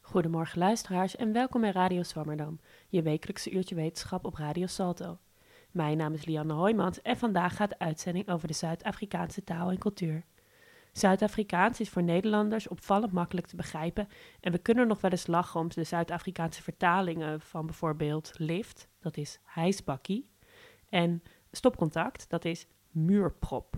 Goedemorgen 0.00 0.58
luisteraars 0.58 1.16
en 1.16 1.32
welkom 1.32 1.60
bij 1.60 1.70
Radio 1.70 2.02
Swammerdam, 2.02 2.60
je 2.88 3.02
wekelijkse 3.02 3.50
uurtje 3.50 3.74
wetenschap 3.74 4.24
op 4.24 4.34
Radio 4.34 4.66
Salto. 4.66 5.18
Mijn 5.70 5.96
naam 5.96 6.12
is 6.12 6.24
Lianne 6.24 6.52
Hoijmans 6.52 7.02
en 7.02 7.16
vandaag 7.16 7.56
gaat 7.56 7.68
de 7.68 7.78
uitzending 7.78 8.28
over 8.28 8.48
de 8.48 8.54
Zuid-Afrikaanse 8.54 9.44
taal 9.44 9.70
en 9.70 9.78
cultuur. 9.78 10.24
Zuid-Afrikaans 10.92 11.80
is 11.80 11.88
voor 11.88 12.02
Nederlanders 12.02 12.68
opvallend 12.68 13.12
makkelijk 13.12 13.46
te 13.46 13.56
begrijpen 13.56 14.08
en 14.40 14.52
we 14.52 14.58
kunnen 14.58 14.86
nog 14.86 15.00
wel 15.00 15.10
eens 15.10 15.26
lachen 15.26 15.60
om 15.60 15.68
de 15.68 15.84
Zuid-Afrikaanse 15.84 16.62
vertalingen 16.62 17.40
van 17.40 17.66
bijvoorbeeld 17.66 18.32
lift, 18.36 18.88
dat 18.98 19.16
is 19.16 19.40
hijsbakkie, 19.44 20.30
en 20.88 21.22
stopcontact, 21.50 22.28
dat 22.28 22.44
is 22.44 22.66
muurprop. 22.90 23.76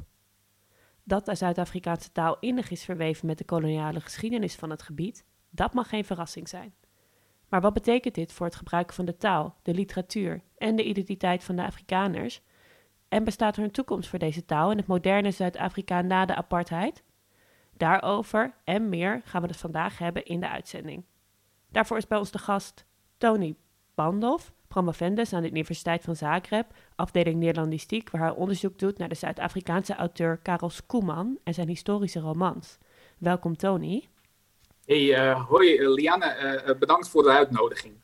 Dat 1.04 1.26
de 1.26 1.34
Zuid-Afrikaanse 1.34 2.12
taal 2.12 2.36
innig 2.40 2.70
is 2.70 2.84
verweven 2.84 3.26
met 3.26 3.38
de 3.38 3.44
koloniale 3.44 4.00
geschiedenis 4.00 4.54
van 4.54 4.70
het 4.70 4.82
gebied, 4.82 5.24
dat 5.50 5.74
mag 5.74 5.88
geen 5.88 6.04
verrassing 6.04 6.48
zijn. 6.48 6.74
Maar 7.48 7.60
wat 7.60 7.72
betekent 7.72 8.14
dit 8.14 8.32
voor 8.32 8.46
het 8.46 8.56
gebruik 8.56 8.92
van 8.92 9.04
de 9.04 9.16
taal, 9.16 9.56
de 9.62 9.74
literatuur 9.74 10.42
en 10.56 10.76
de 10.76 10.84
identiteit 10.84 11.44
van 11.44 11.56
de 11.56 11.64
Afrikaners? 11.64 12.42
En 13.08 13.24
bestaat 13.24 13.56
er 13.56 13.62
een 13.62 13.70
toekomst 13.70 14.08
voor 14.08 14.18
deze 14.18 14.44
taal 14.44 14.70
in 14.70 14.76
het 14.76 14.86
moderne 14.86 15.30
Zuid-Afrika 15.30 16.00
na 16.00 16.24
de 16.24 16.34
apartheid? 16.34 17.02
Daarover 17.76 18.54
en 18.64 18.88
meer 18.88 19.20
gaan 19.24 19.42
we 19.42 19.48
het 19.48 19.56
vandaag 19.56 19.98
hebben 19.98 20.24
in 20.24 20.40
de 20.40 20.48
uitzending. 20.48 21.04
Daarvoor 21.70 21.96
is 21.96 22.06
bij 22.06 22.18
ons 22.18 22.30
de 22.30 22.38
gast 22.38 22.84
Tony 23.18 23.56
Bandhoff, 23.94 24.52
promovendus 24.72 25.32
aan 25.32 25.42
de 25.42 25.50
Universiteit 25.50 26.02
van 26.02 26.16
Zagreb, 26.16 26.66
afdeling 26.96 27.38
Nederlandistiek, 27.38 28.10
waar 28.10 28.20
hij 28.20 28.30
onderzoek 28.30 28.78
doet 28.78 28.98
naar 28.98 29.08
de 29.08 29.14
Zuid-Afrikaanse 29.14 29.94
auteur 29.94 30.36
Karel 30.36 30.70
Skoeman 30.70 31.38
en 31.44 31.54
zijn 31.54 31.68
historische 31.68 32.20
romans. 32.20 32.78
Welkom 33.18 33.56
Tony. 33.56 34.08
Hey, 34.84 35.02
uh, 35.02 35.48
hoi 35.48 35.88
Lianne, 35.88 36.60
uh, 36.66 36.78
bedankt 36.78 37.08
voor 37.08 37.22
de 37.22 37.30
uitnodiging. 37.30 37.94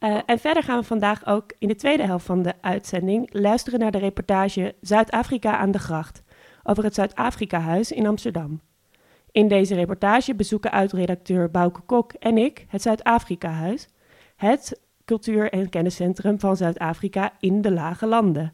Uh, 0.00 0.18
en 0.26 0.38
verder 0.38 0.62
gaan 0.62 0.78
we 0.78 0.84
vandaag 0.84 1.26
ook 1.26 1.52
in 1.58 1.68
de 1.68 1.74
tweede 1.74 2.02
helft 2.02 2.26
van 2.26 2.42
de 2.42 2.54
uitzending 2.60 3.28
luisteren 3.32 3.78
naar 3.78 3.90
de 3.90 3.98
reportage 3.98 4.74
Zuid-Afrika 4.80 5.56
aan 5.56 5.70
de 5.70 5.78
gracht 5.78 6.22
over 6.62 6.84
het 6.84 6.94
Zuid-Afrika-huis 6.94 7.92
in 7.92 8.06
Amsterdam. 8.06 8.60
In 9.30 9.48
deze 9.48 9.74
reportage 9.74 10.34
bezoeken 10.34 10.70
uitredacteur 10.70 11.50
Bouke 11.50 11.80
Kok 11.80 12.12
en 12.12 12.38
ik 12.38 12.64
het 12.68 12.82
Zuid-Afrika-huis, 12.82 13.88
het 14.36 14.80
cultuur- 15.12 15.52
en 15.52 15.68
kenniscentrum 15.68 16.40
van 16.40 16.56
Zuid-Afrika 16.56 17.32
in 17.40 17.60
de 17.60 17.70
Lage 17.70 18.06
Landen. 18.06 18.52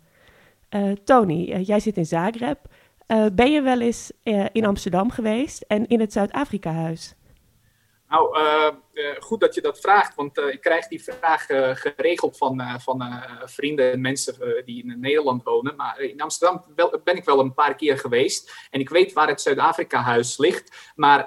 Uh, 0.70 0.92
Tony, 1.04 1.50
uh, 1.50 1.66
jij 1.66 1.80
zit 1.80 1.96
in 1.96 2.06
Zagreb. 2.06 2.58
Uh, 3.06 3.26
ben 3.32 3.52
je 3.52 3.62
wel 3.62 3.80
eens 3.80 4.12
in 4.52 4.66
Amsterdam 4.66 5.10
geweest 5.10 5.62
en 5.62 5.86
in 5.86 6.00
het 6.00 6.12
Zuid-Afrika-huis? 6.12 7.14
Nou, 8.08 8.38
uh, 8.38 8.70
uh, 8.92 9.06
goed 9.18 9.40
dat 9.40 9.54
je 9.54 9.60
dat 9.60 9.80
vraagt, 9.80 10.14
want 10.14 10.38
uh, 10.38 10.52
ik 10.52 10.60
krijg 10.60 10.88
die 10.88 11.02
vraag 11.02 11.46
geregeld 11.72 12.36
van, 12.36 12.62
van 12.80 13.22
vrienden 13.44 13.92
en 13.92 14.00
mensen 14.00 14.62
die 14.64 14.84
in 14.84 15.00
Nederland 15.00 15.42
wonen. 15.42 15.76
Maar 15.76 16.00
in 16.00 16.20
Amsterdam 16.20 16.64
ben 17.04 17.16
ik 17.16 17.24
wel 17.24 17.40
een 17.40 17.54
paar 17.54 17.74
keer 17.74 17.98
geweest 17.98 18.68
en 18.70 18.80
ik 18.80 18.88
weet 18.88 19.12
waar 19.12 19.28
het 19.28 19.40
Zuid-Afrika-huis 19.40 20.38
ligt. 20.38 20.92
Maar 20.94 21.26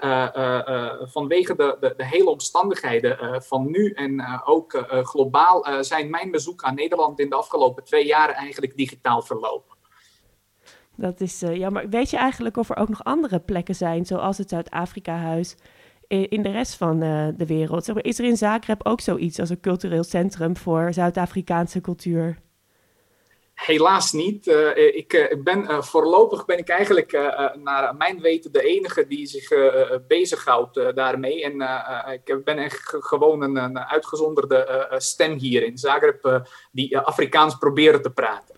vanwege 1.12 1.56
de, 1.56 1.94
de, 1.98 2.06
hele 2.06 2.30
omstandigheden 2.30 3.44
van 3.44 3.72
nu 3.72 3.92
en 3.92 4.42
ook 4.46 4.86
globaal 4.90 5.84
zijn 5.84 6.10
mijn 6.10 6.32
bezoek 6.32 6.64
aan 6.64 6.76
Nederland 6.76 7.20
in 7.20 7.30
de 7.30 7.36
afgelopen 7.36 7.84
twee 7.84 8.06
jaar 8.06 8.30
eigenlijk 8.30 8.78
digitaal 8.78 9.22
verlopen. 9.22 9.78
Dat 10.96 11.22
is 11.22 11.40
jammer. 11.40 11.90
Weet 11.90 12.10
je 12.10 12.18
eigenlijk 12.18 12.58
of 12.58 12.70
er 12.70 12.78
ook 12.78 12.90
nog 12.90 13.04
andere 13.04 13.40
plekken 13.40 13.76
zijn, 13.76 14.06
zoals 14.06 14.38
het 14.38 14.50
Zuid-Afrika-huis? 14.50 15.56
In 16.12 16.42
de 16.42 16.52
rest 16.52 16.76
van 16.76 17.04
uh, 17.04 17.28
de 17.38 17.46
wereld? 17.46 17.86
Zeg 17.86 17.96
maar, 17.96 18.04
is 18.04 18.20
er 18.20 18.26
in 18.26 18.38
Zagreb 18.38 18.86
ook 18.86 19.02
zoiets 19.02 19.40
als 19.40 19.50
een 19.50 19.60
cultureel 19.60 20.04
centrum 20.04 20.58
voor 20.58 20.94
Zuid-Afrikaanse 20.94 21.82
cultuur? 21.82 22.38
Helaas 23.54 24.12
niet. 24.12 24.48
Uh, 24.48 24.96
ik 24.96 25.14
uh, 25.14 25.44
ben, 25.44 25.84
voorlopig 25.84 26.46
ben 26.46 26.58
ik 26.58 26.70
eigenlijk 26.70 27.12
naar 27.64 27.96
mijn 27.96 28.20
weten 28.22 28.52
de 28.52 28.62
enige 28.62 29.08
die 29.08 29.26
zich 29.26 29.50
bezighoudt 30.08 30.96
daarmee. 30.96 31.44
En 31.44 31.54
ik 32.24 32.44
ben 32.44 32.58
echt 32.58 32.96
gewoon 33.00 33.42
een, 33.42 33.56
een 33.56 33.80
uitgezonderde 33.80 34.90
stem 34.98 35.38
hier 35.38 35.64
in 35.64 35.78
Zagreb 35.78 36.48
die 36.72 36.98
Afrikaans 36.98 37.58
proberen 37.58 38.02
te 38.02 38.12
praten. 38.12 38.56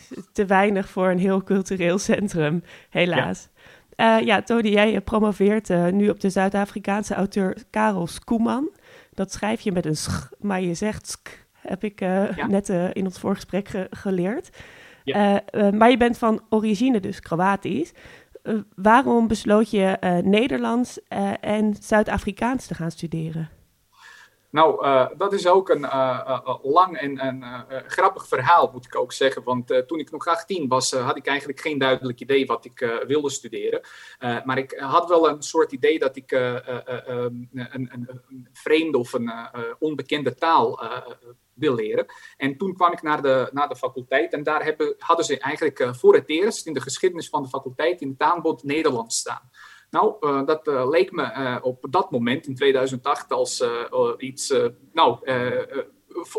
Te 0.32 0.46
weinig 0.46 0.88
voor 0.88 1.08
een 1.08 1.18
heel 1.18 1.42
cultureel 1.42 1.98
centrum, 1.98 2.64
helaas. 2.90 3.48
Ja. 3.51 3.51
Uh, 3.96 4.20
ja, 4.20 4.42
Tony, 4.42 4.68
jij 4.68 5.00
promoveert 5.00 5.70
uh, 5.70 5.88
nu 5.88 6.08
op 6.08 6.20
de 6.20 6.30
Zuid-Afrikaanse 6.30 7.14
auteur 7.14 7.56
Karel 7.70 8.06
Skoeman. 8.06 8.70
Dat 9.14 9.32
schrijf 9.32 9.60
je 9.60 9.72
met 9.72 9.86
een 9.86 9.96
sch, 9.96 10.30
maar 10.40 10.60
je 10.60 10.74
zegt 10.74 11.08
sk, 11.08 11.46
heb 11.52 11.84
ik 11.84 12.00
uh, 12.00 12.36
ja. 12.36 12.46
net 12.46 12.68
in 12.68 13.04
ons 13.04 13.18
voorgesprek 13.18 13.68
ge 13.68 13.86
geleerd. 13.90 14.50
Ja. 15.04 15.42
maar 15.72 15.90
je 15.90 15.96
bent 15.96 16.18
van 16.18 16.42
origine 16.48 17.00
dus 17.00 17.20
Kroatisch. 17.20 17.92
waarom 18.74 19.28
besloot 19.28 19.70
je 19.70 19.98
Nederlands 20.24 20.98
en 21.40 21.76
Zuid-Afrikaans 21.80 22.66
te 22.66 22.74
gaan 22.74 22.90
studeren? 22.90 23.50
Nou, 24.52 24.86
uh, 24.86 25.06
dat 25.16 25.32
is 25.32 25.46
ook 25.46 25.68
een 25.68 25.82
uh, 25.82 26.38
uh, 26.46 26.56
lang 26.62 26.96
en, 26.96 27.18
en 27.18 27.66
grappig 27.86 28.28
verhaal, 28.28 28.70
moet 28.72 28.84
ik 28.84 28.96
ook 28.96 29.12
zeggen. 29.12 29.42
Want 29.42 29.84
toen 29.86 29.98
ik 29.98 30.10
nog 30.10 30.26
18 30.26 30.68
was, 30.68 30.90
had 30.90 31.16
ik 31.16 31.26
eigenlijk 31.26 31.60
geen 31.60 31.78
duidelijk 31.78 32.20
idee 32.20 32.46
wat 32.46 32.64
ik 32.64 33.02
wilde 33.06 33.30
studeren. 33.30 33.80
maar 34.44 34.58
ik 34.58 34.72
had 34.78 35.08
wel 35.08 35.28
een 35.28 35.42
soort 35.42 35.72
idee 35.72 35.98
dat 35.98 36.16
ik 36.16 36.30
een, 36.30 36.70
een, 37.52 37.88
een, 37.92 38.48
vreemde 38.52 38.98
of 38.98 39.12
een 39.12 39.30
onbekende 39.78 40.34
taal 40.34 40.80
wil 41.54 41.74
leren. 41.74 42.06
En 42.36 42.56
toen 42.56 42.74
kwam 42.74 42.92
ik 42.92 43.02
naar 43.02 43.22
de, 43.22 43.48
naar 43.52 43.68
de 43.68 43.76
faculteit 43.76 44.32
en 44.32 44.42
daar 44.42 44.64
hebben, 44.64 44.94
hadden 44.98 45.24
ze 45.24 45.38
eigenlijk 45.38 45.88
voor 45.90 46.14
het 46.14 46.28
eerst 46.28 46.66
in 46.66 46.72
de 46.72 46.80
geschiedenis 46.80 47.28
van 47.28 47.42
de 47.42 47.48
faculteit 47.48 48.00
in 48.00 48.08
het 48.08 48.20
aanbod 48.20 48.62
Nederlands 48.62 49.18
staan. 49.18 49.50
Nou, 49.92 50.16
uh, 50.20 50.46
dat 50.46 50.68
uh, 50.68 50.88
leek 50.88 51.12
me 51.12 51.22
uh, 51.22 51.56
op 51.62 51.86
dat 51.90 52.10
moment, 52.10 52.46
in 52.46 52.54
2008, 52.54 53.32
als 53.32 53.64
iets 54.18 54.54
nou, 54.92 55.18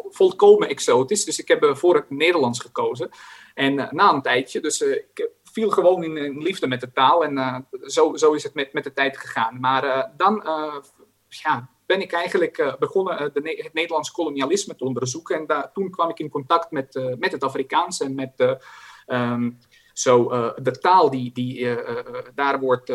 volkomen 0.10 0.70
exotisch. 0.70 1.26
Dus 1.26 1.40
ik 1.40 1.48
heb 1.48 1.78
voor 1.78 1.96
het 1.96 2.10
Nederlands 2.10 2.60
gekozen. 2.60 3.10
En 3.54 3.76
na 3.76 4.14
een 4.14 4.22
tijdje, 4.22 4.60
dus 4.60 4.82
ik 4.82 5.30
viel 5.44 5.70
gewoon 5.70 6.04
in, 6.04 6.38
liefde 6.38 6.68
met 6.68 6.82
de 6.82 6.92
taal. 6.92 7.24
En 7.24 7.68
zo, 7.84 8.16
zo 8.16 8.34
is 8.34 8.44
het 8.44 8.54
met, 8.54 8.74
met 8.74 8.84
de 8.84 8.94
tijd 8.94 9.18
gegaan. 9.18 9.60
Maar 9.60 10.12
dan 10.18 10.44
ja, 11.28 11.70
ben 11.86 12.02
ik 12.02 12.12
eigenlijk 12.12 12.76
begonnen 12.80 13.18
het 13.18 13.74
Nederlands 13.74 14.12
kolonialisme 14.12 14.76
te 14.76 14.84
onderzoeken. 14.84 15.48
En 15.48 15.70
toen 15.74 15.90
kwam 15.90 16.10
ik 16.10 16.20
in 16.20 16.30
contact 16.30 16.72
met, 16.72 17.16
met 17.18 17.32
het 17.32 17.44
Afrikaans 17.44 18.00
en 18.00 18.16
met... 18.16 18.58
Um, 19.08 19.60
zo, 19.94 20.32
uh, 20.32 20.50
de 20.56 20.80
taal 20.80 21.10
die, 21.10 21.32
die 21.32 21.60
uh, 21.60 21.78
daar 22.36 22.60
wordt 22.60 22.94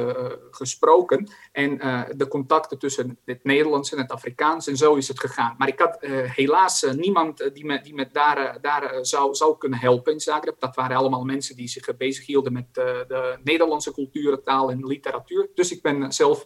gesproken 0.51 1.29
en 1.53 1.79
de 2.17 2.29
contacten 2.29 2.79
tussen 2.79 3.19
het 3.25 3.45
Nederlands 3.45 3.93
en 3.93 3.99
het 3.99 4.13
Afrikaans. 4.13 4.67
En 4.67 4.77
zo 4.77 4.95
is 4.95 5.09
het 5.09 5.21
gegaan. 5.21 5.55
Maar 5.59 5.69
ik 5.69 5.79
had 5.79 5.99
helaas 6.35 6.87
niemand 6.97 7.51
die 7.55 7.65
me, 7.65 7.81
die 7.81 7.95
me 7.95 8.09
daar, 8.13 8.61
daar 8.61 8.99
zou, 9.01 9.35
zou 9.35 9.59
kunnen 9.59 9.79
helpen 9.79 10.13
in 10.13 10.21
Zagreb. 10.21 10.61
Dat 10.61 10.77
waren 10.77 10.97
allemaal 10.97 11.25
mensen 11.25 11.57
die 11.57 11.69
zich 11.69 11.97
bezighielden 11.97 12.53
met 12.53 12.75
de 12.75 13.39
Nederlandse 13.45 13.93
cultuur, 13.93 14.43
taal 14.43 14.71
en 14.71 14.87
literatuur. 14.87 15.49
Dus 15.55 15.73
ik 15.73 15.83
ben 15.83 16.13
zelf 16.13 16.45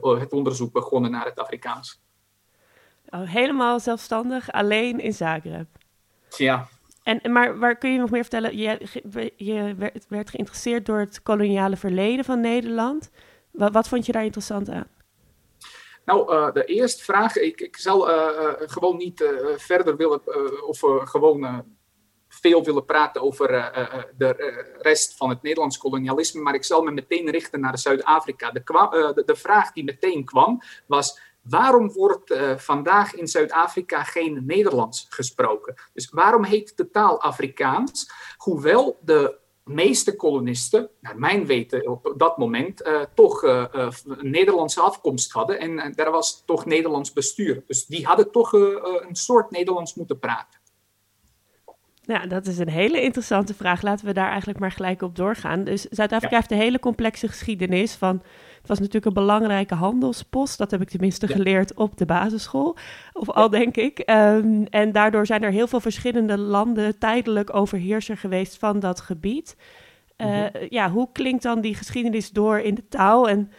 het 0.00 0.32
onderzoek 0.32 0.72
begonnen 0.72 1.10
naar 1.10 1.24
het 1.24 1.38
Afrikaans. 1.38 2.00
Oh, 3.08 3.30
helemaal 3.30 3.80
zelfstandig, 3.80 4.52
alleen 4.52 5.00
in 5.00 5.12
Zagreb? 5.12 5.66
Ja. 6.36 6.68
En, 7.06 7.32
maar 7.32 7.58
waar 7.58 7.76
kun 7.76 7.92
je 7.92 7.98
nog 7.98 8.10
meer 8.10 8.22
vertellen? 8.22 8.56
Je, 8.56 8.78
je 9.36 9.74
werd, 10.08 10.30
geïnteresseerd 10.30 10.86
door 10.86 10.98
het 10.98 11.22
koloniale 11.22 11.76
verleden 11.76 12.24
van 12.24 12.40
Nederland. 12.40 13.10
Wat, 13.50 13.88
vond 13.88 14.06
je 14.06 14.12
daar 14.12 14.24
interessant 14.24 14.68
aan? 14.68 14.88
Nou, 16.04 16.34
uh, 16.34 16.52
de 16.52 16.64
eerste 16.64 17.04
vraag. 17.04 17.36
Ik, 17.36 17.60
ik 17.60 17.76
zal 17.76 18.10
uh, 18.10 18.14
uh, 18.14 18.52
gewoon 18.56 18.96
niet 18.96 19.24
verder 19.56 19.96
willen, 19.96 20.20
of 20.66 20.80
gewoon 21.04 21.64
veel 22.28 22.64
willen 22.64 22.84
praten 22.84 23.22
over 23.22 23.48
de 24.16 24.74
rest 24.78 25.16
van 25.16 25.28
het 25.28 25.42
Nederlands 25.42 25.78
kolonialisme. 25.78 26.40
Maar 26.40 26.54
ik 26.54 26.64
zal 26.64 26.82
me 26.82 26.90
meteen 26.90 27.30
richten 27.30 27.60
naar 27.60 27.78
Zuid-Afrika. 27.78 28.50
De, 28.50 29.22
de, 29.26 29.36
vraag 29.36 29.72
die 29.72 29.84
meteen 29.84 30.24
kwam 30.24 30.62
was 30.86 31.20
Waarom 31.48 31.92
wordt 31.92 32.30
uh, 32.30 32.56
vandaag 32.56 33.14
in 33.14 33.28
Zuid-Afrika 33.28 34.02
geen 34.02 34.42
Nederlands 34.46 35.06
gesproken? 35.08 35.74
Dus 35.92 36.10
waarom 36.10 36.44
heet 36.44 36.76
de 36.76 36.90
taal 36.90 37.20
Afrikaans? 37.20 38.10
Hoewel 38.36 38.98
de 39.02 39.38
meeste 39.64 40.16
kolonisten, 40.16 40.90
naar 41.00 41.18
mijn 41.18 41.46
weten 41.46 41.88
op 41.88 42.14
dat 42.16 42.38
moment, 42.38 42.86
uh, 42.86 43.02
toch 43.14 43.42
uh, 43.42 43.64
een 43.72 44.30
Nederlandse 44.30 44.80
afkomst 44.80 45.32
hadden. 45.32 45.58
En 45.58 45.92
daar 45.92 46.10
was 46.10 46.42
toch 46.44 46.64
Nederlands 46.64 47.12
bestuur. 47.12 47.62
Dus 47.66 47.86
die 47.86 48.06
hadden 48.06 48.30
toch 48.30 48.52
een 48.52 49.16
soort 49.16 49.50
Nederlands 49.50 49.94
moeten 49.94 50.18
praten. 50.18 50.60
Ja, 52.06 52.26
dat 52.26 52.46
is 52.46 52.58
een 52.58 52.68
hele 52.68 53.02
interessante 53.02 53.54
vraag. 53.54 53.82
Laten 53.82 54.06
we 54.06 54.12
daar 54.12 54.28
eigenlijk 54.28 54.58
maar 54.58 54.72
gelijk 54.72 55.02
op 55.02 55.16
doorgaan. 55.16 55.64
Dus 55.64 55.82
Zuid-Afrika 55.82 56.36
heeft 56.36 56.50
een 56.50 56.58
hele 56.58 56.78
complexe 56.78 57.28
geschiedenis 57.28 57.94
van... 57.94 58.22
Het 58.58 58.68
was 58.68 58.78
natuurlijk 58.78 59.06
een 59.06 59.24
belangrijke 59.26 59.74
handelspost. 59.74 60.58
Dat 60.58 60.70
heb 60.70 60.80
ik 60.80 60.88
tenminste 60.88 61.28
geleerd 61.28 61.74
op 61.74 61.96
de 61.96 62.04
basisschool. 62.06 62.76
Of 63.12 63.30
al, 63.30 63.50
denk 63.50 63.76
ik. 63.76 63.98
Ehm, 63.98 64.64
en 64.70 64.92
daardoor 64.92 65.26
zijn 65.26 65.42
er 65.42 65.50
heel 65.50 65.66
veel 65.66 65.80
verschillende 65.80 66.38
landen 66.38 66.98
tijdelijk 66.98 67.54
overheerser 67.54 68.16
geweest 68.16 68.58
van 68.58 68.80
dat 68.80 69.00
gebied. 69.00 69.56
Uh, 70.16 70.44
Ja, 70.68 70.90
hoe 70.90 71.08
klinkt 71.12 71.42
dan 71.42 71.60
die 71.60 71.74
geschiedenis 71.74 72.30
door 72.30 72.58
in 72.58 72.74
de 72.74 72.88
taal? 72.88 73.28
En 73.28 73.52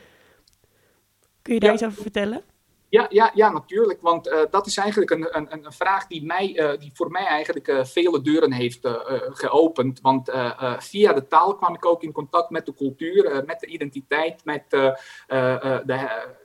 kun 1.42 1.54
je 1.54 1.60
daar 1.60 1.74
iets 1.74 1.84
over 1.84 2.02
vertellen? 2.02 2.42
Ja, 2.90 3.06
ja, 3.10 3.32
ja, 3.34 3.52
natuurlijk. 3.52 4.02
Want 4.02 4.28
uh, 4.28 4.40
dat 4.52 4.68
is 4.68 4.78
eigenlijk 4.78 5.12
een, 5.12 5.38
een, 5.38 5.66
een 5.66 5.72
vraag 5.72 6.08
die, 6.08 6.26
mij, 6.26 6.60
uh, 6.60 6.80
die 6.80 6.92
voor 6.94 7.12
mij 7.12 7.26
eigenlijk 7.26 7.68
uh, 7.68 7.84
vele 7.84 8.22
deuren 8.22 8.52
heeft 8.52 8.88
geopend. 9.32 10.02
Want 10.02 10.32
via 10.78 11.14
de 11.14 11.28
taal 11.28 11.56
kwam 11.56 11.74
ik 11.74 11.86
ook 11.86 12.04
in 12.04 12.12
contact 12.12 12.50
met 12.50 12.66
de 12.66 12.74
cultuur, 12.74 13.44
met 13.46 13.60
de 13.60 13.68
identiteit, 13.68 14.46
met 14.46 14.64
de, 14.70 15.00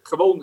gewoon 0.02 0.38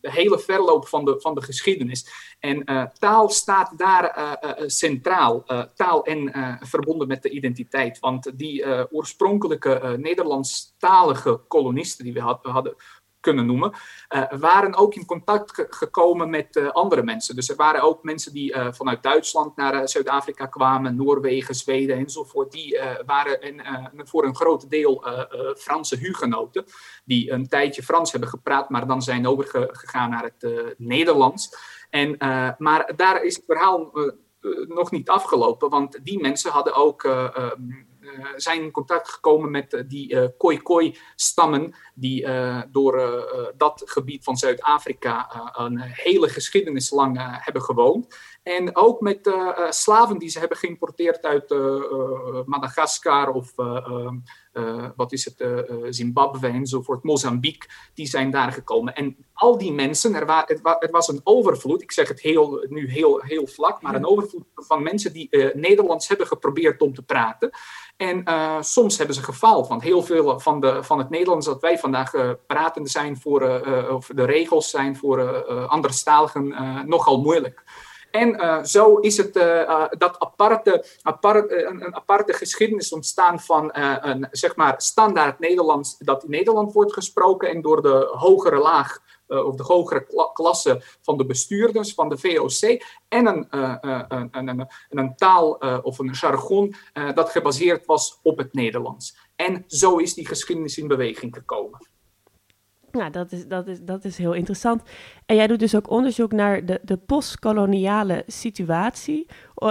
de 0.00 0.10
hele 0.10 0.38
verloop 0.38 0.88
van 0.88 1.04
de, 1.04 1.20
van 1.20 1.34
de 1.34 1.42
geschiedenis. 1.42 2.06
En 2.38 2.90
taal 2.98 3.28
staat 3.28 3.78
daar 3.78 4.38
centraal. 4.66 5.44
taal 5.74 6.04
en 6.04 6.32
verbonden 6.60 7.08
met 7.08 7.22
de 7.22 7.30
identiteit. 7.30 7.98
Want 7.98 8.38
die 8.38 8.90
oorspronkelijke 8.90 9.96
Nederlandstalige 9.98 11.40
kolonisten 11.48 12.04
die 12.04 12.14
we 12.14 12.20
hadden 12.42 12.76
kunnen 13.20 13.46
noemen, 13.46 13.72
uh, 14.14 14.32
waren 14.38 14.74
ook 14.74 14.94
in 14.94 15.06
contact 15.06 15.66
gekomen 15.70 16.30
met 16.30 16.56
uh, 16.56 16.68
andere 16.68 17.02
mensen. 17.02 17.34
Dus 17.34 17.48
er 17.48 17.56
waren 17.56 17.82
ook 17.82 18.02
mensen 18.02 18.32
die 18.32 18.54
uh, 18.54 18.66
vanuit 18.72 19.02
Duitsland 19.02 19.56
naar 19.56 19.88
Zuid-Afrika 19.88 20.46
kwamen, 20.46 20.96
Noorwegen, 20.96 21.54
Zweden 21.54 21.96
enzovoort. 21.96 22.52
Die 22.52 22.80
waren 23.06 23.62
voor 23.96 24.24
een 24.24 24.36
groot 24.36 24.70
deel 24.70 25.04
Franse 25.56 25.96
hugenoten, 25.96 26.64
die 27.04 27.30
een 27.30 27.48
tijdje 27.48 27.82
Frans 27.82 28.10
hebben 28.10 28.28
gepraat, 28.28 28.70
maar 28.70 28.86
dan 28.86 29.02
zijn 29.02 29.26
overgegaan 29.26 30.10
naar 30.10 30.30
het 30.38 30.74
Nederlands. 30.78 31.56
En, 31.90 32.16
maar 32.58 32.92
daar 32.96 33.22
is 33.22 33.36
het 33.36 33.44
verhaal 33.46 33.92
nog 34.68 34.90
niet 34.90 35.08
afgelopen, 35.08 35.70
want 35.70 35.98
die 36.02 36.20
mensen 36.20 36.50
hadden 36.50 36.74
ook 36.74 37.04
uh, 37.04 37.28
zijn 38.36 38.62
in 38.62 38.70
contact 38.70 39.08
gekomen 39.08 39.50
met 39.50 39.72
uh, 39.72 39.82
die 39.86 40.12
uh, 40.12 40.26
Khoi-Khoi-stammen, 40.38 41.74
die 41.94 42.26
door 42.70 42.96
dat 43.56 43.82
gebied 43.84 44.24
van 44.24 44.36
Zuid-Afrika 44.36 45.28
een 45.56 45.80
hele 45.80 46.28
geschiedenis 46.28 46.90
lang 46.90 47.18
hebben 47.44 47.62
gewoond. 47.62 48.16
En 48.42 48.76
ook 48.76 49.00
met 49.00 49.30
slaven 49.68 50.18
die 50.18 50.28
ze 50.28 50.38
hebben 50.38 50.58
geïmporteerd 50.58 51.24
uit 51.24 51.50
Madagaskar 52.46 53.30
of 53.30 53.54
wat 54.96 55.12
is 55.12 55.24
het, 55.24 55.44
Zimbabwe 55.88 56.46
enzovoort, 56.46 57.04
Mozambique, 57.04 57.68
die 57.94 58.06
zijn 58.06 58.30
daar 58.30 58.52
gekomen. 58.52 58.94
En 58.94 59.16
al 59.32 59.58
die 59.58 59.72
mensen, 59.72 60.14
er, 60.14 60.26
wa 60.26 60.44
het, 60.46 60.60
wa 60.60 60.76
het, 60.78 60.90
was 60.90 61.08
een 61.08 61.20
overvloed, 61.24 61.82
ik 61.82 61.92
zeg 61.92 62.08
het 62.08 62.20
heel, 62.20 62.66
nu 62.68 62.90
heel, 62.90 63.20
heel 63.22 63.46
vlak, 63.46 63.82
maar 63.82 63.94
een 63.94 64.06
overvloed 64.06 64.44
van 64.54 64.82
mensen 64.82 65.12
die 65.12 65.28
Nederlands 65.54 66.08
hebben 66.08 66.26
geprobeerd 66.26 66.82
om 66.82 66.94
te 66.94 67.02
praten. 67.02 67.50
En 68.00 68.22
uh, 68.28 68.62
soms 68.62 68.98
hebben 68.98 69.14
ze 69.14 69.22
gefaald, 69.22 69.68
want 69.68 69.82
heel 69.82 70.02
veel 70.02 70.40
van, 70.40 70.60
de, 70.60 70.82
van 70.82 70.98
het 70.98 71.10
Nederlands 71.10 71.46
dat 71.46 71.60
wij 71.60 71.78
vandaag 71.78 72.14
uh, 72.14 72.30
pratende 72.46 72.88
zijn 72.88 73.16
voor, 73.16 73.42
uh, 73.42 73.94
of 73.94 74.10
de 74.14 74.24
regels 74.24 74.70
zijn 74.70 74.96
voor 74.96 75.44
anderstaligen 75.66 76.54
nogal 76.88 77.20
moeilijk. 77.20 77.62
En 78.10 78.66
zo 78.66 78.96
is 78.96 79.16
het 79.16 79.34
dat 79.98 80.18
aparte, 80.18 80.84
een, 81.02 81.94
aparte 81.94 82.32
geschiedenis 82.32 82.92
ontstaan 82.92 83.40
van 83.40 83.70
een 83.72 84.28
zeg 84.30 84.56
maar 84.56 84.74
standaard 84.82 85.38
Nederlands 85.38 85.98
dat 85.98 86.24
in 86.24 86.30
Nederland 86.30 86.72
wordt 86.72 86.92
gesproken 86.92 87.48
en 87.48 87.60
door 87.62 87.82
de 87.82 88.08
hogere 88.12 88.58
laag 88.58 88.98
of 89.26 89.56
de 89.56 89.62
hogere 89.62 90.30
klasse 90.32 90.82
van 91.00 91.16
de 91.16 91.26
bestuurders 91.26 91.94
van 91.94 92.08
de 92.08 92.18
VOC 92.18 92.82
en 93.08 93.26
een, 93.26 93.46
een, 93.50 94.48
een, 94.48 94.68
een, 94.90 95.16
taal 95.16 95.52
of 95.82 95.98
een 95.98 96.12
jargon 96.12 96.74
dat 97.14 97.30
gebaseerd 97.30 97.86
was 97.86 98.18
op 98.22 98.38
het 98.38 98.52
Nederlands. 98.54 99.16
En 99.36 99.64
zo 99.66 99.96
is 99.96 100.14
die 100.14 100.26
geschiedenis 100.26 100.78
in 100.78 100.88
beweging 100.88 101.34
gekomen. 101.34 101.89
Nou, 102.92 103.10
dat 103.10 103.32
is, 103.32 103.46
dat, 103.46 103.66
is, 103.66 103.80
dat 103.82 104.04
is 104.04 104.18
heel 104.18 104.32
interessant. 104.32 104.82
En 105.26 105.36
jij 105.36 105.46
doet 105.46 105.58
dus 105.58 105.74
ook 105.74 105.90
onderzoek 105.90 106.32
naar 106.32 106.64
de, 106.64 106.80
de 106.82 106.96
postkoloniale 106.96 108.22
situatie 108.26 109.26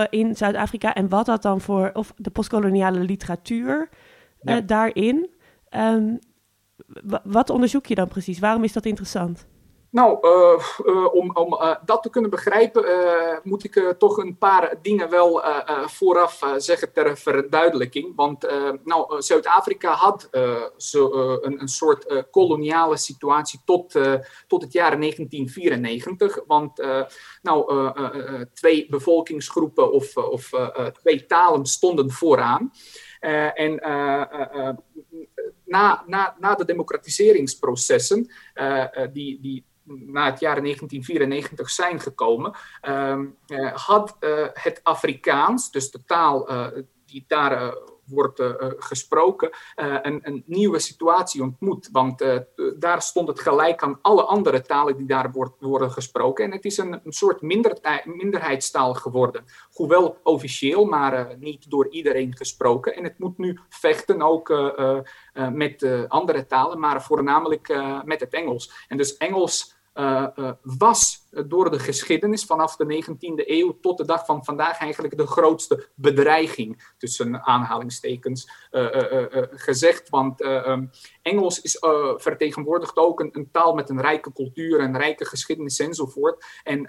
in 0.10 0.36
Zuid-Afrika 0.36 0.94
en 0.94 1.10
wat 1.10 1.25
dat 1.25 1.42
dan 1.42 1.62
voor, 1.62 1.89
of 1.94 2.13
de 2.16 2.30
postkoloniale 2.30 3.00
literatuur 3.00 3.89
ja. 4.42 4.62
daarin. 4.62 5.30
Um, 5.69 6.19
wat 7.24 7.50
onderzoek 7.50 7.86
je 7.86 7.95
dan 7.95 8.07
precies? 8.07 8.39
Waarom 8.39 8.63
is 8.63 8.74
dat 8.74 8.86
interessant? 8.86 9.48
Nou, 9.91 10.18
uh, 10.21 10.63
uh, 10.86 11.13
om, 11.13 11.36
om 11.36 11.53
uh, 11.53 11.75
dat 11.86 12.03
te 12.03 12.09
kunnen 12.09 12.30
begrijpen, 12.30 12.83
moet 13.44 13.63
ik 13.63 13.95
toch 13.97 14.18
een 14.18 14.38
paar 14.38 14.75
dingen 14.81 15.09
wel 15.09 15.41
vooraf 15.86 16.39
zeggen 16.57 16.94
ter 16.94 17.18
verduidelijking. 17.18 18.15
Want 18.15 18.47
nou, 18.83 19.21
Zuid-Afrika 19.21 19.91
had 19.91 20.30
zo, 20.77 21.12
een, 21.41 21.62
een, 21.62 21.68
soort 21.68 22.25
koloniale 22.31 22.97
situatie 22.97 23.62
tot, 23.65 23.91
tot 24.47 24.62
het 24.62 24.74
jaar 24.74 25.00
1994. 25.00 26.39
Want 26.47 26.83
nou, 27.41 27.91
twee 28.53 28.88
bevolkingsgroepen 28.89 29.91
of, 29.91 30.18
of 30.18 30.50
twee 31.01 31.25
talen 31.25 31.65
stonden 31.65 32.12
vooraan. 32.12 32.71
en 33.53 33.75
na, 35.65 36.03
na, 36.07 36.36
na 36.39 36.56
de 36.56 36.65
democratiseringsprocessen, 36.65 38.31
die, 39.12 39.39
die 39.41 39.68
na 39.97 40.25
het 40.25 40.39
jaar 40.39 40.62
1994 40.62 41.69
zijn 41.69 42.00
gekomen, 42.00 42.53
uh, 43.50 43.74
had 43.74 44.18
uh, 44.19 44.47
het 44.53 44.80
Afrikaans, 44.83 45.71
dus 45.71 45.91
de 45.91 46.06
taal 46.06 46.51
uh, 46.51 46.68
die 47.06 47.25
daar 47.27 47.77
wordt 48.06 48.41
gesproken, 48.77 49.50
een, 49.75 50.19
een, 50.22 50.43
nieuwe 50.46 50.79
situatie 50.79 51.41
ontmoet. 51.41 51.89
Want 51.91 52.24
daar 52.77 53.01
stond 53.01 53.27
het 53.27 53.39
gelijk 53.39 53.84
aan 53.84 54.00
alle 54.01 54.24
andere 54.24 54.62
talen 54.62 54.98
die 54.98 55.05
daar 55.05 55.31
wordt, 55.31 55.53
worden 55.60 55.91
gesproken. 55.91 56.46
En 56.46 56.51
het 56.51 56.65
is 56.65 56.77
een, 56.77 56.93
een 57.03 57.12
soort 57.12 57.41
minderheidstaal 58.05 58.93
geworden. 58.93 59.46
Hoewel 59.72 60.17
officieel, 60.24 60.86
maar 60.86 61.36
niet 61.39 61.69
door 61.69 61.89
iedereen 61.89 62.36
gesproken. 62.36 62.96
En 62.96 63.03
het 63.03 63.19
moet 63.19 63.38
nu 63.38 63.60
vechten 63.69 64.22
ook 64.22 64.74
met 65.51 65.88
andere 66.08 66.46
talen, 66.46 66.79
maar 66.79 67.03
voornamelijk 67.03 67.81
met 68.05 68.19
het 68.19 68.34
Engels. 68.34 68.86
En 68.88 68.98
dus 68.98 69.17
Engels 69.17 69.78
uh, 70.00 70.27
uh, 70.36 70.51
was 70.62 71.27
door 71.48 71.72
de 71.72 71.79
geschiedenis 71.79 72.46
vanaf 72.46 72.75
de 72.75 73.03
19e 73.03 73.48
eeuw 73.48 73.79
tot 73.82 73.98
de 73.98 74.06
dag 74.06 74.25
van 74.25 74.46
vandaag 74.46 74.79
eigenlijk 74.79 75.18
de 75.18 75.27
grootste 75.27 75.88
bedreiging, 75.96 76.94
tussen 76.98 77.46
aanhalingstekens 77.46 78.51
uh, 78.72 78.88
gezegd. 79.51 80.10
Want 80.10 80.41
um, 80.44 80.89
Engels 81.22 81.62
is, 81.62 81.77
vertegenwoordigt 82.15 82.98
ook 82.98 83.20
een, 83.20 83.29
een, 83.32 83.51
taal 83.51 83.74
met 83.74 83.89
een 83.89 84.01
rijke 84.01 84.34
cultuur, 84.34 84.79
een 84.79 84.98
rijke 84.98 85.25
geschiedenis 85.25 85.79
enzovoort. 85.79 86.46
En 86.63 86.86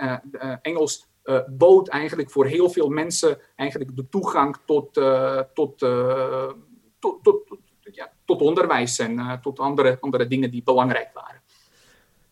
Engels 0.62 1.08
bood 1.46 1.88
eigenlijk 1.88 2.30
voor 2.30 2.46
heel 2.46 2.70
veel 2.70 2.88
mensen 2.88 3.38
eigenlijk 3.56 3.96
de 3.96 4.08
toegang 4.08 4.56
tot, 4.66 4.92
tot, 5.54 5.78
tot, 7.00 7.22
tot, 7.22 7.58
tot 8.24 8.40
onderwijs 8.40 8.98
en 8.98 9.40
tot 9.42 9.58
andere, 9.58 9.98
andere 10.00 10.26
dingen 10.26 10.50
die 10.50 10.62
belangrijk 10.62 11.10
waren. 11.14 11.39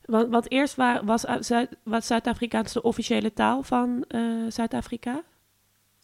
Want, 0.09 0.31
wat 0.31 0.51
eerst 0.51 0.75
waar, 0.75 1.05
was, 1.05 1.25
Zuid, 1.41 1.69
was 1.83 2.07
Zuid-Afrikaans 2.07 2.73
de 2.73 2.83
officiële 2.83 3.33
taal 3.33 3.63
van 3.63 4.05
uh, 4.09 4.51
Zuid-Afrika? 4.51 5.23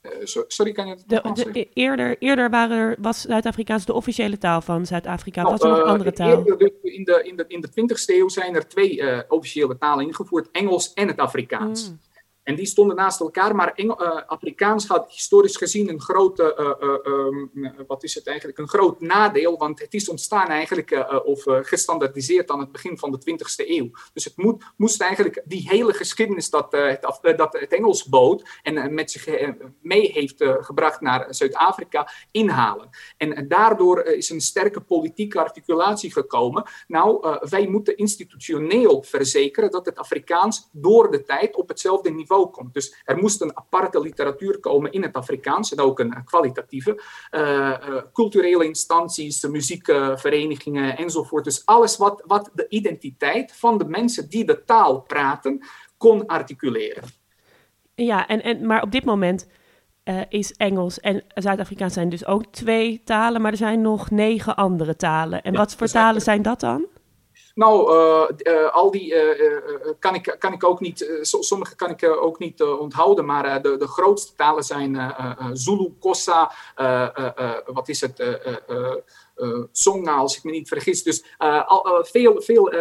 Uh, 0.03 0.13
sorry, 0.47 0.73
kan 0.73 0.87
je 0.87 0.93
het 0.93 1.05
de, 1.07 1.33
de, 1.35 1.51
de, 1.51 1.69
eerder, 1.73 2.17
eerder 2.19 2.51
waren 2.51 2.97
was 2.99 3.21
Zuid-Afrikaans 3.21 3.85
de 3.85 3.93
officiële 3.93 4.39
taal 4.39 4.61
van 4.61 4.87
Zuid-Afrika. 4.87 5.43
Nou, 5.43 5.53
was 5.53 5.63
er 5.63 5.79
nog 5.79 5.89
andere 5.89 6.13
taal? 6.13 6.39
in, 6.39 7.05
de, 7.05 7.23
in, 7.23 7.37
de, 7.37 7.45
in 7.49 7.61
de 7.61 7.69
20e 7.69 8.15
eeuw 8.15 8.29
zijn 8.29 8.55
er 8.55 8.69
twee 8.69 9.29
officiële 9.31 9.79
talen 9.79 10.07
ingevoerd: 10.07 10.51
Engels 10.51 10.93
en 10.93 11.09
het 11.09 11.19
Afrikaans. 11.19 11.89
Mm. 11.89 11.99
En 12.45 12.55
die 12.55 12.67
stonden 12.67 12.97
naast 12.97 13.21
elkaar, 13.21 13.55
maar 13.55 13.73
Engel, 13.75 14.05
Afrikaans 14.27 14.87
had 14.87 15.13
historisch 15.13 15.57
gezien 15.57 15.89
een 15.89 16.01
grote 16.01 16.77
um, 17.07 17.51
wat 17.87 18.03
is 18.03 18.15
het 18.15 18.27
eigenlijk, 18.27 18.59
een 18.59 18.69
groot 18.69 19.01
nadeel, 19.01 19.59
want 19.59 19.81
het 19.81 19.95
is 19.95 20.09
ontstaan 20.09 20.49
eigenlijk 20.49 21.07
of 21.25 21.43
gestandardiseerd 21.47 22.51
aan 22.51 22.61
het 22.61 22.73
begin 22.73 22.99
van 22.99 23.11
de 23.11 23.19
20e 23.31 23.69
eeuw. 23.69 23.91
Dus 24.13 24.25
het 24.25 24.37
moet, 24.37 24.65
moest 24.77 25.01
eigenlijk 25.01 25.43
die 25.45 25.69
hele 25.69 25.93
geschiedenis 25.93 26.51
dat, 26.51 26.73
het, 26.73 27.03
dat 27.37 27.53
het 27.53 27.73
Engels 27.73 28.05
bood 28.05 28.49
en 28.63 28.95
met 28.95 29.11
zich 29.11 29.29
mee 29.81 30.13
heeft 30.13 30.45
gebracht 30.61 31.01
naar 31.01 31.35
Zuid-Afrika 31.35 32.11
inhalen. 32.31 32.89
En 33.17 33.49
daardoor 33.49 34.03
is 34.03 34.31
een 34.31 34.41
sterke 34.41 34.81
politieke 34.81 35.39
articulatie 35.39 36.13
gekomen. 36.13 36.65
Nou, 36.87 37.39
wij 37.49 37.67
moeten 37.67 37.97
institutioneel 37.97 39.03
verzekeren 39.03 39.71
dat 39.71 39.87
het 39.87 39.99
Afrikaans 39.99 40.69
door 40.73 41.11
de 41.11 41.23
tijd 41.23 41.57
op 41.57 41.69
hetzelfde 41.69 42.11
niveau 42.11 42.33
komt. 42.43 42.75
Dus 42.75 43.03
er 43.05 43.17
moest 43.17 43.41
een 43.41 43.57
aparte 43.57 44.01
literatuur 44.01 44.61
komen 44.61 44.93
in 44.93 45.03
het 45.03 45.15
Afrikaans 45.15 45.73
en 45.75 45.81
ook 45.81 45.99
een 45.99 46.25
kwalitatieve. 46.25 47.03
Uh, 47.31 47.73
culturele 48.13 48.65
instanties, 48.65 49.47
muziekverenigingen 49.47 50.97
enzovoort. 50.97 51.45
Dus 51.45 51.67
alles 51.67 51.97
wat, 51.97 52.23
wat 52.27 52.51
de 52.55 52.69
identiteit 52.69 53.53
van 53.57 53.79
de 53.79 53.85
mensen 53.85 54.29
die 54.29 54.45
de 54.45 54.65
taal 54.65 55.01
praten 55.01 55.65
kon 55.97 56.27
articuleren. 56.27 57.03
Ja, 57.95 58.27
en, 58.27 58.43
en, 58.43 58.67
maar 58.67 58.83
op 58.83 58.91
dit 58.91 59.05
moment 59.05 59.47
uh, 60.05 60.21
is 60.29 60.53
Engels 60.53 61.01
en 61.01 61.23
Zuid-Afrikaans 61.29 61.95
zijn 61.95 62.09
dus 62.09 62.27
ook 62.27 62.47
twee 62.47 63.03
talen, 63.05 63.41
maar 63.41 63.51
er 63.51 63.57
zijn 63.57 63.81
nog 63.81 64.11
negen 64.11 64.57
andere 64.57 64.97
talen. 64.97 65.43
En 65.43 65.55
wat 65.55 65.75
voor 65.75 65.87
talen 65.87 66.23
zijn 66.23 66.43
dat 66.43 66.61
dan? 66.61 66.87
Nou, 67.55 67.93
uh, 68.45 68.73
al 68.73 68.91
die 68.91 69.15
kan, 69.99 70.15
ik, 70.15 70.37
kan 70.39 70.53
ik 70.53 70.65
ook 70.65 70.81
niet, 70.81 71.19
sommige 71.21 71.77
kan 71.77 71.91
ik 71.91 72.05
ook 72.05 72.39
niet 72.39 72.63
onthouden, 72.63 73.25
maar 73.25 73.63
de, 73.63 73.77
de 73.77 73.87
grootste 73.87 74.35
talen 74.37 74.65
zijn 74.65 75.15
Zulu, 75.53 75.95
Kossa, 76.01 76.53
wat 77.67 77.89
is 77.89 78.01
het, 78.01 78.41
uh, 79.37 80.19
als 80.19 80.37
ik 80.37 80.45
me 80.45 80.51
niet 80.51 80.69
vergis. 80.69 81.03
Dus 81.03 81.25
uh, 81.39 81.69
al, 81.69 81.87
uh, 81.87 82.05
veel, 82.05 82.43
veel 82.43 82.73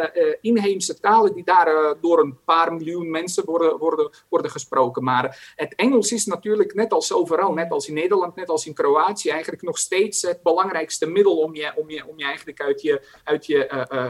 inheemse 0.41 0.99
talen 0.99 1.33
die 1.33 1.43
daar 1.43 1.95
door 2.01 2.19
een 2.19 2.37
paar 2.45 2.73
miljoen 2.73 3.09
mensen 3.09 3.45
worden, 3.45 3.77
worden, 3.77 4.09
worden 4.29 4.51
gesproken. 4.51 5.03
Maar 5.03 5.53
het 5.55 5.75
Engels 5.75 6.11
is 6.11 6.25
natuurlijk 6.25 6.73
net 6.73 6.91
als 6.91 7.13
overal, 7.13 7.53
net 7.53 7.71
als 7.71 7.87
in 7.87 7.93
Nederland, 7.93 8.35
net 8.35 8.49
als 8.49 8.65
in 8.65 8.73
Kroatië, 8.73 9.29
eigenlijk 9.29 9.61
nog 9.61 9.77
steeds 9.77 10.21
het 10.21 10.43
belangrijkste 10.43 11.05
middel 11.05 11.37
om 11.37 11.55
je, 11.55 11.73
om 11.75 11.89
je, 11.89 12.07
om 12.07 12.19
je 12.19 12.25
eigenlijk 12.25 12.61
uit 12.61 12.81
je, 12.81 13.07
uit 13.23 13.45
je 13.45 13.67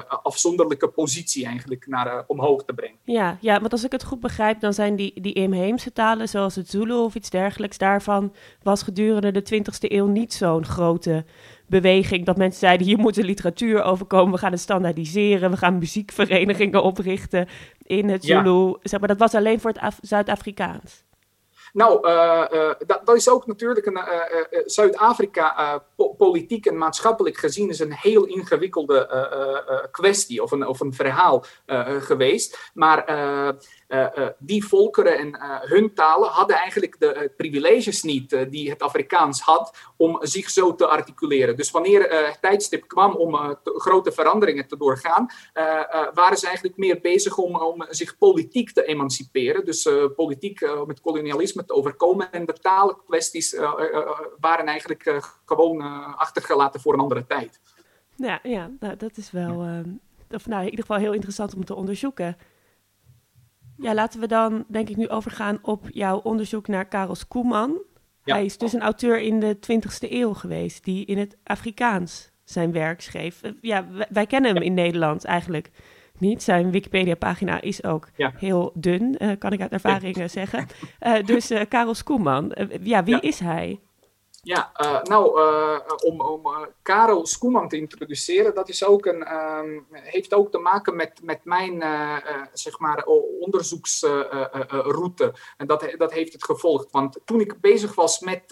afzonderlijke 0.07 0.87
positie 0.87 1.45
eigenlijk 1.45 1.87
naar, 1.87 2.23
omhoog 2.27 2.63
te 2.63 2.73
brengen. 2.73 2.97
Ja, 3.03 3.37
ja, 3.41 3.59
want 3.59 3.71
als 3.71 3.83
ik 3.83 3.91
het 3.91 4.03
goed 4.03 4.19
begrijp, 4.19 4.59
dan 4.59 4.73
zijn 4.73 4.95
die, 4.95 5.21
die 5.21 5.33
inheemse 5.33 5.91
talen, 5.91 6.29
zoals 6.29 6.55
het 6.55 6.69
Zulu 6.69 6.93
of 6.93 7.15
iets 7.15 7.29
dergelijks, 7.29 7.77
daarvan 7.77 8.33
was 8.63 8.83
gedurende 8.83 9.31
de 9.31 9.55
20e 9.55 9.91
eeuw 9.91 10.07
niet 10.07 10.33
zo'n 10.33 10.65
grote 10.65 11.25
beweging 11.65 12.25
dat 12.25 12.37
mensen 12.37 12.59
zeiden: 12.59 12.87
hier 12.87 12.97
moet 12.97 13.15
literatuur 13.15 13.83
overkomen, 13.83 14.33
we 14.33 14.39
gaan 14.39 14.51
het 14.51 14.59
standaardiseren, 14.59 15.51
we 15.51 15.57
gaan 15.57 15.77
muziekverenigingen 15.77 16.83
oprichten 16.83 17.47
in 17.83 18.09
het 18.09 18.25
Zulu. 18.25 18.77
Zeg 18.81 18.99
maar, 18.99 19.09
dat 19.09 19.19
was 19.19 19.35
alleen 19.35 19.59
voor 19.59 19.71
het 19.71 19.95
Zuid-Afrikaans. 20.01 21.03
Nou, 21.73 22.07
uh, 22.07 22.45
uh, 22.53 22.71
dat, 22.87 23.01
dat, 23.05 23.15
is 23.15 23.29
ook 23.29 23.47
natuurlijk 23.47 23.85
een 23.85 23.97
uh, 23.97 24.59
Zuid-Afrika 24.65 25.83
po 25.95 26.13
politiek 26.13 26.65
en 26.65 26.77
maatschappelijk 26.77 27.37
gezien 27.37 27.69
is 27.69 27.79
een 27.79 27.93
heel 27.93 28.25
ingewikkelde 28.25 29.87
kwestie 29.91 30.43
of 30.43 30.51
een, 30.51 30.67
of 30.67 30.79
een 30.79 30.93
verhaal 30.93 31.45
geweest. 31.99 32.71
Maar 32.73 33.05
eh, 33.05 33.47
eh, 33.47 33.55
die 34.39 34.65
volkeren 34.65 35.17
en 35.17 35.33
eh, 35.33 35.61
hun 35.61 35.93
talen 35.93 36.29
hadden 36.29 36.55
eigenlijk 36.55 36.99
de 36.99 37.31
privileges 37.37 38.03
niet 38.03 38.37
die 38.49 38.69
het 38.69 38.81
Afrikaans 38.81 39.41
had 39.41 39.77
om 39.97 40.17
zich 40.21 40.49
zo 40.49 40.75
te 40.75 40.87
articuleren. 40.87 41.55
Dus 41.55 41.71
wanneer 41.71 42.01
het 42.01 42.41
tijdstip 42.41 42.87
kwam 42.87 43.15
om 43.15 43.57
grote 43.63 44.11
veranderingen 44.11 44.67
te 44.67 44.77
doorgaan, 44.77 45.27
waren 46.13 46.37
ze 46.37 46.45
eigenlijk 46.45 46.77
meer 46.77 46.99
bezig 47.01 47.37
om, 47.37 47.55
om 47.55 47.85
zich 47.89 48.17
politiek 48.17 48.71
te 48.71 48.85
emanciperen. 48.85 49.65
Dus 49.65 49.89
politiek 50.15 50.85
met 50.85 51.01
kolonialisme 51.01 51.65
te 51.65 51.73
overkomen. 51.73 52.31
En 52.31 52.45
de 52.45 52.53
taalkwesties 52.53 53.55
waren 54.39 54.65
eigenlijk 54.65 55.21
gewoon 55.45 55.81
achtergelaten 56.15 56.81
voor 56.81 56.93
een 56.93 56.99
andere 56.99 57.25
tijd. 57.25 57.59
Ja, 58.15 58.39
ja 58.43 58.71
nou, 58.79 58.97
dat 58.97 59.17
is 59.17 59.31
wel, 59.31 59.83
of, 60.31 60.47
nou, 60.47 60.59
in 60.63 60.69
ieder 60.69 60.85
geval 60.85 60.97
heel 60.97 61.13
interessant 61.13 61.55
om 61.55 61.65
te 61.65 61.75
onderzoeken. 61.75 62.37
Ja, 63.77 63.93
laten 63.93 64.19
we 64.19 64.27
dan 64.27 64.65
denk 64.67 64.89
ik 64.89 64.97
nu 64.97 65.09
overgaan 65.09 65.59
op 65.61 65.87
jouw 65.89 66.17
onderzoek 66.17 66.67
naar 66.67 66.85
Karel 66.85 67.15
Koeman. 67.27 67.81
Hij 68.23 68.45
is 68.45 68.57
dus 68.57 68.73
een 68.73 68.81
auteur 68.81 69.19
in 69.19 69.39
de 69.39 69.55
20e 69.55 70.11
eeuw 70.11 70.33
geweest 70.33 70.83
die 70.83 71.05
in 71.05 71.17
het 71.17 71.37
Afrikaans 71.43 72.31
zijn 72.43 72.71
werk 72.71 73.01
schreef. 73.01 73.41
Eh, 73.41 73.51
ja, 73.61 73.85
wij, 74.09 74.25
kennen 74.25 74.53
hem 74.53 74.63
in 74.63 74.73
Nederland 74.73 75.25
eigenlijk 75.25 75.71
niet. 76.17 76.43
Zijn 76.43 76.71
Wikipedia-pagina 76.71 77.61
is 77.61 77.83
ook 77.83 78.09
heel 78.15 78.71
dun, 78.73 79.15
uh, 79.19 79.31
kan 79.39 79.51
ik 79.51 79.61
uit 79.61 79.71
ervaring 79.71 80.31
zeggen. 80.31 80.67
Uh, 81.01 81.23
dus 81.25 81.51
uh, 81.51 81.61
Karel 81.69 81.95
Koeman, 82.03 82.55
ja, 82.81 83.03
wie 83.03 83.19
is 83.19 83.39
hij? 83.39 83.79
Ja, 84.45 84.71
uh, 84.81 85.01
nou, 85.01 85.39
uh, 85.39 85.79
om, 86.05 86.21
uh, 86.47 86.61
Karel 86.81 87.25
Skoeman 87.25 87.67
te 87.67 87.77
introduceren, 87.77 88.55
dat 88.55 88.69
is 88.69 88.83
ook 88.83 89.05
een, 89.05 89.33
um, 89.33 89.85
heeft 89.91 90.33
ook 90.33 90.51
te 90.51 90.57
maken 90.57 90.95
met, 90.95 91.19
met 91.21 91.39
mijn 91.43 91.83
zeg 92.53 92.79
maar 92.79 93.03
onderzoeksroute. 93.39 95.33
en 95.57 95.67
dat, 95.67 95.93
dat 95.97 96.13
heeft 96.13 96.33
het 96.33 96.43
gevolgd. 96.43 96.91
Want 96.91 97.19
toen 97.25 97.39
ik 97.39 97.61
bezig 97.61 97.95
was 97.95 98.19
met 98.19 98.43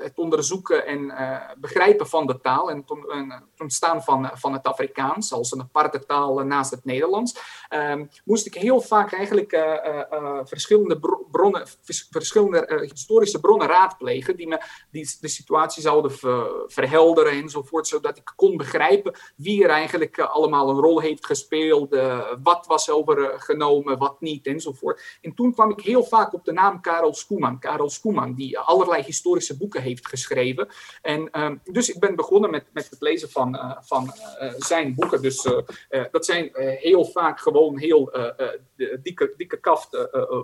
het 0.00 0.18
onderzoeken 0.18 0.86
en 0.86 1.12
begrijpen 1.58 2.08
van 2.08 2.26
de 2.26 2.40
taal 2.40 2.70
en 2.70 2.76
het 2.76 2.90
ontstaan 3.58 4.02
van, 4.02 4.30
van 4.34 4.52
het 4.52 4.66
Afrikaans 4.66 5.32
als 5.32 5.52
een 5.52 5.60
aparte 5.60 6.06
taal 6.06 6.38
naast 6.38 6.70
het 6.70 6.84
Nederlands, 6.84 7.40
um, 7.70 8.08
moest 8.24 8.46
ik 8.46 8.54
heel 8.54 8.80
vaak 8.80 9.12
eigenlijk 9.12 9.50
verschillende 10.44 10.98
bronnen, 11.30 11.66
verschillende 12.10 12.86
historische 12.90 13.40
bronnen 13.40 13.66
raadplegen 13.66 14.36
die 14.36 14.48
me 14.48 14.60
die 14.90 15.06
de 15.28 15.34
situatie 15.34 15.82
zouden 15.82 16.10
verhelderen 16.66 17.32
enzovoort, 17.32 17.86
zodat 17.86 18.16
ik 18.16 18.32
kon 18.36 18.56
begrijpen 18.56 19.14
wie 19.36 19.64
er 19.64 19.70
eigenlijk 19.70 20.16
eh, 20.16 20.34
allemaal 20.34 20.68
een 20.68 20.80
rol 20.80 21.00
heeft 21.00 21.26
gespeeld, 21.26 21.94
uh, 21.94 22.32
wat 22.42 22.66
was 22.66 22.90
overgenomen, 22.90 23.98
wat 23.98 24.20
niet 24.20 24.46
enzovoort. 24.46 25.18
En 25.20 25.34
toen 25.34 25.52
kwam 25.52 25.70
ik 25.70 25.80
heel 25.80 26.04
vaak 26.04 26.32
op 26.32 26.44
de 26.44 26.52
naam 26.52 26.80
Karel 26.80 27.14
Skoeman, 27.14 27.58
Karel 27.58 27.90
Skoeman, 27.90 28.34
die 28.34 28.58
allerlei 28.58 29.02
historische 29.02 29.56
boeken 29.56 29.82
heeft 29.82 30.08
geschreven. 30.08 30.68
En 31.02 31.28
uh, 31.32 31.50
dus 31.64 31.88
ik 31.88 32.00
ben 32.00 32.16
begonnen 32.16 32.50
met, 32.50 32.64
met 32.72 32.90
het 32.90 33.00
lezen 33.00 33.30
van, 33.30 33.76
van 33.80 34.12
zijn 34.58 34.94
boeken. 34.94 35.22
Dus 35.22 35.48
dat 36.10 36.24
zijn 36.24 36.50
heel 36.54 37.04
vaak 37.04 37.40
gewoon 37.40 37.78
heel 37.78 38.12
dikke, 39.02 39.34
dikke 39.36 39.60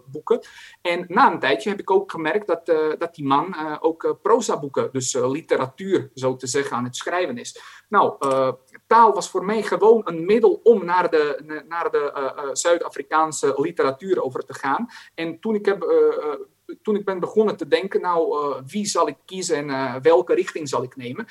boeken. 0.07 0.41
En 0.83 1.05
na 1.09 1.33
een 1.33 1.39
tijdje 1.39 1.71
heb 1.71 1.81
ik 1.81 1.91
ook 1.91 2.11
gemerkt 2.11 2.47
dat, 2.47 2.67
dat 2.99 3.15
die 3.15 3.25
man 3.25 3.57
ook 3.81 4.19
proza 4.23 4.59
boeken 4.59 4.74
dus 4.93 5.15
uh, 5.15 5.31
literatuur 5.31 6.11
zo 6.15 6.37
te 6.37 6.47
zeggen 6.47 6.77
aan 6.77 6.85
het 6.85 6.97
schrijven 6.97 7.39
is. 7.39 7.61
Nou, 7.89 8.17
uh, 8.21 8.53
taal 8.87 9.13
was 9.13 9.31
voor 9.31 9.45
mij 9.45 9.63
gewoon 9.63 10.01
een 10.05 10.25
middel 10.25 10.61
om 10.63 10.85
naar 10.85 11.11
de, 11.11 11.63
naar 11.69 11.91
de 11.91 12.13
uh, 12.17 12.49
Zuid-Afrikaanse 12.53 13.55
literatuur 13.57 14.23
over 14.23 14.45
te 14.45 14.55
gaan. 14.55 14.87
En 15.15 15.41
toen 15.41 15.55
ik 15.55 15.67
heb 15.67 15.87
toen 16.83 16.97
ik 16.97 17.05
ben 17.05 17.21
begonnen 17.21 17.57
te 17.57 17.69
denken, 17.69 18.01
nou, 18.01 18.39
uh, 18.39 18.63
wie 18.67 18.87
zal 18.87 19.09
ik 19.09 19.17
kiezen 19.25 19.57
en 19.57 19.69
uh, 19.69 19.95
welke 20.03 20.35
richting 20.35 20.69
zal 20.69 20.83
ik 20.83 20.97
nemen? 20.97 21.27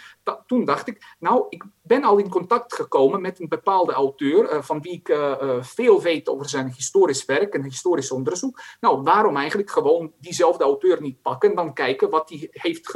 toen 0.45 0.65
dacht 0.65 0.87
ik, 0.87 1.15
nou, 1.19 1.45
ik 1.49 1.63
ben 1.81 2.03
al 2.03 2.17
in 2.17 2.29
contact 2.29 2.73
gekomen 2.73 3.21
met 3.21 3.39
een 3.39 3.47
bepaalde 3.47 3.91
auteur, 3.91 4.53
uh, 4.53 4.61
van 4.61 4.81
wie 4.81 4.91
ik 4.91 5.17
veel 5.61 6.01
weet 6.01 6.29
over 6.29 6.49
zijn 6.49 6.73
historisch 6.75 7.25
werk 7.25 7.53
en 7.53 7.63
historisch 7.63 8.11
onderzoek. 8.11 8.61
Nou, 8.79 9.01
waarom 9.01 9.37
eigenlijk 9.37 9.69
gewoon 9.69 10.13
diezelfde 10.19 10.63
auteur 10.63 11.01
niet 11.01 11.21
pakken 11.21 11.49
en 11.49 11.55
dan 11.55 11.73
kijken 11.73 12.09
wat 12.09 12.29
hij 12.29 12.47
heeft, 12.51 12.91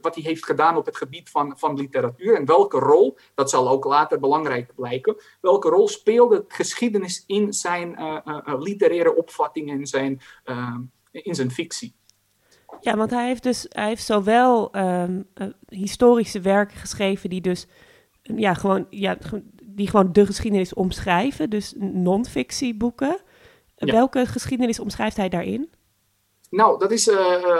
wat 0.00 0.14
hij 0.14 0.24
heeft 0.24 0.44
gedaan 0.44 0.76
op 0.76 0.86
het 0.86 0.96
gebied 0.96 1.30
van, 1.30 1.58
van 1.58 1.76
literatuur 1.76 2.36
en 2.36 2.44
welke 2.44 2.78
rol, 2.78 3.16
dat 3.34 3.50
zal 3.50 3.68
ook 3.68 3.84
later 3.84 4.20
belangrijk 4.20 4.74
blijken, 4.74 5.16
welke 5.40 5.68
rol 5.68 5.88
speelde 5.88 6.44
geschiedenis 6.48 7.24
in 7.26 7.52
zijn 7.52 7.98
literaire 8.44 9.16
opvatting 9.16 9.70
en 9.70 9.86
zijn 9.86 10.20
in 11.12 11.34
zijn 11.34 11.50
fictie. 11.50 11.94
Ja, 12.80 12.96
want 12.96 13.10
hij 13.10 13.26
heeft 13.26 13.42
dus 13.42 13.66
hij 13.68 13.88
heeft 13.88 14.04
zowel 14.04 14.76
um, 14.76 15.28
historische 15.68 16.40
werken 16.40 16.76
geschreven 16.76 17.30
die 17.30 17.40
dus 17.40 17.66
ja, 18.22 18.54
gewoon, 18.54 18.86
ja, 18.90 19.18
die 19.62 19.88
gewoon 19.88 20.12
de 20.12 20.26
geschiedenis 20.26 20.74
omschrijven, 20.74 21.50
dus 21.50 21.74
non-fictieboeken. 21.78 23.20
Ja. 23.76 23.92
Welke 23.92 24.26
geschiedenis 24.26 24.80
omschrijft 24.80 25.16
hij 25.16 25.28
daarin? 25.28 25.70
Nou, 26.50 26.78
dat 26.78 26.90
is 26.90 27.10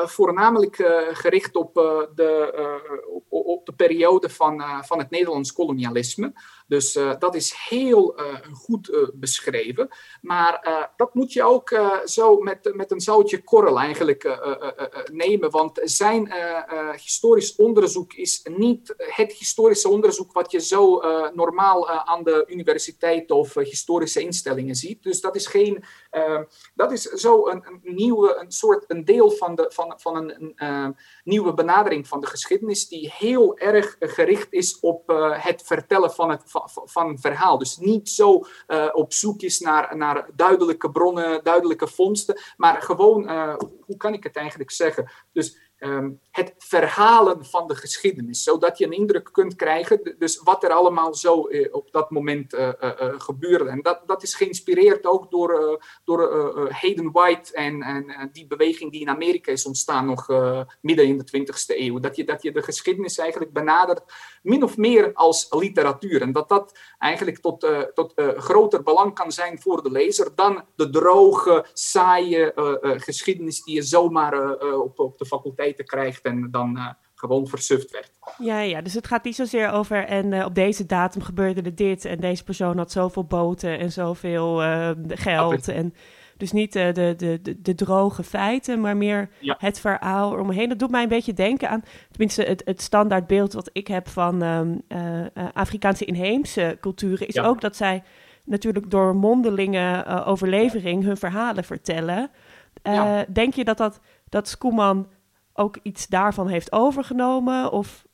voornamelijk 0.04 0.76
gericht 1.12 1.56
op, 1.56 1.74
de, 2.14 2.52
op, 3.28 3.46
op, 3.46 3.66
de 3.66 3.72
periode 3.72 4.28
van, 4.28 4.62
van 4.84 4.98
het 4.98 5.10
Nederlands 5.10 5.52
kolonialisme. 5.52 6.32
Dus 6.72 6.96
uh, 6.96 7.12
dat 7.18 7.34
is 7.34 7.54
heel 7.68 8.20
uh, 8.20 8.34
goed 8.52 8.88
uh, 8.88 9.08
beschreven. 9.14 9.88
Maar 10.20 10.90
dat 10.96 11.14
moet 11.14 11.32
je 11.32 11.42
ook 11.42 11.80
zo 12.04 12.38
met, 12.38 12.74
met 12.74 12.90
een 12.90 13.00
zoutje 13.00 13.42
korrel 13.42 13.78
eigenlijk 13.78 14.38
nemen. 15.12 15.50
Want 15.50 15.80
zijn 15.82 16.32
historisch 16.92 17.56
onderzoek 17.56 18.12
is 18.12 18.40
niet 18.50 18.94
het 18.96 19.32
historische 19.32 19.88
onderzoek 19.88 20.32
wat 20.32 20.50
je 20.50 20.60
zo 20.60 21.00
normaal 21.34 21.88
aan 21.88 22.24
de 22.24 22.44
universiteit 22.48 23.30
of 23.30 23.54
historische 23.54 24.20
instellingen 24.20 24.74
ziet. 24.74 25.02
Dus 25.02 25.20
dat 25.20 25.36
is 25.36 25.46
geen. 25.46 25.84
dat 26.74 26.92
is 26.92 27.02
zo 27.02 27.48
een, 27.48 27.80
nieuwe, 27.82 28.36
een 28.36 28.52
soort 28.52 28.84
een 28.88 29.04
deel 29.04 29.30
van, 29.30 29.54
de, 29.54 29.70
van, 29.74 29.94
van 29.96 30.16
een, 30.16 30.52
een 30.56 30.96
nieuwe 31.24 31.54
benadering 31.54 32.08
van 32.08 32.20
de 32.20 32.26
geschiedenis, 32.26 32.88
die 32.88 33.12
heel 33.18 33.58
erg 33.58 33.96
gericht 34.00 34.52
is 34.52 34.80
op 34.80 35.02
het 35.32 35.62
vertellen 35.62 36.12
van 36.12 36.30
het. 36.30 36.42
Van 36.64 37.08
een 37.08 37.18
verhaal. 37.18 37.58
Dus 37.58 37.76
niet 37.76 38.08
zo 38.08 38.44
uh, 38.68 38.88
op 38.92 39.12
zoek 39.12 39.40
is 39.40 39.60
naar, 39.60 39.96
naar 39.96 40.28
duidelijke 40.34 40.90
bronnen, 40.90 41.44
duidelijke 41.44 41.86
vondsten, 41.86 42.40
maar 42.56 42.82
gewoon, 42.82 43.30
uh, 43.30 43.54
hoe 43.80 43.96
kan 43.96 44.12
ik 44.12 44.24
het 44.24 44.36
eigenlijk 44.36 44.70
zeggen? 44.70 45.10
Dus 45.32 45.71
Ehm, 45.82 46.10
het 46.30 46.54
verhalen 46.58 47.44
van 47.44 47.66
de 47.66 47.74
geschiedenis, 47.74 48.42
zodat 48.42 48.78
je 48.78 48.84
een 48.84 48.92
indruk 48.92 49.28
kunt 49.32 49.56
krijgen, 49.56 50.14
dus 50.18 50.42
wat 50.42 50.64
er 50.64 50.70
allemaal 50.70 51.14
zo 51.14 51.48
uh, 51.48 51.68
op 51.74 51.92
dat 51.92 52.10
moment 52.10 52.54
uh, 52.54 52.68
uh, 52.82 52.92
gebeurde. 52.98 53.68
En 53.68 53.82
dat, 53.82 54.02
dat 54.06 54.22
is 54.22 54.34
geïnspireerd 54.34 55.06
ook 55.06 55.30
door, 55.30 55.82
door 56.04 56.20
Hayden 56.72 57.12
White 57.12 57.52
en, 57.52 57.82
en 57.82 58.30
die 58.32 58.46
beweging 58.46 58.92
die 58.92 59.00
in 59.00 59.08
Amerika 59.08 59.52
is 59.52 59.66
ontstaan 59.66 60.06
nog 60.06 60.28
midden 60.80 61.06
in 61.06 61.18
de 61.18 61.46
20e 61.46 61.76
eeuw. 61.78 61.98
Dat 61.98 62.16
je, 62.16 62.24
dat 62.24 62.42
je 62.42 62.52
de 62.52 62.62
geschiedenis 62.62 63.18
eigenlijk 63.18 63.52
benadert 63.52 64.02
min 64.42 64.62
of 64.62 64.76
meer 64.76 65.12
als 65.12 65.46
literatuur. 65.50 66.22
En 66.22 66.32
dat 66.32 66.48
dat 66.48 66.78
eigenlijk 66.98 67.38
tot, 67.38 67.66
tot 67.94 68.12
groter 68.36 68.82
belang 68.82 69.14
kan 69.14 69.32
zijn 69.32 69.60
voor 69.60 69.82
de 69.82 69.90
lezer 69.90 70.34
dan 70.34 70.64
de 70.74 70.90
droge, 70.90 71.66
saaie 71.72 72.52
geschiedenis 72.98 73.62
die 73.62 73.74
je 73.74 73.82
zomaar 73.82 74.56
op, 74.76 74.98
op 74.98 75.18
de 75.18 75.26
faculteit 75.26 75.71
krijgt 75.76 76.22
en 76.22 76.48
dan 76.50 76.76
uh, 76.76 76.88
gewoon 77.14 77.46
versuft 77.46 77.90
werd. 77.90 78.10
Ja, 78.38 78.60
ja, 78.60 78.80
dus 78.80 78.94
het 78.94 79.06
gaat 79.06 79.24
niet 79.24 79.34
zozeer 79.34 79.70
over 79.70 80.04
en 80.04 80.32
uh, 80.32 80.44
op 80.44 80.54
deze 80.54 80.86
datum 80.86 81.22
gebeurde 81.22 81.62
er 81.62 81.74
dit 81.74 82.04
en 82.04 82.20
deze 82.20 82.44
persoon 82.44 82.78
had 82.78 82.92
zoveel 82.92 83.24
boten 83.24 83.78
en 83.78 83.92
zoveel 83.92 84.62
uh, 84.62 84.90
geld. 85.08 85.68
En 85.68 85.94
dus 86.36 86.52
niet 86.52 86.72
de, 86.72 86.90
de, 86.92 87.38
de, 87.42 87.60
de, 87.62 87.74
droge 87.74 88.22
feiten, 88.22 88.80
maar 88.80 88.96
meer 88.96 89.28
ja. 89.38 89.56
het 89.58 89.80
verhaal 89.80 90.32
eromheen. 90.32 90.68
Dat 90.68 90.78
doet 90.78 90.90
mij 90.90 91.02
een 91.02 91.08
beetje 91.08 91.32
denken 91.32 91.68
aan, 91.68 91.82
tenminste 92.10 92.42
het, 92.42 92.62
het 92.64 92.82
standaardbeeld 92.82 93.52
wat 93.52 93.70
ik 93.72 93.86
heb 93.86 94.08
van 94.08 94.42
um, 94.42 94.82
Afrikaanse 95.52 96.04
inheemse 96.04 96.76
culturen, 96.80 97.28
is 97.28 97.34
ja. 97.34 97.44
ook 97.44 97.60
dat 97.60 97.76
zij 97.76 98.02
natuurlijk 98.44 98.90
door 98.90 99.16
mondelinge 99.16 100.04
overlevering 100.26 101.04
hun 101.04 101.16
verhalen 101.16 101.64
vertellen. 101.64 102.30
Ja. 102.82 103.24
Denk 103.32 103.54
je 103.54 103.64
dat, 103.64 103.78
dat, 103.78 104.00
dat 104.28 104.48
Skoeman 104.48 105.06
ook 105.54 105.78
iets 105.82 106.06
daarvan 106.06 106.48
heeft 106.48 106.72
overgenomen? 106.72 107.72
Of 107.72 108.04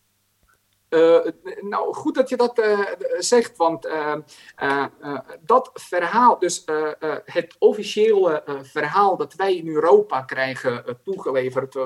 uh, 0.90 1.18
nou, 1.60 1.94
goed 1.94 2.14
dat 2.14 2.28
je 2.28 2.36
dat 2.36 2.58
uh, 2.58 2.80
zegt, 3.18 3.56
want 3.56 3.86
uh, 3.86 4.14
dat 5.40 5.70
verhaal, 5.74 6.38
dus 6.38 6.64
het 7.24 7.56
officiële 7.58 8.42
verhaal 8.62 9.16
dat 9.16 9.34
wij 9.34 9.56
in 9.56 9.68
Europa 9.68 10.22
krijgen 10.22 10.98
toegeleverd 11.04 11.76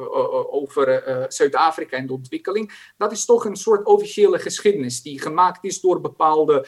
over 0.50 1.26
Zuid-Afrika 1.28 1.97
en 1.97 2.06
de 2.06 2.12
ontwikkeling, 2.12 2.92
dat 2.97 3.12
is 3.12 3.25
toch 3.25 3.44
een 3.44 3.56
soort 3.56 3.87
officiële 3.87 4.38
geschiedenis 4.38 5.02
die 5.02 5.21
gemaakt 5.21 5.64
is 5.64 5.80
door 5.80 6.00
bepaalde, 6.00 6.66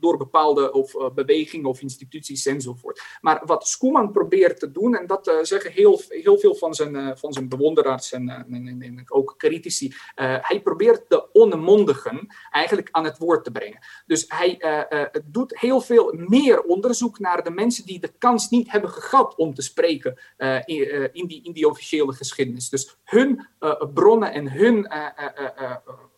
door 0.00 0.16
bepaalde 0.16 0.72
of, 0.72 0.94
bewegingen 1.14 1.68
of 1.68 1.82
instituties 1.82 2.46
enzovoort. 2.46 3.02
Maar 3.20 3.42
wat 3.44 3.66
Schoeman 3.66 4.12
probeert 4.12 4.60
te 4.60 4.72
doen, 4.72 4.96
en 4.96 5.06
dat 5.06 5.38
zeggen 5.42 5.72
heel, 5.72 6.00
heel 6.08 6.38
veel 6.38 6.54
van 6.54 6.74
zijn, 6.74 7.18
van 7.18 7.32
zijn 7.32 7.48
bewonderaars 7.48 8.12
en, 8.12 8.28
en, 8.28 8.66
en, 8.66 8.82
en 8.82 9.04
ook 9.06 9.34
critici, 9.36 9.94
hij 10.14 10.60
probeert 10.60 11.04
de 11.08 11.28
onmondigen 11.32 12.26
eigenlijk 12.50 12.88
aan 12.90 13.04
het 13.04 13.18
woord 13.18 13.44
te 13.44 13.50
brengen. 13.50 13.78
Dus 14.06 14.24
hij 14.28 14.62
uh, 14.64 15.00
uh, 15.00 15.06
doet 15.24 15.60
heel 15.60 15.80
veel 15.80 16.14
meer 16.16 16.62
onderzoek 16.62 17.18
naar 17.18 17.44
de 17.44 17.50
mensen 17.50 17.86
die 17.86 18.00
de 18.00 18.12
kans 18.18 18.48
niet 18.48 18.70
hebben 18.70 18.90
gehad 18.90 19.34
om 19.34 19.54
te 19.54 19.62
spreken 19.62 20.18
uh, 20.38 20.56
in, 20.64 21.10
in, 21.12 21.26
die, 21.26 21.42
in 21.42 21.52
die 21.52 21.68
officiële 21.68 22.12
geschiedenis. 22.12 22.68
Dus 22.68 22.96
hun 23.04 23.46
bronnen 23.94 24.32
en 24.32 24.50
hun 24.50 24.92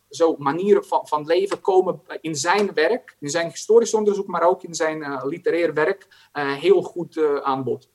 zo 0.08 0.36
manieren 0.38 0.84
van, 0.84 1.06
van 1.06 1.26
leven 1.26 1.60
komen 1.60 2.00
in 2.20 2.34
zijn 2.34 2.74
werk, 2.74 3.16
in 3.20 3.30
zijn 3.30 3.48
historisch 3.48 3.94
onderzoek, 3.94 4.26
maar 4.26 4.42
ook 4.42 4.62
in 4.62 4.74
zijn 4.74 5.26
literair 5.26 5.74
werk 5.74 6.06
heel 6.32 6.82
goed 6.82 7.42
aan 7.42 7.64
bod. 7.64 7.90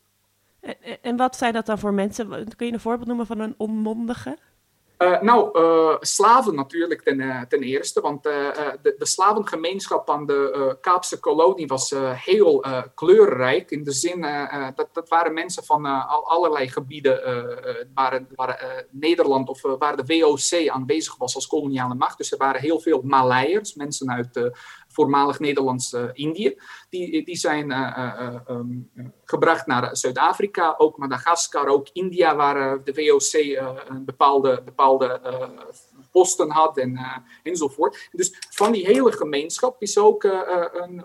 En 1.01 1.17
wat 1.17 1.35
zijn 1.35 1.53
dat 1.53 1.65
dan 1.65 1.79
voor 1.79 1.93
mensen? 1.93 2.55
Kun 2.55 2.67
je 2.67 2.73
een 2.73 2.79
voorbeeld 2.79 3.07
noemen 3.07 3.25
van 3.25 3.39
een 3.39 3.55
onmondige? 3.57 4.37
Uh, 4.97 5.21
nou, 5.21 5.59
uh, 5.59 5.95
slaven 5.99 6.55
natuurlijk 6.55 7.01
ten, 7.01 7.19
uh, 7.19 7.41
ten 7.41 7.61
eerste, 7.61 8.01
want 8.01 8.23
de, 8.23 8.95
de, 8.97 9.05
slavengemeenschap 9.05 10.09
aan 10.09 10.25
de 10.25 10.77
Kaapse 10.81 11.19
kolonie 11.19 11.67
was 11.67 11.93
heel 12.25 12.65
kleurrijk. 12.95 13.71
In 13.71 13.83
de 13.83 13.91
zin, 13.91 14.21
dat, 14.75 14.89
dat 14.93 15.09
waren 15.09 15.33
mensen 15.33 15.63
van 15.63 15.85
al, 15.85 16.29
allerlei 16.29 16.69
gebieden 16.69 17.21
waar, 17.93 18.25
waar 18.35 18.85
Nederland 18.89 19.49
of 19.49 19.61
waar 19.61 19.97
de 19.97 20.19
WOC 20.19 20.67
aanwezig 20.67 21.17
was 21.17 21.35
als 21.35 21.47
koloniale 21.47 21.95
macht. 21.95 22.17
Dus 22.17 22.31
er 22.31 22.37
waren 22.37 22.61
heel 22.61 22.79
veel 22.79 23.01
Maleiers, 23.03 23.75
mensen 23.75 24.11
uit 24.11 24.51
voormalig 24.97 25.39
Nederlands-Indië. 25.39 26.57
die, 26.89 27.25
die 27.25 27.35
zijn 27.35 27.71
um, 28.49 28.91
gebracht 29.23 29.65
naar 29.65 29.97
Zuid-Afrika, 29.97 30.75
ook 30.77 30.97
Madagaskar, 30.97 31.67
ook 31.67 31.87
India, 31.93 32.35
waar 32.35 32.83
de 32.83 32.93
WOC 32.93 33.33
een 33.87 34.05
bepaalde, 34.05 34.61
bepaalde 34.65 35.21
posten 36.11 36.51
had 36.51 36.77
en, 36.77 36.99
enzovoort. 37.43 38.09
Dus 38.11 38.37
van 38.49 38.71
die 38.71 38.85
hele 38.85 39.11
gemeenschap 39.11 39.81
is 39.81 39.97
ook 39.97 40.23
een 40.23 41.03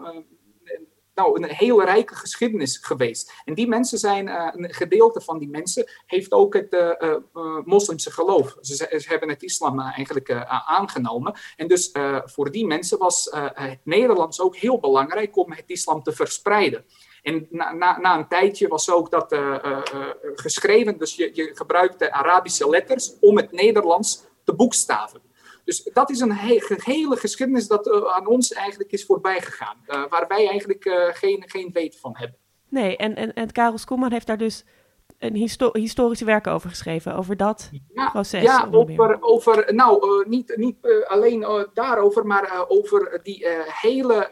nou, 1.14 1.42
een 1.42 1.50
hele 1.50 1.84
rijke 1.84 2.14
geschiedenis 2.14 2.78
geweest. 2.82 3.32
En 3.44 3.54
die 3.54 3.68
mensen 3.68 3.98
zijn, 3.98 4.26
uh, 4.26 4.48
een 4.52 4.74
gedeelte 4.74 5.20
van 5.20 5.38
die 5.38 5.48
mensen 5.48 5.90
heeft 6.06 6.32
ook 6.32 6.54
het 6.54 6.72
uh, 6.72 6.90
uh, 7.00 7.58
moslimse 7.64 8.10
geloof. 8.10 8.56
Ze, 8.60 8.74
ze, 8.74 9.04
hebben 9.08 9.28
het 9.28 9.42
islam 9.42 9.80
eigenlijk 9.80 10.30
aangenomen. 10.66 11.34
En 11.56 11.68
dus 11.68 11.90
voor 12.24 12.50
die 12.50 12.66
mensen 12.66 12.98
was 12.98 13.28
het 13.54 13.78
Nederlands 13.84 14.40
ook 14.40 14.56
heel 14.56 14.78
belangrijk 14.78 15.36
om 15.36 15.52
het 15.52 15.64
islam 15.66 16.02
te 16.02 16.12
verspreiden. 16.12 16.84
En 17.22 17.46
na, 17.50 17.72
na, 17.72 17.98
na 17.98 18.18
een 18.18 18.28
tijdje 18.28 18.68
was 18.68 18.90
ook 18.90 19.10
dat 19.10 19.36
geschreven, 20.34 20.98
dus 20.98 21.16
je, 21.16 21.30
je 21.32 21.50
gebruikte 21.54 22.12
Arabische 22.12 22.68
letters 22.68 23.12
om 23.20 23.36
het 23.36 23.52
Nederlands 23.52 24.24
te 24.44 24.54
boekstaven. 24.54 25.31
Dus 25.64 25.90
dat 25.92 26.10
is 26.10 26.20
een 26.20 26.32
hele 26.32 27.16
geschiedenis 27.16 27.68
dat 27.68 27.86
uh, 27.86 28.14
aan 28.14 28.26
ons 28.26 28.52
eigenlijk 28.52 28.92
is 28.92 29.04
voorbij 29.04 29.40
gegaan. 29.40 29.76
Uh, 29.86 30.04
waar 30.08 30.24
wij 30.28 30.48
eigenlijk 30.48 30.84
uh, 30.84 31.08
geen, 31.12 31.42
geen 31.46 31.70
weet 31.72 31.98
van 31.98 32.16
hebben. 32.16 32.36
Nee, 32.68 32.96
en, 32.96 33.16
en, 33.16 33.34
en 33.34 33.52
Karel 33.52 33.78
Skoeman 33.78 34.12
heeft 34.12 34.26
daar 34.26 34.38
dus 34.38 34.64
een 35.18 35.34
histo 35.34 35.70
historische 35.72 36.24
werk 36.24 36.46
over 36.46 36.68
geschreven, 36.68 37.16
over 37.16 37.36
dat 37.36 37.70
ja, 37.94 38.10
proces. 38.10 38.42
Ja, 38.42 38.68
over, 38.70 39.16
over 39.20 39.74
nou, 39.74 40.20
uh, 40.20 40.28
niet, 40.28 40.56
niet 40.56 40.76
uh, 40.82 41.06
alleen 41.06 41.40
uh, 41.40 41.62
daarover, 41.74 42.26
maar 42.26 42.64
over 42.68 43.20
die 43.22 43.46
hele. 43.80 44.28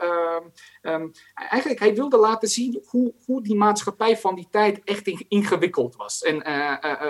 Um, 0.82 1.12
eigenlijk, 1.34 1.80
hij 1.80 1.94
wilde 1.94 2.16
laten 2.16 2.48
zien 2.48 2.82
hoe, 2.86 3.14
hoe 3.24 3.42
die 3.42 3.56
maatschappij 3.56 4.16
van 4.16 4.34
die 4.34 4.48
tijd 4.50 4.80
echt 4.84 5.06
ingewikkeld 5.28 5.96
was. 5.96 6.22
En 6.22 6.42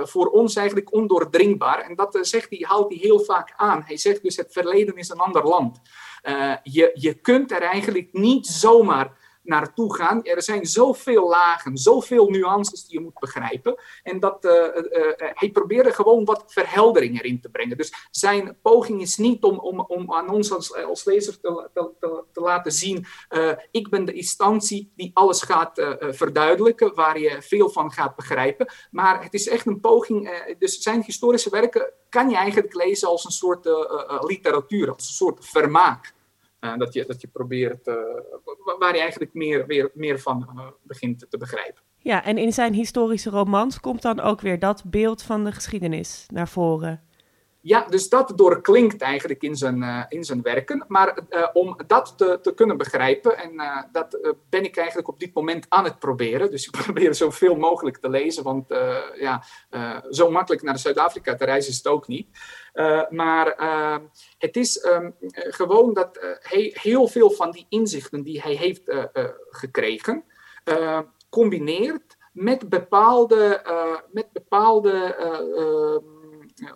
voor 0.09 0.27
ons 0.27 0.57
eigenlijk 0.57 0.93
ondoordringbaar. 0.93 1.81
En 1.81 1.95
dat 1.95 2.19
zegt 2.21 2.51
hij, 2.51 2.65
haalt 2.69 2.89
hij 2.89 2.99
heel 2.99 3.21
vaak 3.21 3.53
aan. 3.57 3.83
Hij 3.87 3.97
zegt 3.97 4.23
dus: 4.23 4.37
het 4.37 4.53
verleden 4.53 4.97
is 4.97 5.09
een 5.09 5.19
ander 5.19 5.45
land. 5.45 5.81
je, 6.63 6.91
je 6.95 7.15
kunt 7.15 7.53
er 7.53 7.63
eigenlijk 7.63 8.09
niet 8.13 8.47
zomaar 8.47 9.19
naartoe 9.43 9.95
gaan. 9.95 10.25
Er 10.25 10.43
zijn 10.43 10.67
zoveel 10.67 11.29
lagen, 11.29 11.77
zoveel 11.77 12.29
nuances 12.29 12.85
die 12.87 12.99
je 12.99 13.05
moet 13.05 13.19
begrijpen. 13.19 13.81
En 14.03 14.21
dat, 14.21 14.45
uh, 14.45 14.53
uh, 14.53 15.13
hij 15.17 15.51
probeerde 15.51 15.93
gewoon 15.93 16.25
wat 16.25 16.45
verheldering 16.47 17.19
erin 17.19 17.41
te 17.41 17.49
brengen. 17.49 17.77
Dus 17.77 17.93
zijn 18.11 18.57
poging 18.63 19.01
is 19.01 19.17
niet 19.17 19.43
om, 19.43 19.59
om, 19.59 19.81
om 19.81 20.13
aan 20.13 20.31
ons 20.31 20.53
als, 20.53 20.75
als 20.75 21.05
lezer 21.05 21.41
te, 21.41 21.69
te, 21.75 22.25
te 22.33 22.41
laten 22.41 22.73
zien: 22.73 23.07
ik 23.71 23.89
ben 23.89 24.05
de 24.05 24.13
instantie 24.13 24.93
die 24.97 25.11
alles 25.15 25.43
gaat 25.43 25.97
verduidelijken, 26.01 26.95
waar 26.95 27.19
je 27.19 27.43
veel 27.43 27.71
van 27.71 27.93
gaat 27.93 28.17
begrijpen. 28.17 28.73
Maar 28.91 29.23
het 29.23 29.35
is 29.35 29.49
echt 29.49 29.67
een 29.67 29.81
poging. 29.81 30.45
dus 30.59 30.79
zijn 30.79 31.03
historische 31.03 31.51
werken 31.51 31.93
kan 32.09 32.31
je 32.31 32.37
eigenlijk 32.37 32.75
lezen 32.75 33.09
als 33.09 33.25
een 33.25 33.31
soort 33.31 33.69
literatuur, 34.21 34.93
als 34.93 35.09
een 35.09 35.15
soort 35.15 35.47
vermaak. 35.47 36.15
Uh, 36.61 36.77
dat, 36.77 36.93
je, 36.93 37.05
dat 37.07 37.21
je 37.21 37.29
probeert, 37.29 37.87
uh, 37.87 37.95
waar 38.79 38.95
je 38.95 39.01
eigenlijk 39.01 39.35
meer, 39.35 39.67
meer, 39.67 39.91
meer 39.95 40.19
van 40.19 40.51
uh, 40.57 40.67
begint 40.83 41.27
te 41.31 41.39
begrijpen. 41.39 41.83
Ja, 41.97 42.25
en 42.25 42.39
in 42.39 42.53
zijn 42.53 42.73
historische 42.73 43.31
romans 43.31 43.81
komt 43.81 44.03
dan 44.03 44.21
ook 44.21 44.41
weer 44.41 44.59
dat 44.59 44.85
beeld 44.87 45.23
van 45.23 45.45
de 45.45 45.53
geschiedenis 45.53 46.27
naar 46.33 46.49
voren. 46.49 47.03
Ja, 47.63 47.87
dus 47.89 48.09
dat 48.09 48.33
doorklinkt 48.35 49.03
eigenlijk 49.03 49.43
in 49.43 49.57
zijn, 49.57 49.83
uh, 49.83 50.05
in 50.09 50.25
zijn 50.25 50.43
werken. 50.43 50.85
Maar 50.89 51.19
uh, 51.31 51.49
om 51.53 51.77
dat 51.87 52.15
te, 52.17 52.39
te, 52.43 52.55
kunnen 52.55 52.77
begrijpen, 52.77 53.39
en 53.39 53.53
uh, 53.53 53.83
dat 53.93 54.37
ben 54.49 54.65
ik 54.65 54.77
eigenlijk 54.77 55.09
op 55.09 55.21
dit 55.21 55.35
moment 55.35 55.67
aan 55.69 55.85
het 55.85 55.99
proberen. 55.99 56.51
Dus 56.51 56.67
ik 56.67 56.73
probeer 56.85 57.15
zoveel 57.15 57.57
mogelijk 57.57 57.97
te 57.97 58.09
lezen, 58.09 58.43
want 58.43 58.69
ja, 59.19 59.45
zo 60.11 60.31
makkelijk 60.31 60.63
naar 60.63 60.79
Zuid-Afrika 60.79 61.35
te 61.35 61.45
reizen 61.45 61.71
is 61.71 61.77
het 61.77 61.87
ook 61.87 62.09
niet. 62.09 62.29
maar 63.11 63.55
het 64.39 64.57
is 64.57 64.85
um, 64.85 65.15
gewoon 65.33 65.95
dat 65.95 66.39
hij 66.41 66.77
heel 66.81 67.09
veel 67.09 67.31
van 67.31 67.51
die 67.51 67.67
inzichten 67.69 68.23
die 68.23 68.41
hij 68.41 68.55
heeft 68.55 68.83
gekregen, 69.51 70.25
combineert 71.31 72.17
met 72.33 72.69
bepaalde, 72.69 73.63
met 74.13 74.33
bepaalde 74.33 75.15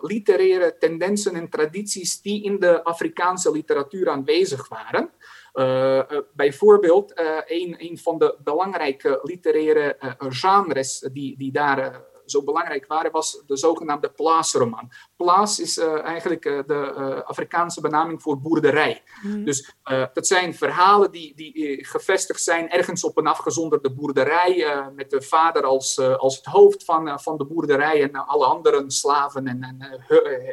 literaire 0.01 0.77
tendensen 0.79 1.35
en 1.35 1.49
tradities 1.49 2.21
die 2.21 2.43
in 2.45 2.59
de 2.59 2.85
Afrikaanse 2.85 3.51
literatuur 3.51 4.09
aanwezig 4.09 4.69
waren. 4.69 5.11
Uh, 5.55 5.65
uh, 5.65 6.19
bijvoorbeeld, 6.33 7.21
uh, 7.21 7.39
een, 7.47 7.75
een 7.79 7.99
van 7.99 8.19
de 8.19 8.37
belangrijke 8.45 9.21
literaire 9.23 9.97
genres 10.19 11.09
die, 11.13 11.37
die 11.39 11.53
daar 11.53 12.03
zo 12.27 12.43
belangrijk 12.43 12.87
waren, 12.87 13.11
was 13.11 13.43
de 13.47 13.57
zogenaamde 13.57 14.11
plaasroman. 14.11 14.91
Plaas 15.17 15.61
is 15.61 15.79
uh, 15.79 16.05
eigenlijk 16.05 16.45
uh, 16.45 16.61
de 16.67 16.95
uh, 16.99 17.21
Afrikaanse 17.21 17.81
benaming 17.81 18.23
voor 18.23 18.41
boerderij. 18.41 19.03
Mm. 19.23 19.45
Dus 19.45 19.75
dat 20.13 20.27
zijn 20.27 20.55
verhalen 20.55 21.11
die, 21.11 21.35
die 21.35 21.85
gevestigd 21.85 22.43
zijn 22.43 22.71
ergens 22.71 23.05
op 23.05 23.17
een 23.19 23.27
afgezonderde 23.27 23.91
boerderij, 23.91 24.83
met 24.95 25.11
de 25.11 25.23
vader 25.23 25.63
als, 25.63 25.99
als 25.99 26.37
het 26.37 26.45
hoofd 26.45 26.85
van, 26.85 27.21
van 27.21 27.39
de 27.39 27.45
boerderij 27.45 28.03
en 28.03 28.15
alle 28.15 28.45
andere 28.45 28.85
slaven 28.87 29.47
en, 29.47 29.63
en 29.63 30.05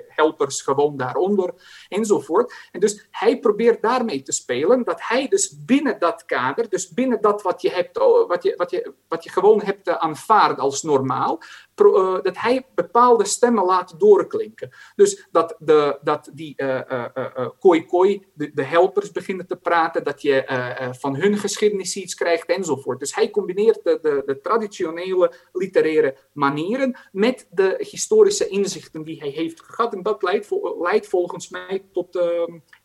helpers 0.07 0.61
gewoon 0.61 0.97
daaronder, 0.97 1.53
enzovoort. 1.87 2.53
En 2.71 2.79
dus 2.79 3.07
hij 3.11 3.39
probeert 3.39 3.81
daarmee 3.81 4.21
te 4.21 4.31
spelen, 4.31 4.83
dat 4.83 5.01
hij 5.01 5.27
dus 5.27 5.65
binnen 5.65 5.99
dat 5.99 6.25
kader, 6.25 6.69
dus 6.69 6.89
binnen 6.89 7.21
dat 7.21 7.41
wat 7.41 7.61
je, 7.61 7.69
hebt, 7.69 7.97
wat 8.27 8.43
je, 8.43 8.53
wat 8.55 8.71
je, 8.71 8.93
wat 9.07 9.23
je 9.23 9.29
gewoon 9.29 9.61
hebt 9.61 9.89
aanvaard 9.89 10.59
als 10.59 10.83
normaal, 10.83 11.41
uh, 11.75 12.21
dat 12.21 12.37
hij 12.37 12.65
bepaalde 12.75 13.25
stemmen 13.25 13.65
laat 13.65 13.99
doorklinken. 13.99 14.69
Dus 14.95 15.27
dat, 15.31 15.55
de, 15.59 15.99
dat 16.01 16.29
die 16.33 16.53
uh, 16.57 17.47
koi 17.59 17.85
koi, 17.85 18.25
de, 18.33 18.51
de, 18.53 18.63
helpers 18.63 19.11
beginnen 19.11 19.47
te 19.47 19.55
praten, 19.55 20.03
dat 20.03 20.21
je 20.21 20.89
van 20.99 21.15
hun 21.15 21.37
geschiedenis 21.37 21.95
iets 21.95 22.15
krijgt 22.15 22.45
enzovoort. 22.45 22.99
Dus 22.99 23.15
hij 23.15 23.29
combineert 23.29 23.83
de, 23.83 24.21
de, 24.25 24.39
traditionele 24.41 25.33
literaire 25.53 26.17
manieren 26.33 26.97
met 27.11 27.47
de 27.51 27.75
historische 27.77 28.47
inzichten 28.47 29.03
die 29.03 29.19
hij 29.19 29.29
heeft 29.29 29.61
gehad. 29.61 29.93
En 29.93 30.01
dat 30.03 30.23
leidt, 30.23 30.49
leidt 30.79 31.07
volgens 31.07 31.49
mij 31.49 31.83
tot 31.91 32.19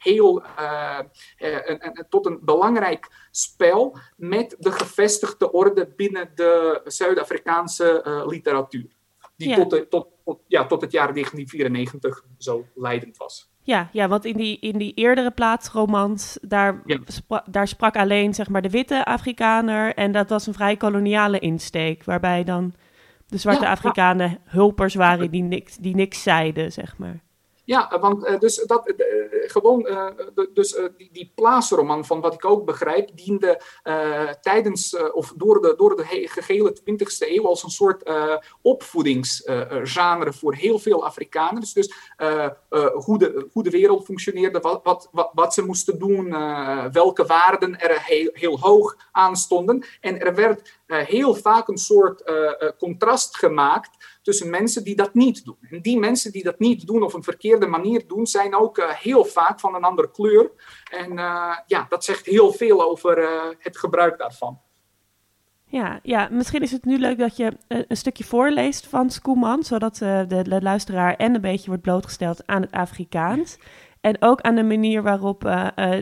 heel, 0.07 0.43
tot 2.09 2.27
een 2.27 2.39
belangrijk 2.43 3.29
spel 3.31 3.99
met 4.17 4.57
de 4.59 4.73
gevestigde 4.73 5.53
orde 5.53 5.93
binnen 5.97 6.31
de 6.35 6.81
Zuid-Afrikaanse 6.85 8.05
uh, 8.07 8.27
literatuur. 8.27 8.95
Die 9.37 9.55
tot, 9.55 9.91
tot, 9.91 10.09
ja, 10.47 10.67
tot 10.67 10.81
het 10.81 10.93
jaar 10.93 11.13
1994 11.13 12.25
zo 12.39 12.67
leidend 12.75 13.17
was. 13.17 13.51
Ja, 13.63 13.89
ja 13.93 14.09
want 14.09 14.25
in 14.25 14.37
die, 14.37 14.59
in 14.59 14.79
die 14.79 14.95
eerdere 14.95 15.31
plaatsromans, 15.31 16.39
daar, 16.41 16.83
daar 17.51 17.69
sprak 17.69 17.97
alleen 17.97 18.35
zeg 18.35 18.49
maar, 18.49 18.63
de 18.63 18.71
witte 18.71 19.05
Afrikaner. 19.05 19.95
En 19.95 20.13
dat 20.13 20.29
was 20.29 20.47
een 20.47 20.55
vrij 20.55 20.77
koloniale 20.77 21.39
insteek, 21.39 22.05
waarbij 22.05 22.45
dan 22.45 22.75
de 23.27 23.39
zwarte 23.39 23.69
Afrikanen 23.69 24.39
hulpers 24.45 24.95
waren 24.95 25.31
die 25.31 25.43
niks, 25.43 25.77
die 25.77 25.95
niks 25.95 26.23
zeiden, 26.23 26.73
zeg 26.73 26.99
maar. 26.99 27.25
Ja, 27.67 27.99
want 28.01 28.27
uh, 28.27 28.39
dus 28.39 28.57
dat, 28.57 28.89
uh, 28.89 28.97
gewoon, 29.51 29.87
uh, 29.89 30.07
dus 30.55 30.79
die, 30.97 31.09
die 31.13 31.33
van 32.05 32.21
wat 32.21 32.35
ik 32.35 32.45
ook 32.45 32.65
begrijp, 32.65 33.11
diende 33.17 33.61
tijdens 34.41 34.97
of 35.13 35.33
door 35.37 35.61
de, 35.61 35.75
door 35.77 35.97
de 35.97 36.29
gehele 36.29 36.77
20e 36.81 37.29
eeuw 37.29 37.47
als 37.47 37.63
een 37.63 37.71
soort 37.71 38.11
opvoedingsgenre 38.63 40.33
voor 40.33 40.55
heel 40.55 40.79
veel 40.79 41.05
Afrikaners. 41.05 41.73
Dus 41.73 41.95
hoe, 42.93 43.19
de, 43.19 43.49
hoe 43.53 43.63
de 43.63 43.71
wereld 43.71 44.05
functioneerde, 44.05 44.61
wat, 44.61 44.81
wat, 44.83 45.09
wat, 45.13 45.31
wat 45.35 45.55
ze 45.55 45.63
moesten 45.63 45.99
doen, 45.99 46.31
welke 46.93 47.27
waarden 47.27 47.81
er 47.81 48.03
heel, 48.03 48.31
heel 48.33 48.59
hoog 48.61 48.97
aan 49.13 49.37
stonden. 49.37 49.85
En 50.01 50.21
er 50.21 50.35
werd 50.35 50.79
heel 50.87 51.35
vaak 51.35 51.69
een 51.69 51.79
soort 51.79 52.33
contrast 52.79 53.37
gemaakt 53.37 54.16
tussen 54.27 54.51
mensen 54.51 54.85
die 54.85 54.97
dat 54.97 55.15
niet 55.15 55.45
doen. 55.45 55.57
En 55.71 55.81
die 55.81 55.99
mensen 55.99 56.33
die 56.33 56.43
dat 56.43 56.59
niet 56.59 56.87
doen 56.87 57.03
of 57.03 57.15
een 57.15 57.23
verkeerde 57.23 57.67
manier 57.67 58.07
doen, 58.07 58.27
zijn 58.27 58.57
ook 58.57 58.79
uh, 58.79 58.91
heel 58.91 59.25
vaak 59.25 59.61
van 59.61 59.75
een 59.75 59.85
andere 59.85 60.11
kleur. 60.11 60.51
En 60.91 61.13
uh, 61.13 61.57
ja, 61.67 61.87
dat 61.89 62.05
zegt 62.05 62.27
heel 62.27 62.53
veel 62.53 62.83
over 62.83 63.19
uh, 63.19 63.43
het 63.59 63.79
gebruik 63.79 64.19
daarvan. 64.19 64.61
Ja, 65.65 66.01
ja, 66.03 66.29
misschien 66.31 66.63
is 66.63 66.73
het 66.73 66.85
nu 66.85 66.99
leuk 66.99 67.19
dat 67.19 67.37
je 67.37 67.57
een 67.69 67.97
stukje 67.97 68.25
voorleest 68.25 68.87
van 68.87 69.11
Skoeman, 69.11 69.63
zodat 69.63 69.97
de, 69.97 70.25
de, 70.29 70.63
luisteraar 70.63 71.17
en 71.17 71.35
een 71.35 71.41
beetje 71.41 71.67
wordt 71.67 71.83
blootgesteld 71.83 72.47
aan 72.47 72.63
het 72.63 72.73
Afrikaans. 72.73 73.59
En 74.01 74.17
ook 74.23 74.41
aan 74.41 74.55
de 74.55 74.63
manier 74.63 75.03
waarop 75.03 75.43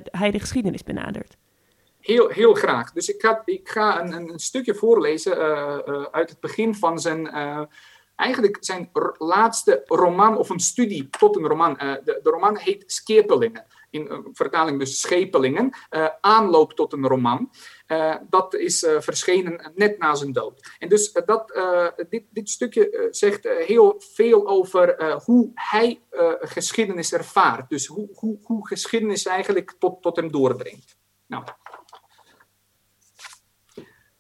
hij 0.05 0.31
de 0.31 0.41
geschiedenis 0.41 0.83
benadert. 0.83 1.37
Heel, 2.01 2.29
heel 2.29 2.55
graag. 2.55 2.93
Dus 2.93 3.09
ik 3.09 3.21
ga, 3.21 3.43
ik 3.45 3.69
ga 3.69 4.01
een, 4.01 4.13
een 4.13 4.39
stukje 4.39 4.75
voorlezen 4.75 5.37
uit 6.13 6.31
het 6.31 6.41
begin 6.41 6.75
van 6.75 6.99
zijn 6.99 7.29
eigenlijk 8.17 8.57
zijn 8.61 8.91
laatste 9.19 9.83
roman 9.85 10.37
of 10.37 10.49
een 10.49 10.61
studie 10.61 11.09
tot 11.11 11.37
een 11.37 11.47
roman. 11.47 11.71
Uh, 11.83 11.95
de, 12.05 12.21
de, 12.23 12.31
roman 12.31 12.57
heet 12.57 12.85
Skepelingen. 12.87 13.67
In 13.91 14.07
uh, 14.11 14.19
vertaling 14.33 14.79
dus 14.79 15.01
Schepelingen. 15.01 15.77
Uh, 15.91 16.09
aanloop 16.21 16.73
tot 16.73 16.93
een 16.93 17.07
roman. 17.07 17.51
dat 18.31 18.55
is 18.55 18.87
verschenen 18.99 19.73
net 19.75 19.99
na 19.99 20.15
zijn 20.15 20.33
dood. 20.33 20.75
En 20.79 20.89
dus 20.89 21.13
dat, 21.13 21.53
dit, 22.09 22.25
dit 22.31 22.51
stukje 22.51 23.09
zegt 23.11 23.49
heel 23.49 23.95
veel 23.99 24.49
over 24.49 25.15
hoe 25.25 25.51
hij 25.55 26.01
geschiedenis 26.41 27.13
ervaart. 27.13 27.69
Dus 27.69 27.87
hoe, 27.87 28.09
hoe, 28.15 28.39
hoe 28.43 28.67
geschiedenis 28.67 29.27
eigenlijk 29.27 29.75
tot, 29.79 30.03
tot 30.03 30.17
hem 30.17 30.33
doordringt. 30.33 30.97
Nou. 31.27 31.45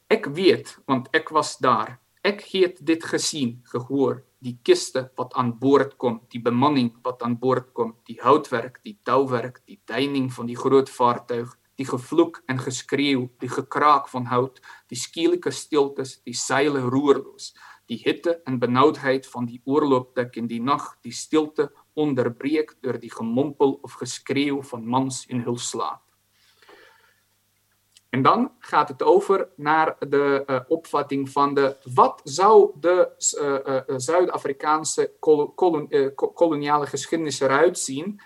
Ik 0.07 0.25
weet, 0.25 0.79
want 0.85 1.09
ik 1.11 1.29
was 1.29 1.59
daar 1.59 2.03
ik 2.25 2.41
heb 2.41 2.79
dit 2.81 3.05
gezien, 3.05 3.61
gehoord. 3.63 4.25
Die 4.39 4.59
kisten 4.63 5.11
wat 5.15 5.35
aan 5.35 5.59
boord 5.59 5.97
komt, 5.97 6.31
die 6.31 6.41
bemanning 6.41 6.95
wat 7.03 7.23
aan 7.23 7.39
boord 7.39 7.73
komt, 7.73 7.97
die 8.09 8.17
houtwerk, 8.21 8.79
die 8.83 8.99
touwwerk, 9.03 9.61
die 9.65 9.81
deining 9.85 10.33
van 10.33 10.47
die 10.47 10.57
groot 10.57 10.91
vaartuig, 10.91 11.53
die 11.77 11.87
gevloek 11.87 12.43
en 12.47 12.59
geschreeuw, 12.59 13.29
die 13.39 13.49
gekraak 13.49 14.09
van 14.09 14.25
hout, 14.33 14.61
die 14.89 14.97
skielijke 14.97 15.51
stiltes, 15.51 16.17
die 16.25 16.37
zeilen 16.37 16.89
roerloos, 16.89 17.53
die 17.93 18.01
hitte 18.05 18.39
en 18.49 18.59
benauwdheid 18.59 19.29
van 19.29 19.45
die 19.45 19.61
oorloopdek 19.65 20.37
in 20.41 20.49
die 20.49 20.63
nacht, 20.63 20.97
die 21.05 21.13
stilte 21.13 21.73
onderbreekt 21.93 22.81
door 22.81 23.01
die 23.01 23.13
gemompel 23.13 23.79
of 23.83 24.01
geschreeuw 24.01 24.63
van 24.63 24.89
mans 24.89 25.27
in 25.29 25.45
hul 25.45 25.61
slaap. 25.61 26.01
En 28.15 28.23
dan 28.23 28.51
gaat 28.59 28.89
het 28.89 29.03
over 29.03 29.49
naar 29.57 29.97
de 29.99 30.45
uh, 30.47 30.61
opvatting 30.69 31.31
van 31.31 31.55
de 31.55 31.77
wat 31.95 32.21
zou 32.25 32.71
de 32.81 33.09
uh, 33.41 33.75
uh, 33.75 33.97
Zuid-Afrikaanse 33.97 35.13
koloniale 36.35 36.87
geschiedenis 36.87 37.41
eruit 37.41 37.79
zien, 37.79 38.21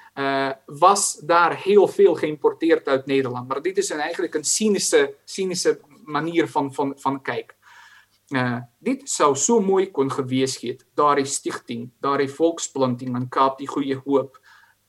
was 0.67 1.15
daar 1.15 1.57
heel 1.57 1.89
veel 1.89 2.15
geïmporteerd 2.15 2.89
uit 2.89 3.07
Nederland. 3.07 3.49
Maar 3.49 3.63
dit 3.63 3.79
is 3.79 3.91
een, 3.91 3.99
eigenlijk 3.99 4.35
een 4.35 4.45
cynische, 4.45 5.15
cynische 5.25 5.81
manier 6.05 6.49
van, 6.49 6.75
van, 6.75 6.93
van 6.97 7.23
kijken. 7.23 7.57
dit 8.79 9.11
zou 9.11 9.37
zo 9.37 9.61
mooi 9.61 9.91
kunnen 9.91 10.13
geweest 10.13 10.61
zijn. 10.61 10.87
Daar 10.95 11.19
is 11.19 11.35
stichting, 11.35 11.91
daar 12.01 12.21
is 12.21 12.33
volksplanting 12.33 13.15
en 13.15 13.29
Kaap 13.29 13.59
die 13.59 13.69
goede 13.69 14.01
hoop. 14.05 14.41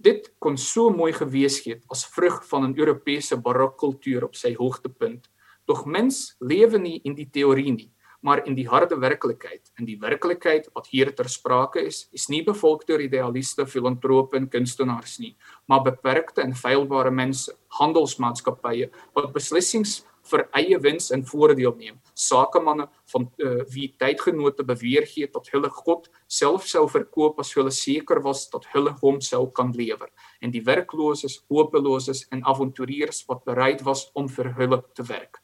Dit 0.01 0.33
kon 0.37 0.57
zo 0.57 0.89
mooi 0.89 1.13
geweest 1.13 1.63
zijn 1.63 1.83
als 1.85 2.07
vrucht 2.07 2.47
van 2.47 2.63
een 2.63 2.77
Europese 2.77 3.39
barokcultuur 3.39 4.23
op 4.23 4.35
zijn 4.35 4.55
hoogtepunt. 4.55 5.29
Doch 5.65 5.85
mens 5.85 6.35
leven 6.37 6.81
niet 6.81 7.03
in 7.03 7.13
die 7.13 7.29
theorie 7.31 7.71
niet, 7.71 7.91
maar 8.19 8.45
in 8.45 8.53
die 8.53 8.67
harde 8.67 8.97
werkelijkheid. 8.97 9.71
En 9.73 9.85
die 9.85 9.99
werkelijkheid, 9.99 10.69
wat 10.73 10.87
hier 10.87 11.15
ter 11.15 11.29
sprake 11.29 11.81
is, 11.81 12.07
is 12.11 12.27
niet 12.27 12.45
bevolkt 12.45 12.87
door 12.87 13.01
idealisten, 13.01 13.69
filantropen 13.69 14.39
en 14.39 14.47
kunstenaars 14.47 15.17
niet, 15.17 15.37
maar 15.65 15.81
beperkte 15.81 16.41
en 16.41 16.55
feilbare 16.55 17.11
mensen, 17.11 17.55
handelsmaatschappijen, 17.67 18.91
wat 19.13 19.31
beslissings 19.31 20.05
voor 20.21 20.47
eigen 20.51 20.81
winst 20.81 21.11
en 21.11 21.25
voordeel. 21.25 21.77
Zakenmannen 22.19 22.89
van 23.05 23.31
uh, 23.37 23.63
wie 23.67 23.93
tijdgenoten 23.97 24.65
beweergeeft 24.65 25.33
dat 25.33 25.49
hulle 25.49 25.69
God 25.69 26.09
zelf 26.25 26.65
zou 26.65 26.89
verkopen 26.89 27.37
als 27.37 27.53
hulle 27.53 27.69
zeker 27.69 28.21
was 28.21 28.49
dat 28.49 28.67
hulle 28.67 28.95
hem 28.99 29.21
zou 29.21 29.51
kan 29.51 29.75
leveren. 29.75 30.11
En 30.39 30.51
die 30.51 30.63
werklozen, 30.63 31.29
hopelozes 31.47 32.27
en 32.27 32.45
avonturiers 32.45 33.25
wat 33.25 33.43
bereid 33.43 33.81
was 33.81 34.09
om 34.13 34.29
voor 34.29 34.53
hulle 34.55 34.85
te 34.93 35.03
werken. 35.03 35.41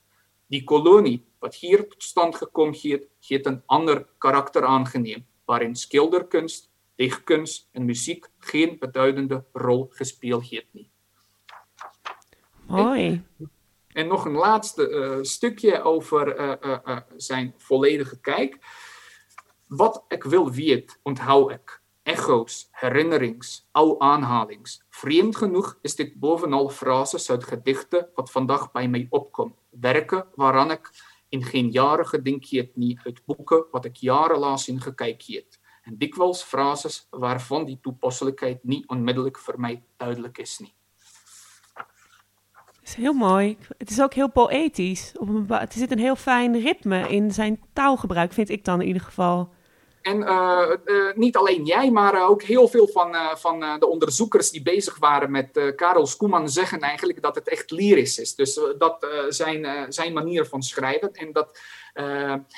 Die 0.48 0.64
kolonie, 0.64 1.26
wat 1.40 1.56
hier 1.56 1.88
tot 1.88 2.04
stand 2.04 2.36
gekomen 2.36 2.84
is, 2.84 3.00
heeft 3.28 3.46
een 3.46 3.62
ander 3.66 4.08
karakter 4.18 4.66
aangeneem, 4.66 5.26
waarin 5.46 5.76
schilderkunst, 5.76 6.70
dichtkunst 6.96 7.70
en 7.72 7.86
muziek 7.86 8.30
geen 8.38 8.78
beduidende 8.80 9.44
rol 9.54 9.88
gespeeld 9.92 10.50
heeft. 10.50 10.68
Mooi. 12.68 13.24
En 13.96 14.08
nog 14.08 14.26
een 14.26 14.36
laatste 14.36 14.90
uh, 14.90 15.18
stukje 15.22 15.82
over 15.82 16.40
uh, 16.40 16.54
uh, 16.86 16.98
zijn 17.16 17.54
volledige 17.58 18.20
kijk. 18.20 18.58
Wat 19.68 20.06
ik 20.08 20.24
wil 20.24 20.52
weet, 20.52 21.00
onthoud 21.04 21.52
ik. 21.52 21.82
Echo's, 22.04 22.68
herinnerings, 22.72 23.68
oude 23.72 24.00
aanhalings. 24.00 24.84
Vreemd 24.90 25.36
genoeg 25.36 25.78
is 25.82 25.96
dit 25.96 26.20
bovenal 26.20 26.70
frases 26.70 27.30
uit 27.30 27.44
gedichten 27.44 28.10
wat 28.16 28.32
vandaag 28.32 28.72
bij 28.72 28.88
mij 28.88 29.08
opkomt. 29.10 29.56
Werken 29.70 30.26
waaraan 30.36 30.72
ik 30.72 30.90
in 31.30 31.44
geen 31.44 31.72
jaren 31.72 32.06
het 32.60 32.76
niet 32.76 33.00
uit 33.04 33.26
boeken 33.26 33.66
wat 33.72 33.86
ik 33.86 33.96
jarenlang 33.96 34.66
in 34.66 34.82
heb. 34.82 35.60
En 35.82 35.98
dikwijls 35.98 36.42
frases 36.42 37.08
waarvan 37.10 37.66
die 37.66 37.80
toepasselijkheid 37.82 38.64
niet 38.64 38.88
onmiddellijk 38.88 39.38
voor 39.38 39.60
mij 39.60 39.84
duidelijk 39.98 40.38
is. 40.38 40.60
Niet. 40.60 40.74
Het 42.86 42.98
is 42.98 43.04
heel 43.04 43.14
mooi. 43.14 43.58
Het 43.78 43.90
is 43.90 44.02
ook 44.02 44.14
heel 44.14 44.30
poëtisch. 44.30 45.12
Op 45.18 45.50
er 45.50 45.68
zit 45.70 45.92
een 45.92 46.00
heel 46.00 46.16
fijn 46.16 46.60
ritme 46.62 47.08
in 47.08 47.32
zijn 47.32 47.62
taalgebruik, 47.74 48.34
vind 48.34 48.50
ik 48.50 48.66
dan 48.66 48.82
in 48.82 48.88
ieder 48.88 49.02
geval. 49.02 49.50
En 50.02 50.22
uh, 50.22 50.76
uh, 50.86 51.14
niet 51.16 51.38
alleen 51.38 51.66
jij, 51.66 51.92
maar 51.92 52.28
ook 52.28 52.42
heel 52.42 52.68
veel 52.68 52.88
van, 52.88 53.16
van 53.38 53.60
de 53.80 53.88
onderzoekers 53.88 54.52
die 54.52 54.62
bezig 54.62 54.98
waren 55.00 55.32
met 55.32 55.74
Karel 55.76 56.06
Skoeman 56.06 56.50
zeggen 56.50 56.80
eigenlijk 56.80 57.22
dat 57.22 57.36
het 57.36 57.50
echt 57.50 57.72
lyrisch 57.72 58.20
is. 58.20 58.36
Dus 58.36 58.60
dat 58.78 59.08
zijn, 59.30 59.94
zijn 59.94 60.14
manier 60.14 60.46
van 60.46 60.64
schrijven 60.64 61.12
en 61.14 61.32
dat 61.32 61.60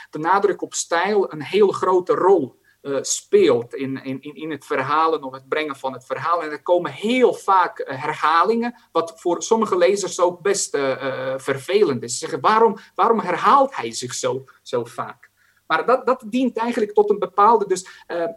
de 0.09 0.19
nadruk 0.19 0.61
op 0.61 0.73
stijl 0.73 1.31
een 1.31 1.43
heel 1.43 1.67
grote 1.67 2.13
rol 2.13 2.55
uh, 2.87 2.97
speelt 3.01 3.73
in, 3.73 4.03
in, 4.03 4.21
in 4.21 4.51
het 4.51 4.65
verhalen 4.65 5.23
of 5.23 5.33
het 5.33 5.47
brengen 5.47 5.75
van 5.75 5.93
het 5.93 6.05
verhaal. 6.05 6.43
En 6.43 6.51
er 6.51 6.61
komen 6.61 6.91
heel 6.91 7.33
vaak 7.33 7.79
uh, 7.79 8.01
herhalingen, 8.01 8.75
wat 8.91 9.13
voor 9.15 9.43
sommige 9.43 9.77
lezers 9.77 10.19
ook 10.19 10.41
best 10.41 10.75
uh, 10.75 11.33
vervelend 11.37 12.03
is. 12.03 12.11
Ze 12.11 12.17
zeggen, 12.17 12.39
waarom, 12.39 12.77
waarom 12.95 13.19
herhaalt 13.19 13.75
hij 13.75 13.91
zich 13.91 14.13
zo, 14.13 14.43
zo 14.61 14.85
vaak? 14.85 15.29
Maar 15.67 15.85
dat, 15.85 16.05
dat 16.05 16.23
dient 16.25 16.57
eigenlijk 16.57 16.93
tot 16.93 17.09
een 17.09 17.19
bepaalde, 17.19 17.67
dus 17.67 17.87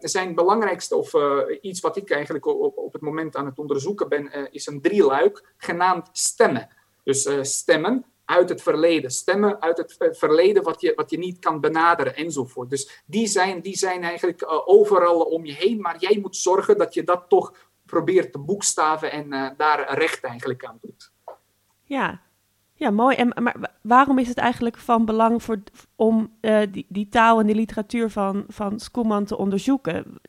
zijn 0.00 0.34
belangrijkste, 0.34 0.96
of 0.96 1.12
iets 1.60 1.80
wat 1.80 1.96
ik 1.96 2.10
eigenlijk 2.10 2.46
op, 2.46 2.78
op 2.78 2.92
het 2.92 3.02
moment 3.02 3.36
aan 3.36 3.46
het 3.46 3.58
onderzoeken 3.58 4.08
ben, 4.08 4.52
is 4.52 4.66
een 4.66 4.80
drieluik 4.80 5.52
genaamd 5.56 6.08
stemmen. 6.12 6.68
Dus 7.04 7.28
stemmen, 7.42 8.04
uit 8.30 8.48
het 8.48 8.62
verleden, 8.62 9.10
stemmen 9.10 9.60
uit 9.60 9.76
het 9.76 10.18
verleden 10.18 10.62
wat 10.62 10.80
je, 10.80 10.92
wat 10.96 11.10
je 11.10 11.18
niet 11.18 11.38
kan 11.38 11.60
benaderen 11.60 12.16
enzovoort. 12.16 12.70
Dus 12.70 13.02
die 13.06 13.26
zijn, 13.26 13.60
die 13.60 13.76
zijn 13.76 14.02
eigenlijk 14.02 14.42
uh, 14.42 14.68
overal 14.68 15.20
om 15.20 15.44
je 15.44 15.52
heen, 15.52 15.80
maar 15.80 15.96
jij 15.98 16.18
moet 16.20 16.36
zorgen 16.36 16.78
dat 16.78 16.94
je 16.94 17.04
dat 17.04 17.24
toch 17.28 17.54
probeert 17.86 18.32
te 18.32 18.38
boekstaven 18.38 19.12
en 19.12 19.32
uh, 19.32 19.50
daar 19.56 19.94
recht 19.94 20.24
eigenlijk 20.24 20.64
aan 20.64 20.78
doet. 20.80 21.10
Ja, 21.82 22.20
ja 22.74 22.90
mooi. 22.90 23.16
En, 23.16 23.42
maar 23.42 23.74
waarom 23.82 24.18
is 24.18 24.28
het 24.28 24.38
eigenlijk 24.38 24.76
van 24.76 25.04
belang 25.04 25.42
voor, 25.42 25.62
om 25.96 26.36
uh, 26.40 26.60
die, 26.70 26.86
die 26.88 27.08
taal 27.08 27.40
en 27.40 27.46
die 27.46 27.54
literatuur 27.54 28.10
van, 28.10 28.44
van 28.48 28.80
Skoeman 28.80 29.24
te 29.24 29.36
onderzoeken? 29.36 30.20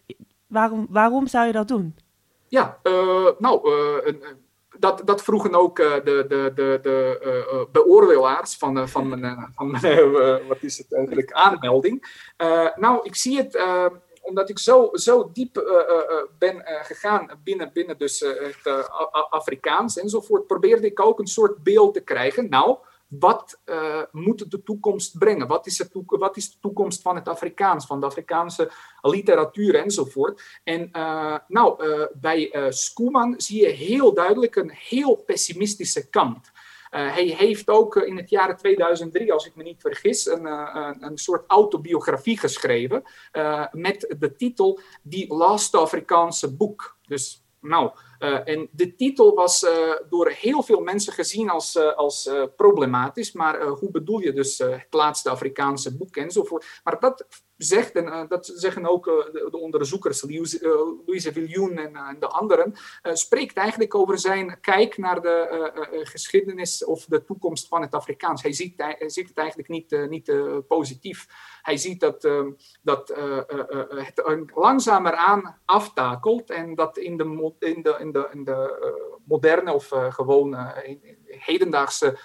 Waarom, 0.47 0.87
waarom 0.89 1.27
zou 1.27 1.45
je 1.47 1.53
dat 1.53 1.67
doen? 1.67 1.95
Ja, 2.47 2.79
nou, 3.37 3.61
dat, 4.81 5.01
dat 5.05 5.23
vroegen 5.23 5.55
ook 5.55 5.79
uh, 5.79 5.93
de, 5.93 6.25
de, 6.27 6.51
de, 6.55 6.79
de 6.81 7.21
uh, 7.53 7.71
beoordelaars 7.71 8.57
van, 8.57 8.89
van 8.89 9.09
mijn, 9.09 9.51
van 9.55 9.71
wat 10.47 10.61
is 10.61 10.77
het 10.77 10.93
eigenlijk, 10.93 11.31
aanmelding. 11.31 12.23
nou, 12.75 12.99
ik 13.03 13.15
zie 13.15 13.37
het 13.37 13.59
omdat 14.21 14.49
ik 14.49 14.59
zo, 14.59 14.89
zo 14.93 15.29
diep 15.33 15.63
ben 16.37 16.63
gegaan 16.65 17.39
binnen, 17.43 17.71
binnen 17.73 17.97
dus, 17.97 18.19
het 18.19 18.91
Afrikaans 19.29 19.97
enzovoort, 19.97 20.47
probeerde 20.47 20.87
ik 20.87 20.99
ook 20.99 21.19
een 21.19 21.27
soort 21.27 21.63
beeld 21.63 21.93
te 21.93 22.01
krijgen. 22.01 22.49
Nou, 22.49 22.77
wat 23.19 23.61
uh, 23.65 24.01
moet 24.11 24.51
de 24.51 24.63
toekomst 24.63 25.17
brengen? 25.17 25.47
Wat 25.47 25.67
is, 25.67 25.83
wat 26.05 26.37
is 26.37 26.51
de 26.51 26.59
toekomst 26.59 27.01
van 27.01 27.15
het 27.15 27.27
Afrikaans, 27.27 27.85
van 27.85 27.99
de 27.99 28.05
Afrikaanse 28.05 28.71
literatuur 29.01 29.75
enzovoort? 29.75 30.59
En 30.63 30.89
uh, 30.93 31.37
nou, 31.47 31.87
uh, 31.87 32.05
bij 32.13 32.67
Schoeman 32.69 33.33
zie 33.37 33.61
je 33.61 33.67
heel 33.67 34.13
duidelijk 34.13 34.55
een 34.55 34.71
heel 34.71 35.15
pessimistische 35.15 36.09
kant. 36.09 36.51
hij 36.89 37.25
heeft 37.25 37.69
ook 37.69 37.95
in 37.95 38.17
het 38.17 38.29
jaar 38.29 38.57
2003, 38.57 39.33
als 39.33 39.45
ik 39.45 39.55
me 39.55 39.63
niet 39.63 39.81
vergis, 39.81 40.25
een, 40.25 40.45
een, 40.45 41.03
een 41.03 41.17
soort 41.17 41.43
autobiografie 41.47 42.39
geschreven 42.39 43.03
met 43.71 44.15
de 44.19 44.35
titel 44.35 44.79
Die 45.01 45.33
Laatste 45.33 45.77
Afrikaanse 45.77 46.55
Boek. 46.55 46.97
Dus 47.07 47.43
nou, 47.61 47.91
uh, 48.19 48.47
en 48.47 48.69
de 48.71 48.95
titel 48.95 49.33
was 49.35 49.63
uh, 49.63 49.93
door 50.09 50.29
heel 50.29 50.63
veel 50.63 50.79
mensen 50.79 51.13
gezien 51.13 51.49
als, 51.49 51.75
uh, 51.75 51.93
als 51.95 52.29
problematisch. 52.55 53.31
Maar 53.31 53.67
hoe 53.67 53.91
bedoel 53.91 54.19
je 54.19 54.33
dus 54.33 54.57
het 54.57 54.87
laatste 54.89 55.29
Afrikaanse 55.29 55.97
boek 55.97 56.15
enzovoort. 56.15 56.81
Maar 56.83 56.99
dat 56.99 57.27
zegt, 57.63 57.95
en 57.95 58.05
uh, 58.05 58.23
dat 58.27 58.51
zeggen 58.55 58.85
ook 58.85 59.07
uh, 59.07 59.13
de, 59.13 59.47
de, 59.51 59.57
onderzoekers, 59.57 60.21
Louise 60.21 61.33
Viljoen 61.33 61.77
en, 61.77 62.19
de 62.19 62.27
anderen, 62.27 62.73
spreekt 63.01 63.57
eigenlijk 63.57 63.95
over 63.95 64.19
zijn 64.19 64.59
kijk 64.61 64.97
naar 64.97 65.21
de 65.21 66.01
geschiedenis 66.03 66.85
of 66.85 67.05
de 67.05 67.23
toekomst 67.23 67.67
van 67.67 67.81
het 67.81 67.93
Afrikaans. 67.93 68.41
Hij 68.41 68.53
ziet, 68.53 68.73
hij 68.77 69.09
ziet 69.09 69.27
het 69.27 69.37
eigenlijk 69.37 69.69
niet, 69.69 70.09
niet 70.09 70.31
positief. 70.67 71.27
Hij 71.61 71.77
ziet 71.77 71.99
dat, 71.99 72.27
dat 72.81 73.13
het 73.87 74.51
langzamer 74.55 75.13
aan 75.13 75.59
aftakelt 75.65 76.49
en 76.49 76.75
dat 76.75 76.97
in 76.97 77.17
de, 77.17 77.55
in 77.59 77.81
de, 77.81 77.97
in 77.99 78.11
de, 78.11 78.29
in 78.33 78.43
de 78.43 79.19
moderne 79.25 79.73
of 79.73 79.87
gewoon 80.09 80.57
hedendaagse 81.25 82.19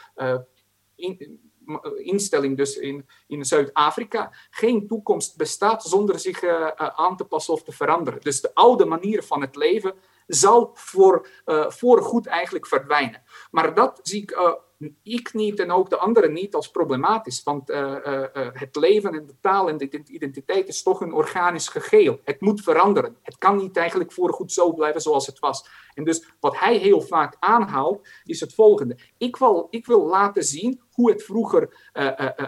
instelling 1.96 2.56
dus 2.56 2.76
in, 2.76 3.08
in 3.26 3.44
Zuid-Afrika 3.44 4.32
geen 4.50 4.86
toekomst 4.86 5.36
bestaat 5.36 5.84
zonder 5.84 6.18
zich 6.18 6.42
uh, 6.42 6.66
aan 6.76 7.16
te 7.16 7.24
passen 7.24 7.54
of 7.54 7.62
te 7.62 7.72
veranderen. 7.72 8.20
Dus 8.20 8.40
de 8.40 8.54
oude 8.54 8.84
manier 8.84 9.22
van 9.22 9.40
het 9.40 9.56
leven 9.56 9.94
zal 10.26 10.70
voor, 10.74 11.28
uh, 11.46 11.70
voor 11.70 12.02
goed 12.02 12.26
eigenlijk 12.26 12.66
verdwijnen. 12.66 13.22
Maar 13.50 13.74
dat 13.74 13.98
zie 14.02 14.22
ik 14.22 14.60
ik 15.02 15.34
niet 15.34 15.60
en 15.60 15.70
ook 15.70 15.90
de 15.90 15.96
anderen 15.96 16.32
niet 16.32 16.54
als 16.54 16.70
problematisch. 16.70 17.42
Want 17.42 17.70
uh, 17.70 17.96
uh, 18.06 18.24
het 18.52 18.76
leven 18.76 19.14
en 19.14 19.26
de 19.26 19.34
taal 19.40 19.68
en 19.68 19.76
de 19.76 20.02
identiteit 20.06 20.68
is 20.68 20.82
toch 20.82 21.00
een 21.00 21.12
organisch 21.12 21.68
geheel. 21.68 22.20
Het 22.24 22.40
moet 22.40 22.60
veranderen. 22.60 23.16
Het 23.22 23.38
kan 23.38 23.56
niet 23.56 23.76
eigenlijk 23.76 24.12
voorgoed 24.12 24.52
zo 24.52 24.72
blijven 24.72 25.00
zoals 25.00 25.26
het 25.26 25.38
was. 25.38 25.68
En 25.94 26.04
dus 26.04 26.28
wat 26.40 26.58
hij 26.58 26.76
heel 26.76 27.00
vaak 27.00 27.36
aanhaalt, 27.38 28.08
is 28.24 28.40
het 28.40 28.54
volgende. 28.54 28.98
Ik 29.18 29.36
wil, 29.36 29.66
ik 29.70 29.86
wil 29.86 30.06
laten 30.06 30.44
zien 30.44 30.80
hoe 30.90 31.10
het 31.10 31.22
vroeger 31.22 31.90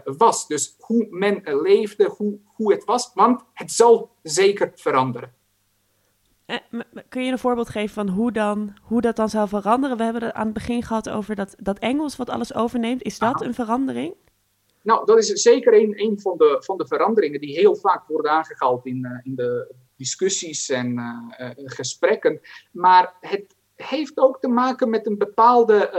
was. 0.04 0.46
Dus 0.46 0.74
hoe 0.78 1.06
men 1.10 1.40
leefde, 1.44 2.14
hoe, 2.16 2.38
hoe 2.44 2.72
het 2.72 2.84
was. 2.84 3.10
Want 3.14 3.44
het 3.52 3.72
zal 3.72 4.10
zeker 4.22 4.72
veranderen. 4.74 5.37
Eh, 6.48 6.80
kun 7.08 7.24
je 7.24 7.32
een 7.32 7.38
voorbeeld 7.38 7.68
geven 7.68 7.94
van 7.94 8.08
hoe, 8.08 8.32
dan, 8.32 8.76
hoe 8.82 9.00
dat 9.00 9.16
dan 9.16 9.28
zou 9.28 9.48
veranderen? 9.48 9.96
We 9.96 10.02
hebben 10.02 10.22
het 10.22 10.32
aan 10.32 10.44
het 10.44 10.54
begin 10.54 10.82
gehad 10.82 11.08
over 11.08 11.34
dat, 11.34 11.54
dat 11.58 11.78
Engels 11.78 12.16
wat 12.16 12.30
alles 12.30 12.54
overneemt. 12.54 13.02
Is 13.02 13.18
dat 13.18 13.42
een 13.42 13.54
verandering? 13.54 14.14
Nou, 14.82 15.06
dat 15.06 15.18
is 15.18 15.26
zeker 15.26 15.74
een, 15.74 16.00
een 16.00 16.20
van, 16.20 16.36
de, 16.36 16.62
van 16.64 16.78
de 16.78 16.86
veranderingen 16.86 17.40
die 17.40 17.58
heel 17.58 17.76
vaak 17.76 18.06
worden 18.06 18.30
aangehaald 18.30 18.86
in, 18.86 19.04
uh, 19.04 19.18
in 19.22 19.34
de 19.34 19.74
discussies 19.96 20.68
en 20.68 20.98
uh, 20.98 21.50
gesprekken. 21.54 22.40
Maar 22.72 23.14
het 23.20 23.54
heeft 23.76 24.18
ook 24.18 24.40
te 24.40 24.48
maken 24.48 24.90
met 24.90 25.06
een 25.06 25.18
bepaalde. 25.18 25.90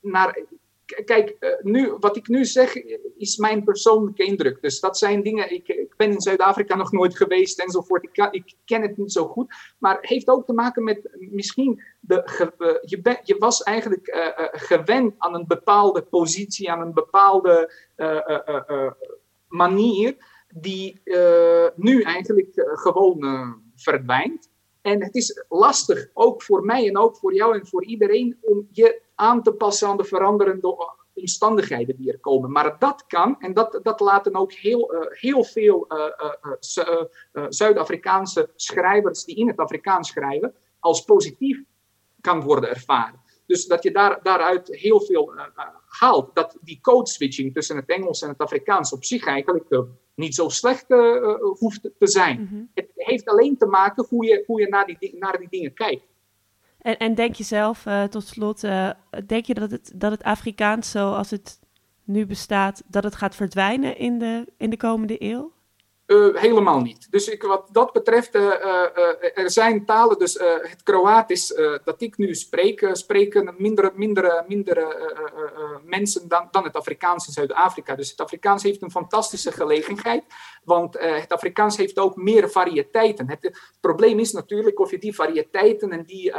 naar, 0.00 0.38
kijk, 0.84 1.36
eh, 1.38 1.50
nu, 1.62 1.92
wat 2.00 2.16
ik 2.16 2.28
nu 2.28 2.44
zeg 2.44 2.74
is 3.16 3.36
mijn 3.36 3.64
persoonlijke 3.64 4.24
indruk. 4.24 4.62
Dus 4.62 4.80
dat 4.80 4.98
zijn 4.98 5.22
dingen, 5.22 5.52
ik, 5.52 5.68
ik 5.68 5.96
ben 5.96 6.10
in 6.10 6.20
Zuid-Afrika 6.20 6.76
nog 6.84 6.92
nooit 6.92 7.16
geweest 7.16 7.60
enzovoort. 7.60 8.02
Ik, 8.02 8.28
ik 8.30 8.54
ken 8.64 8.82
het 8.82 8.96
niet 8.96 9.12
zo 9.12 9.26
goed. 9.26 9.54
Maar 9.78 9.96
het 9.96 10.06
heeft 10.06 10.28
ook 10.28 10.46
te 10.46 10.52
maken 10.52 10.84
met 10.84 11.16
misschien, 11.18 11.82
de, 12.00 12.48
uh, 12.58 12.74
je, 12.80 13.20
je 13.22 13.36
was 13.38 13.62
eigenlijk 13.62 14.16
gewend 14.52 15.14
aan 15.18 15.34
een 15.34 15.46
bepaalde 15.46 16.02
positie, 16.02 16.70
aan 16.70 16.80
een 16.80 16.94
bepaalde 16.94 17.72
manier, 19.48 20.16
die 20.54 21.00
nu 21.74 22.02
eigenlijk 22.02 22.50
gewoon 22.54 23.18
verdwijnt. 23.76 24.48
En 24.82 25.02
het 25.02 25.14
is 25.14 25.44
lastig, 25.48 26.08
ook 26.12 26.42
voor 26.42 26.64
mij 26.64 26.88
en 26.88 26.98
ook 26.98 27.16
voor 27.16 27.34
jou 27.34 27.58
en 27.58 27.66
voor 27.66 27.84
iedereen, 27.84 28.38
om 28.40 28.68
je 28.70 29.02
aan 29.14 29.42
te 29.42 29.52
passen 29.52 29.88
aan 29.88 29.96
de 29.96 30.04
veranderende 30.04 30.76
omstandigheden 31.14 31.96
die 31.96 32.12
er 32.12 32.20
komen. 32.20 32.50
Maar 32.50 32.78
dat 32.78 33.06
kan, 33.06 33.36
en 33.40 33.54
dat, 33.54 33.80
dat 33.82 34.00
laten 34.00 34.34
ook 34.34 34.52
heel, 34.52 34.94
uh, 34.94 35.00
heel 35.10 35.44
veel 35.44 35.86
uh, 35.88 36.88
uh, 37.32 37.44
Zuid-Afrikaanse 37.48 38.50
schrijvers 38.54 39.24
die 39.24 39.36
in 39.36 39.48
het 39.48 39.58
Afrikaans 39.58 40.08
schrijven, 40.08 40.54
als 40.78 41.04
positief 41.04 41.62
kan 42.20 42.42
worden 42.42 42.70
ervaren. 42.70 43.20
dus 43.46 43.66
dat 43.66 43.82
je 43.82 43.92
daar, 43.92 44.22
daaruit 44.22 44.68
heel 44.68 45.00
veel 45.00 45.32
haalt. 45.86 46.34
Dat 46.34 46.56
die 46.60 46.78
code 46.80 47.10
switching 47.10 47.54
tussen 47.54 47.76
het 47.76 47.88
Engels 47.88 48.22
en 48.22 48.28
het 48.28 48.38
Afrikaans 48.38 48.92
op 48.92 49.04
zich 49.04 49.26
eigenlijk 49.26 49.84
niet 50.14 50.34
zo 50.34 50.48
slecht 50.48 50.86
hoeft 51.58 51.80
te 51.82 52.08
zijn. 52.08 52.42
Mhm. 52.42 52.62
Het 52.74 52.90
heeft 52.94 53.24
alleen 53.24 53.56
te 53.56 53.66
maken 53.66 54.06
hoe 54.08 54.26
je, 54.26 54.44
hoe 54.46 54.60
je 54.60 54.68
naar, 54.68 54.86
die, 54.86 55.16
naar 55.18 55.38
die 55.38 55.48
dingen 55.48 55.74
kijkt. 55.74 56.13
En, 56.84 56.98
en 56.98 57.14
denk 57.14 57.34
je 57.34 57.44
zelf, 57.44 57.86
tot 58.10 58.26
slot, 58.26 58.60
denk 59.26 59.44
je 59.44 59.54
dat 59.54 59.70
het, 59.70 59.92
dat 59.94 60.10
het 60.10 60.22
Afrikaans 60.22 60.90
zoals 60.90 61.30
het 61.30 61.60
nu 62.04 62.26
bestaat, 62.26 62.82
dat 62.86 63.04
het 63.04 63.14
gaat 63.14 63.34
verdwijnen 63.34 63.98
in 63.98 64.18
de, 64.18 64.52
in 64.56 64.70
de 64.70 64.76
komende 64.76 65.22
eeuw? 65.22 65.53
Uh, 66.06 66.36
helemaal 66.36 66.80
niet. 66.80 67.06
Dus 67.10 67.28
ik, 67.28 67.42
wat 67.42 67.68
dat 67.72 67.92
betreft, 67.92 68.34
uh, 68.34 68.42
uh, 68.42 69.38
er 69.38 69.50
zijn 69.50 69.84
talen, 69.84 70.18
dus 70.18 70.38
het 70.62 70.82
Kroatisch 70.82 71.54
dat 71.84 72.02
ik 72.02 72.16
nu 72.16 72.34
spreek, 72.34 72.88
spreken 72.92 73.54
minder, 73.58 73.92
minder, 73.94 74.44
minder 74.48 74.96
mensen 75.84 76.28
dan, 76.28 76.48
dan 76.50 76.64
het 76.64 76.76
Afrikaans 76.76 77.26
in 77.26 77.32
Zuid-Afrika. 77.32 77.94
Dus 77.94 78.10
het 78.10 78.20
Afrikaans 78.20 78.62
heeft 78.62 78.82
een 78.82 78.90
fantastische 78.90 79.52
gelegenheid, 79.52 80.24
want 80.64 80.98
het 80.98 81.32
Afrikaans 81.32 81.76
heeft 81.76 81.98
ook 81.98 82.16
meer 82.16 82.50
variëteiten. 82.50 83.28
Het, 83.30 83.42
het, 83.42 83.72
probleem 83.80 84.18
is 84.18 84.32
natuurlijk 84.32 84.80
of 84.80 84.90
je 84.90 84.98
die 84.98 85.14
variëteiten 85.14 85.90
en 85.90 86.04
die 86.04 86.32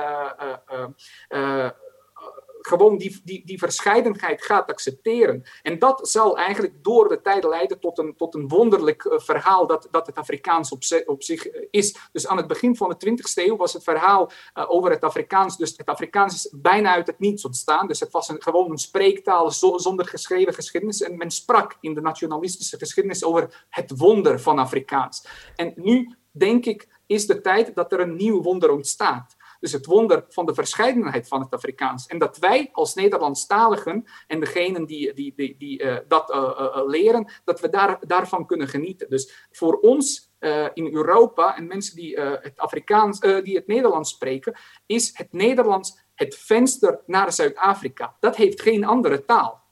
gewoon 2.66 2.98
die, 2.98 3.22
die, 3.24 3.46
die 3.46 3.58
verscheidenheid 3.58 4.44
gaat 4.44 4.70
accepteren. 4.70 5.44
En 5.62 5.80
dat 5.80 6.10
zal 6.10 6.38
eigenlijk 6.38 6.84
door 6.84 7.10
de 7.10 7.22
tijd 7.22 7.44
leiden 7.44 7.80
tot 7.80 7.98
een, 7.98 8.16
tot 8.16 8.36
een 8.36 8.48
wonderlijk 8.48 9.06
eh, 9.06 9.20
verhaal 9.20 9.68
dat, 9.68 9.88
dat 9.92 10.08
het 10.08 10.16
Afrikaans 10.16 10.72
op, 10.72 10.82
op 11.06 11.24
zich 11.24 11.48
eh, 11.48 11.68
is. 11.72 11.96
Dus 12.12 12.28
aan 12.28 12.38
het 12.38 12.48
begin 12.48 12.76
van 12.76 12.96
de 12.98 13.10
20e 13.10 13.44
eeuw 13.46 13.56
was 13.56 13.74
het 13.74 13.84
verhaal 13.84 14.32
uh, 14.58 14.72
over 14.72 14.92
het 14.92 15.04
Afrikaans. 15.04 15.58
Dus 15.58 15.74
het 15.78 15.86
Afrikaans 15.86 16.34
is 16.34 16.54
bijna 16.56 16.94
uit 16.94 17.08
het 17.08 17.20
niets 17.20 17.46
ontstaan. 17.46 17.88
Dus 17.88 18.00
het 18.00 18.12
was 18.12 18.30
een, 18.30 18.42
gewoon 18.42 18.72
een 18.72 18.78
spreektaal 18.78 19.52
zonder 19.52 20.06
geschreven 20.06 20.54
geschiedenis. 20.54 21.02
En 21.02 21.18
men 21.18 21.32
sprak 21.32 21.78
in 21.82 21.94
de 21.94 22.02
nationalistische 22.02 22.78
geschiedenis 22.78 23.24
over 23.24 23.66
het 23.70 23.98
wonder 23.98 24.40
van 24.40 24.60
Afrikaans. 24.60 25.28
En 25.56 25.74
nu 25.76 26.16
denk 26.32 26.66
ik 26.66 26.88
is 27.06 27.28
de 27.28 27.42
tijd 27.42 27.76
dat 27.76 27.92
er 27.92 28.00
een 28.00 28.16
nieuw 28.16 28.42
wonder 28.42 28.72
ontstaat. 28.72 29.35
Dus 29.60 29.72
het 29.72 29.86
wonder 29.86 30.26
van 30.30 30.46
de 30.46 30.54
verscheidenheid 30.54 31.28
van 31.28 31.42
het 31.42 31.52
Afrikaans. 31.54 32.08
En 32.08 32.18
dat 32.18 32.38
wij 32.38 32.70
als 32.72 32.94
Nederlandstaligen 32.94 34.06
en 34.28 34.40
degenen 34.40 34.86
die, 34.86 35.14
die, 35.14 35.56
die, 35.58 35.84
uh, 35.84 35.98
dat 36.08 36.30
uh, 36.30 36.82
leren, 36.86 37.32
dat 37.44 37.60
we 37.60 37.70
daar, 37.70 37.98
daarvan 38.08 38.46
kunnen 38.46 38.68
genieten. 38.68 39.10
Dus 39.10 39.48
voor 39.52 39.80
ons 39.80 40.34
in 40.74 40.94
Europa 40.94 41.58
en 41.58 41.68
mensen 41.68 41.96
die, 41.96 42.20
het 42.20 42.60
Afrikaans, 42.60 43.20
die 43.20 43.56
het 43.56 43.68
Nederlands 43.68 44.10
spreken, 44.10 44.58
is 44.86 45.12
het 45.14 45.34
Nederlands 45.34 46.00
het 46.16 46.36
venster 46.36 47.02
naar 47.06 47.32
Zuid-Afrika. 47.32 48.16
Dat 48.20 48.36
heeft 48.36 48.62
geen 48.62 48.86
andere 48.86 49.26
taal 49.26 49.64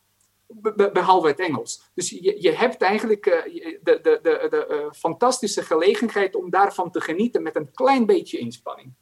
behalve 0.93 1.28
het 1.28 1.39
Engels. 1.39 1.91
Dus 1.93 2.10
je, 2.10 2.41
je 2.41 2.52
hebt 2.52 2.82
eigenlijk 2.82 3.24
de, 3.24 4.00
de, 4.02 4.19
de, 4.22 4.48
de 4.50 4.89
fantastische 4.96 5.63
gelegenheid 5.63 6.36
om 6.36 6.50
daarvan 6.50 6.91
te 6.91 7.02
genieten 7.02 7.43
met 7.43 7.56
een 7.56 7.72
klein 7.72 8.06
beetje 8.06 8.38
inspanning. 8.38 8.93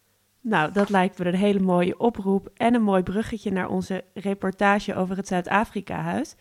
Nou, 0.41 0.71
dat 0.71 0.89
lijkt 0.89 1.19
me 1.19 1.25
een 1.25 1.35
hele 1.35 1.59
mooie 1.59 1.99
oproep 1.99 2.49
en 2.53 2.73
een 2.73 2.83
mooi 2.83 3.03
bruggetje 3.03 3.51
naar 3.51 3.69
onze 3.69 4.03
reportage 4.13 4.95
over 4.95 5.17
het 5.17 5.27
Zuid-Afrika-huis. 5.27 6.35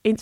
In, 0.00 0.18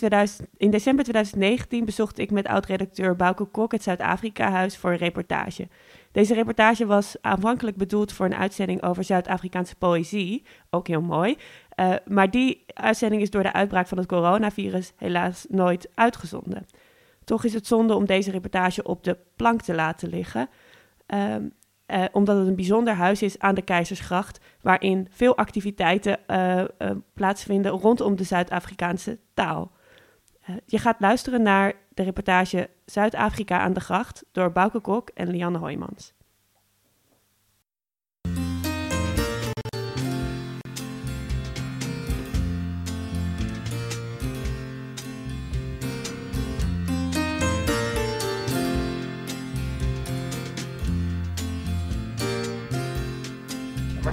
in, 0.57 0.71
december 0.71 1.03
2019 1.03 1.85
bezocht 1.85 2.17
ik 2.17 2.31
met 2.31 2.47
oud-redacteur 2.47 3.15
Bauke 3.15 3.45
Kok 3.45 3.71
het 3.71 3.83
Zuid-Afrika-huis 3.83 4.77
voor 4.77 4.91
een 4.91 4.97
reportage. 4.97 5.67
Deze 6.11 6.33
reportage 6.33 6.85
was 6.85 7.15
aanvankelijk 7.21 7.77
bedoeld 7.77 8.11
voor 8.11 8.25
een 8.25 8.35
uitzending 8.35 8.83
over 8.83 9.03
Zuid-Afrikaanse 9.03 9.75
poëzie, 9.75 10.45
ook 10.69 10.87
heel 10.87 11.01
mooi. 11.01 11.37
Uh, 11.75 11.93
maar 12.05 12.31
die 12.31 12.63
uitzending 12.73 13.21
is 13.21 13.29
door 13.29 13.43
de 13.43 13.53
uitbraak 13.53 13.87
van 13.87 13.97
het 13.97 14.07
coronavirus 14.07 14.93
helaas 14.95 15.45
nooit 15.49 15.89
uitgezonden. 15.93 16.65
Toch 17.23 17.43
is 17.43 17.53
het 17.53 17.67
zonde 17.67 17.95
om 17.95 18.05
deze 18.05 18.31
reportage 18.31 18.83
op 18.83 19.03
de 19.03 19.17
plank 19.35 19.61
te 19.61 19.73
laten 19.73 20.09
liggen. 20.09 20.49
Um, 21.07 21.53
uh, 21.95 22.03
omdat 22.11 22.37
het 22.37 22.47
een 22.47 22.55
bijzonder 22.55 22.93
huis 22.93 23.21
is 23.21 23.39
aan 23.39 23.55
de 23.55 23.61
Keizersgracht, 23.61 24.39
waarin 24.61 25.07
veel 25.11 25.37
activiteiten 25.37 26.19
uh, 26.27 26.57
uh, 26.57 26.65
plaatsvinden 27.13 27.71
rondom 27.71 28.15
de 28.15 28.23
Zuid-Afrikaanse 28.23 29.19
taal. 29.33 29.71
je 30.65 30.77
gaat 30.77 30.99
luisteren 30.99 31.41
naar 31.41 31.73
de 31.93 32.03
reportage 32.03 32.69
Zuid-Afrika 32.85 33.59
aan 33.59 33.73
de 33.73 33.79
gracht 33.79 34.25
door 34.31 34.51
Bouke 34.51 34.79
Kok 34.79 35.09
en 35.09 35.29
Lianne 35.29 35.57
Hoijmans. 35.57 36.13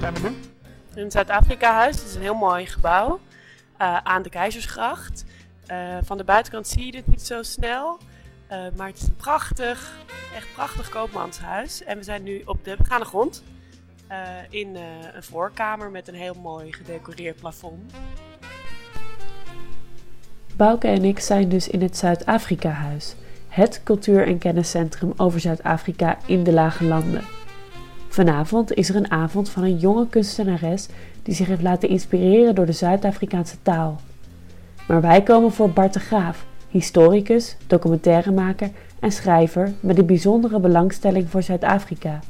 Zijn 0.03 0.15
we 0.15 0.21
nu? 0.21 0.37
In 0.95 1.03
het 1.03 1.13
Zuid-Afrika-huis. 1.13 1.97
Het 1.97 2.05
is 2.05 2.15
een 2.15 2.23
heel 2.23 2.35
mooi 2.35 2.67
gebouw 2.67 3.21
uh, 3.81 3.97
aan 3.97 4.23
de 4.23 4.29
Keizersgracht. 4.29 5.25
Uh, 5.71 5.97
van 6.03 6.17
de 6.17 6.25
buitenkant 6.25 6.69
zie 6.69 6.87
je 6.87 6.93
dit 6.93 7.07
niet 7.07 7.23
zo 7.23 7.43
snel. 7.43 7.99
Uh, 8.53 8.59
maar 8.77 8.87
het 8.87 8.97
is 8.97 9.07
een 9.07 9.17
prachtig, 9.17 9.93
echt 10.37 10.47
prachtig 10.55 10.89
koopmanshuis. 10.89 11.85
En 11.85 11.97
we 11.97 12.03
zijn 12.03 12.23
nu 12.23 12.43
op 12.45 12.65
de 12.65 12.75
begane 12.79 13.05
grond. 13.05 13.43
in 14.51 14.77
een 15.15 15.23
voorkamer 15.23 15.91
met 15.91 16.09
een 16.09 16.15
heel 16.15 16.35
mooi 16.35 16.73
gedecoreerd 16.73 17.37
plafond. 17.41 17.93
Bouke 20.57 20.89
en 20.89 21.05
ik 21.05 21.19
zijn 21.19 21.49
dus 21.49 21.69
in 21.69 21.83
het 21.83 21.97
Zuid-Afrika-huis. 21.97 23.15
Het 23.49 23.81
cultuur- 23.85 24.27
en 24.27 24.39
kenniscentrum 24.39 25.13
over 25.17 25.41
Zuid-Afrika 25.41 26.19
in 26.27 26.45
de 26.45 26.53
Lage 26.53 26.85
Landen. 26.85 27.42
Vanavond 28.13 28.73
is 28.73 28.89
er 28.89 28.97
een 28.97 29.11
avond 29.11 29.51
van 29.51 29.63
een 29.63 29.77
jonge 29.77 30.07
kunstenares 30.09 30.89
die 31.23 31.35
zich 31.35 31.47
heeft 31.47 31.63
laten 31.63 31.89
inspireren 31.89 32.55
door 32.55 32.67
de 32.67 32.73
Zuid-Afrikaanse 32.73 33.57
taal. 33.63 34.01
Maar 34.89 35.01
wij 35.01 35.23
komen 35.23 35.53
voor 35.53 35.71
Bart 35.71 35.93
de 35.93 36.01
Graaf, 36.01 36.45
historicus, 36.69 37.57
documentairemaker 37.67 38.71
en 39.01 39.13
schrijver 39.13 39.73
met 39.81 39.99
een 39.99 40.07
bijzondere 40.07 40.61
belangstelling 40.61 41.31
voor 41.31 41.43
Zuid-Afrika. 41.43 42.21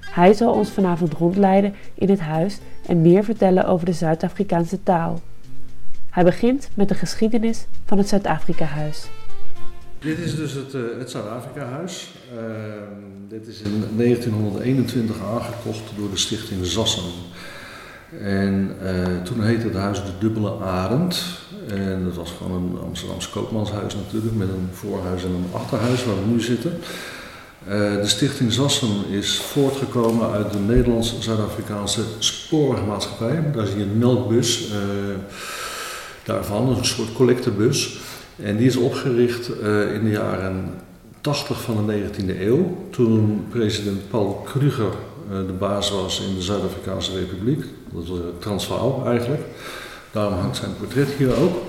Hij 0.00 0.32
zal 0.32 0.52
ons 0.52 0.70
vanavond 0.70 1.12
rondleiden 1.12 1.74
in 1.94 2.10
het 2.10 2.20
huis 2.20 2.58
en 2.86 3.02
meer 3.02 3.24
vertellen 3.24 3.66
over 3.66 3.86
de 3.86 3.92
Zuid-Afrikaanse 3.92 4.82
taal. 4.82 5.20
Hij 6.10 6.24
begint 6.24 6.68
met 6.74 6.88
de 6.88 6.94
geschiedenis 6.94 7.66
van 7.84 7.98
het 7.98 8.08
Zuid-Afrika-huis. 8.08 9.08
Dit 10.04 10.18
is 10.18 10.36
dus 10.36 10.52
het, 10.52 10.74
uh, 10.74 10.82
het 10.98 11.10
Zuid-Afrika-huis. 11.10 12.08
Uh, 12.34 12.40
dit 13.28 13.46
is 13.46 13.60
in 13.60 13.84
1921 13.96 15.16
aangekocht 15.22 15.82
door 15.96 16.10
de 16.10 16.16
stichting 16.16 16.66
Zassen. 16.66 17.02
En 18.20 18.76
uh, 18.82 19.22
toen 19.22 19.42
heette 19.42 19.66
het 19.66 19.76
huis 19.76 19.98
de 19.98 20.12
Dubbele 20.18 20.58
Arend. 20.60 21.24
En 21.68 22.04
dat 22.04 22.14
was 22.14 22.30
gewoon 22.30 22.62
een 22.62 22.78
Amsterdamse 22.80 23.30
koopmanshuis 23.30 23.94
natuurlijk, 23.94 24.34
met 24.34 24.48
een 24.48 24.68
voorhuis 24.72 25.24
en 25.24 25.30
een 25.30 25.52
achterhuis 25.52 26.04
waar 26.04 26.14
we 26.14 26.30
nu 26.30 26.40
zitten. 26.40 26.72
Uh, 26.72 27.70
de 27.94 28.06
stichting 28.06 28.52
Zassen 28.52 29.08
is 29.10 29.36
voortgekomen 29.36 30.30
uit 30.30 30.52
de 30.52 30.58
Nederlandse 30.58 31.22
Zuid-Afrikaanse 31.22 32.02
spoorwegmaatschappij. 32.18 33.50
Daar 33.52 33.66
zie 33.66 33.78
je 33.78 33.82
een 33.82 33.98
melkbus 33.98 34.72
daarvan, 36.24 36.68
een 36.68 36.84
soort 36.84 37.12
collectebus. 37.12 37.98
En 38.42 38.56
die 38.56 38.66
is 38.66 38.76
opgericht 38.76 39.50
uh, 39.62 39.94
in 39.94 40.04
de 40.04 40.10
jaren 40.10 40.70
80 41.20 41.60
van 41.60 41.86
de 41.86 41.92
19e 41.92 42.40
eeuw, 42.40 42.86
toen 42.90 43.46
president 43.50 44.08
Paul 44.10 44.32
Kruger 44.44 44.92
uh, 45.30 45.36
de 45.46 45.52
baas 45.52 45.90
was 45.90 46.22
in 46.28 46.34
de 46.34 46.42
Zuid-Afrikaanse 46.42 47.18
Republiek. 47.18 47.64
Dat 47.92 48.08
was 48.08 48.18
Transvaal 48.38 49.02
eigenlijk. 49.06 49.42
Daarom 50.10 50.38
hangt 50.38 50.56
zijn 50.56 50.76
portret 50.78 51.08
hier 51.08 51.36
ook. 51.36 51.62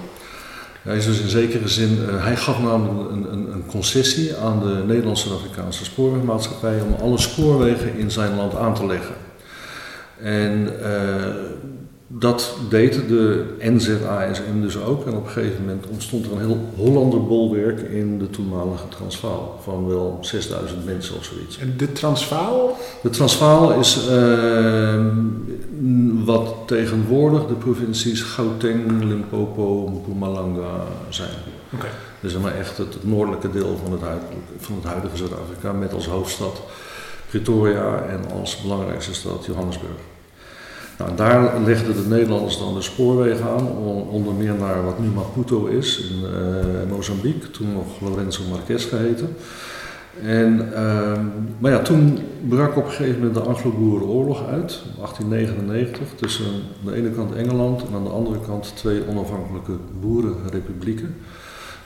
Hij 0.81 0.97
is 0.97 1.05
dus 1.05 1.19
in 1.19 1.29
zekere 1.29 1.67
zin, 1.67 1.97
uh, 2.09 2.23
hij 2.23 2.37
gaf 2.37 2.59
namelijk 2.59 3.11
een, 3.11 3.31
een, 3.33 3.51
een 3.53 3.65
concessie 3.65 4.35
aan 4.35 4.59
de 4.59 4.83
Nederlandse 4.87 5.27
Zuid-Afrikaanse 5.27 5.85
spoorwegmaatschappij 5.85 6.81
om 6.81 6.95
alle 7.01 7.17
spoorwegen 7.17 7.97
in 7.97 8.11
zijn 8.11 8.35
land 8.35 8.55
aan 8.55 8.73
te 8.73 8.85
leggen. 8.85 9.15
En 10.21 10.69
dat 12.19 12.57
deed 12.69 12.93
de 13.07 13.45
NZASM 13.59 14.61
dus 14.61 14.77
ook. 14.81 15.05
En 15.05 15.13
op 15.13 15.25
een 15.25 15.31
gegeven 15.31 15.65
moment 15.65 15.87
ontstond 15.87 16.25
er 16.25 16.31
een 16.31 16.45
heel 16.45 16.59
Hollanderbolwerk 16.75 17.79
in 17.79 18.19
de 18.19 18.29
toenmalige 18.29 18.87
Transvaal. 18.87 19.59
Van 19.63 19.87
wel 19.87 20.17
6000 20.21 20.85
mensen 20.85 21.17
of 21.17 21.23
zoiets. 21.23 21.57
En 21.57 21.73
de 21.77 21.91
Transvaal? 21.91 22.77
De 23.01 23.09
Transvaal 23.09 23.71
is 23.71 24.07
uh, 24.09 25.05
wat 26.25 26.55
tegenwoordig 26.65 27.47
de 27.47 27.53
provincies 27.53 28.21
Gauteng, 28.21 29.03
Limpopo, 29.03 29.87
Mpumalanga 29.87 30.83
zijn. 31.09 31.29
Oké. 31.73 31.75
Okay. 31.75 31.95
Dus 32.19 32.37
maar 32.37 32.55
echt 32.55 32.77
het, 32.77 32.97
noordelijke 33.01 33.51
deel 33.51 33.79
van 33.83 33.91
het, 33.91 34.01
van 34.59 34.75
het 34.75 34.83
huidige 34.83 35.17
Zuid-Afrika 35.17 35.71
met 35.71 35.93
als 35.93 36.07
hoofdstad 36.07 36.61
Pretoria 37.29 38.03
en 38.03 38.39
als 38.39 38.61
belangrijkste 38.61 39.13
stad 39.13 39.45
Johannesburg. 39.45 40.14
Nou, 40.97 41.15
daar 41.15 41.61
legden 41.61 41.95
de 41.95 42.07
Nederlanders 42.07 42.57
dan 42.57 42.73
de 42.73 42.81
spoorwegen 42.81 43.45
aan, 43.45 43.67
onder 44.09 44.33
meer 44.33 44.53
naar 44.53 44.83
wat 44.83 44.99
nu 44.99 45.07
Maputo 45.07 45.65
is 45.65 45.99
in 45.99 46.19
uh, 46.19 46.89
Mozambique, 46.89 47.51
toen 47.51 47.73
nog 47.73 47.85
Lorenzo 48.01 48.41
Marques 48.49 48.85
geheten. 48.85 49.35
En, 50.23 50.69
uh, 50.73 51.19
maar 51.57 51.71
ja, 51.71 51.79
toen 51.79 52.19
brak 52.47 52.77
op 52.77 52.85
een 52.85 52.91
gegeven 52.91 53.17
moment 53.17 53.33
de 53.33 53.41
Anglo-Boerenoorlog 53.41 54.47
uit, 54.47 54.81
1899, 54.97 56.07
tussen 56.15 56.45
aan 56.45 56.91
de 56.91 56.95
ene 56.95 57.09
kant 57.09 57.35
Engeland 57.35 57.81
en 57.87 57.95
aan 57.95 58.03
de 58.03 58.09
andere 58.09 58.39
kant 58.39 58.75
twee 58.75 59.07
onafhankelijke 59.09 59.73
boerenrepublieken. 60.01 61.15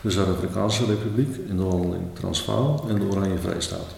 De 0.01 0.11
Zuid-Afrikaanse 0.11 0.85
Republiek 0.85 1.35
in 1.47 1.57
de 1.57 1.63
wandeling 1.63 2.03
Transvaal 2.13 2.85
en 2.89 2.99
de 2.99 3.05
Oranje 3.05 3.37
Vrijstaat. 3.37 3.95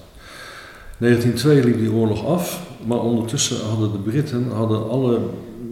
1902 1.02 1.64
liep 1.64 1.80
die 1.80 1.92
oorlog 1.92 2.26
af, 2.26 2.62
maar 2.86 3.00
ondertussen 3.00 3.58
hadden 3.70 3.92
de 3.92 3.98
Britten 3.98 4.52
hadden 4.52 4.90
alle 4.90 5.20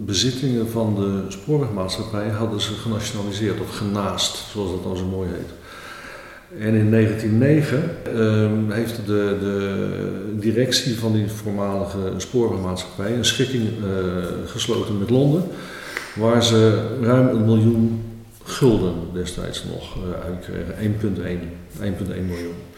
bezittingen 0.05 0.69
van 0.69 0.95
de 0.95 1.23
spoorwegmaatschappij 1.27 2.29
hadden 2.29 2.61
ze 2.61 2.73
genationaliseerd 2.73 3.59
of 3.61 3.77
genaast, 3.77 4.37
zoals 4.51 4.71
dat 4.71 4.83
dan 4.83 4.97
zo 4.97 5.05
mooi 5.05 5.29
heet. 5.29 5.51
En 6.59 6.73
in 6.73 6.91
1909 6.91 7.83
ehm, 8.03 8.71
heeft 8.71 8.95
de, 8.95 9.37
de, 9.39 10.39
directie 10.39 10.99
van 10.99 11.13
die 11.13 11.27
voormalige 11.27 12.13
spoorwegmaatschappij 12.17 13.13
een 13.13 13.25
schikking 13.25 13.63
uh, 13.63 13.85
gesloten 14.45 14.97
met 14.97 15.09
Londen, 15.09 15.43
waar 16.15 16.43
ze 16.43 16.87
ruim 17.01 17.27
een 17.27 17.45
miljoen 17.45 18.03
gulden 18.43 18.93
destijds 19.13 19.63
nog 19.73 19.97
uh, 19.97 20.25
uitkregen, 20.25 20.75
1,1 22.09 22.25
miljoen. 22.27 22.68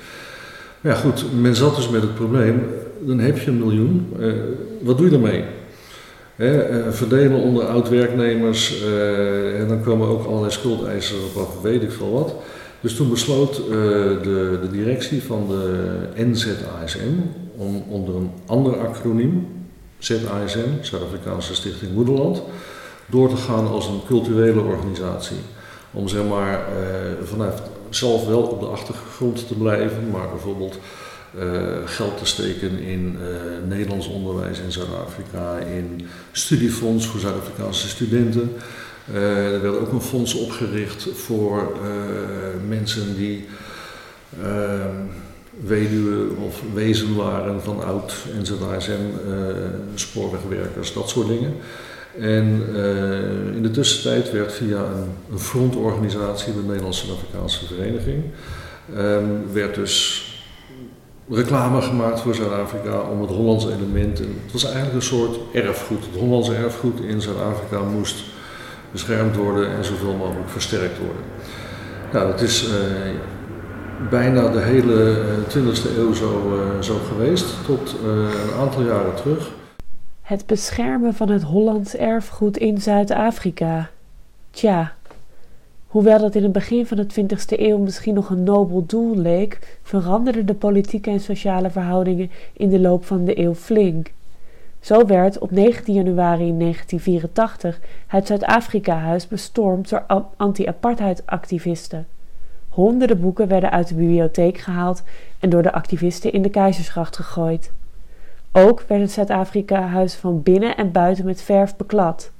Ja 0.84 0.94
goed, 0.94 1.26
men 1.42 1.56
zat 1.56 1.76
dus 1.76 1.90
met 1.90 2.02
het 2.02 2.16
probleem, 2.16 2.64
dan 3.00 3.20
heb 3.20 3.38
je 3.38 3.52
een 3.52 3.60
miljoen, 3.60 4.14
uh, 4.20 4.34
wat 4.82 4.98
doe 4.98 5.10
je 5.10 5.16
ermee? 5.16 5.44
He, 6.36 6.92
verdelen 6.94 7.40
onder 7.40 7.66
oud-werknemers, 7.66 8.84
en 9.58 9.68
dan 9.68 9.84
komen 9.84 10.08
ook 10.08 10.26
allerlei 10.26 10.52
schuldeisers 10.52 11.20
op 11.24 11.42
af, 11.42 11.62
weet 11.62 11.84
ik 11.84 11.92
veel 11.92 12.12
wat. 12.12 12.34
Dus 12.80 12.96
toen 12.96 13.10
besloot 13.10 13.56
de, 13.56 14.58
de, 14.62 14.68
directie 14.72 15.24
van 15.24 15.46
de 15.48 16.00
NZASM 16.16 17.14
om 17.56 17.84
onder 17.88 18.16
een 18.16 18.32
ander 18.46 18.78
acroniem, 18.88 19.48
ZASM, 19.98 20.70
Zuid-Afrikaanse 20.82 21.56
Stichting 21.56 21.94
Moederland, 21.94 22.42
door 23.06 23.30
te 23.30 23.38
gaan 23.38 23.68
als 23.68 23.88
een 23.88 24.02
culturele 24.08 24.62
organisatie. 24.62 25.38
Om 25.92 26.08
zeg 26.08 26.28
maar 26.28 26.60
vanuit 27.24 27.62
zelf 27.96 28.26
wel 28.26 28.42
op 28.42 28.60
de 28.60 28.66
achtergrond 28.66 29.48
te 29.48 29.54
blijven, 29.54 30.10
maar 30.12 30.30
bijvoorbeeld 30.30 30.80
uh, 31.36 31.44
geld 31.86 32.18
te 32.18 32.26
steken 32.26 32.80
in 32.80 33.18
Nederlands 33.68 34.08
onderwijs 34.08 34.60
in 34.60 34.72
Zuid-Afrika, 34.72 35.58
in 35.58 36.08
studiefonds 36.32 37.06
voor 37.06 37.20
Zuid-Afrikaanse 37.20 37.88
studenten. 37.88 38.52
Uh, 39.14 39.54
er 39.54 39.62
werd 39.62 39.78
ook 39.78 39.92
een 39.92 40.02
fonds 40.02 40.34
opgericht 40.34 41.08
voor 41.14 41.78
mensen 42.68 43.16
die 43.16 43.48
uh, 44.44 44.86
weduwe 45.60 46.36
of 46.46 46.62
wezen 46.74 47.16
waren 47.16 47.62
van 47.62 47.84
oud 47.84 48.16
NZASM, 48.40 49.02
spoorwegwerkers, 49.96 50.94
dat 50.94 51.10
soort 51.10 51.28
dingen. 51.28 51.54
En 52.20 52.64
in 53.56 53.64
de 53.64 53.72
tussentijd 53.72 54.32
werd 54.32 54.54
via 54.54 54.78
een, 54.78 55.10
een 55.32 55.40
frontorganisatie, 55.40 56.54
de 56.54 56.62
Nederlandse 56.68 57.12
Afrikaanse 57.12 57.66
Vereniging, 57.66 58.24
um, 58.98 59.54
werd 59.54 59.76
dus 59.76 60.26
reclame 61.30 61.82
gemaakt 61.82 62.20
voor 62.20 62.36
Zuid-Afrika 62.36 63.00
om 63.00 63.22
het 63.22 63.30
Hollandse 63.30 63.74
element. 63.74 64.20
En 64.20 64.36
het 64.44 64.52
was 64.52 64.64
eigenlijk 64.64 64.96
een 64.96 65.02
soort 65.02 65.38
erfgoed. 65.54 66.06
Het 66.12 66.20
Hollandse 66.20 66.56
erfgoed 66.56 67.00
in 67.00 67.22
Zuid-Afrika 67.22 67.82
moest 67.82 68.24
beschermd 68.92 69.36
worden 69.36 69.70
en 69.70 69.86
zoveel 69.86 70.14
mogelijk 70.14 70.50
versterkt 70.50 70.98
worden. 70.98 71.24
Nou, 72.12 72.32
dat 72.32 72.42
is 72.42 72.68
uh, 72.68 72.70
bijna 74.10 74.50
de 74.50 74.60
hele 74.60 75.16
20e 75.50 75.54
eh, 75.54 75.98
eeuw 75.98 76.14
zo, 76.14 76.60
zo 76.80 77.00
geweest, 77.08 77.46
tot 77.66 77.96
een 78.06 78.60
aantal 78.60 78.82
jaren 78.82 79.16
terug. 79.16 79.50
Het 80.32 80.46
beschermen 80.46 81.14
van 81.14 81.30
het 81.30 81.42
Hollands 81.42 81.96
erfgoed 81.96 82.58
in 82.58 82.82
Zuid-Afrika. 82.82 83.90
Tja, 84.52 84.94
hoewel 85.88 86.20
dat 86.20 86.36
in 86.36 86.44
het 86.44 86.52
begin 86.52 86.86
van 86.86 86.98
de 86.98 87.06
20e 87.06 87.60
eeuw 87.60 87.78
misschien 87.78 88.14
nog 88.14 88.30
een 88.30 88.44
nobel 88.44 88.86
doel 88.86 89.16
leek, 89.16 89.78
veranderden 89.84 90.46
de 90.46 90.54
politieke 90.54 91.10
en 91.10 91.20
sociale 91.20 91.70
verhoudingen 91.70 92.32
in 92.54 92.70
de 92.70 92.80
loop 92.80 93.06
van 93.06 93.26
de 93.26 93.40
eeuw 93.40 93.54
flink. 93.54 94.12
Zo 94.80 95.06
werd 95.06 95.40
op 95.40 95.52
19 95.52 95.94
januari 95.94 96.58
1984 96.58 97.80
het 98.08 98.28
Zuid-Afrika-huis 98.28 99.28
bestormd 99.28 99.90
door 99.90 100.06
anti-apartheid-activisten. 100.38 102.08
Honderden 102.70 103.22
boeken 103.22 103.48
werden 103.48 103.72
uit 103.72 103.88
de 103.88 103.96
bibliotheek 103.96 104.58
gehaald 104.58 105.04
en 105.40 105.50
door 105.50 105.64
de 105.64 105.74
activisten 105.74 106.34
in 106.34 106.42
de 106.42 106.50
keizersgracht 106.50 107.16
gegooid. 107.16 107.72
Ook 108.52 108.84
werd 108.88 109.02
het 109.02 109.12
Zuid-Afrika-huis 109.12 110.16
van 110.16 110.44
binnen 110.44 110.78
en 110.78 110.92
buiten 110.92 111.26
met 111.26 111.42
verf 111.42 111.76
beklad. 111.76 112.32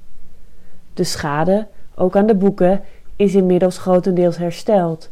De 0.94 1.04
schade, 1.04 1.66
ook 1.94 2.16
aan 2.16 2.26
de 2.26 2.34
boeken, 2.34 2.82
is 3.16 3.34
inmiddels 3.34 3.78
grotendeels 3.78 4.36
hersteld. 4.36 5.10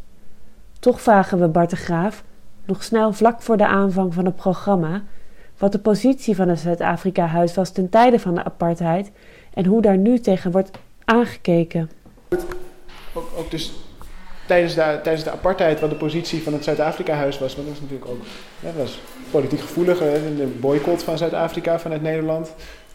Toch 0.78 1.00
vragen 1.00 1.40
we 1.40 1.48
Bart 1.48 1.70
de 1.70 1.76
Graaf, 1.76 2.24
nog 2.64 2.82
snel 2.82 3.12
vlak 3.12 3.42
voor 3.42 3.56
de 3.56 3.66
aanvang 3.66 4.14
van 4.14 4.24
het 4.24 4.36
programma, 4.36 5.02
wat 5.58 5.72
de 5.72 5.78
positie 5.78 6.36
van 6.36 6.48
het 6.48 6.58
Zuid-Afrika-huis 6.58 7.54
was 7.54 7.70
ten 7.70 7.88
tijde 7.88 8.18
van 8.18 8.34
de 8.34 8.44
apartheid 8.44 9.10
en 9.54 9.66
hoe 9.66 9.82
daar 9.82 9.98
nu 9.98 10.18
tegen 10.18 10.50
wordt 10.50 10.70
aangekeken. 11.04 11.90
Ook, 13.14 13.30
ook 13.36 13.50
dus 13.50 13.72
tijdens 14.46 14.74
de, 14.74 15.00
tijdens 15.02 15.24
de 15.24 15.30
apartheid, 15.30 15.80
wat 15.80 15.90
de 15.90 15.96
positie 15.96 16.42
van 16.42 16.52
het 16.52 16.64
Zuid-Afrika-huis 16.64 17.38
was, 17.38 17.54
want 17.56 17.68
dat 17.68 17.78
was 17.78 17.88
natuurlijk 17.88 18.10
ook 18.10 18.24
politiek 19.30 19.60
gevoelig, 19.60 19.98
de 19.98 20.56
boycott 20.60 21.02
van 21.02 21.18
Zuid-Afrika 21.18 21.78
vanuit 21.78 22.02
Nederland. 22.02 22.54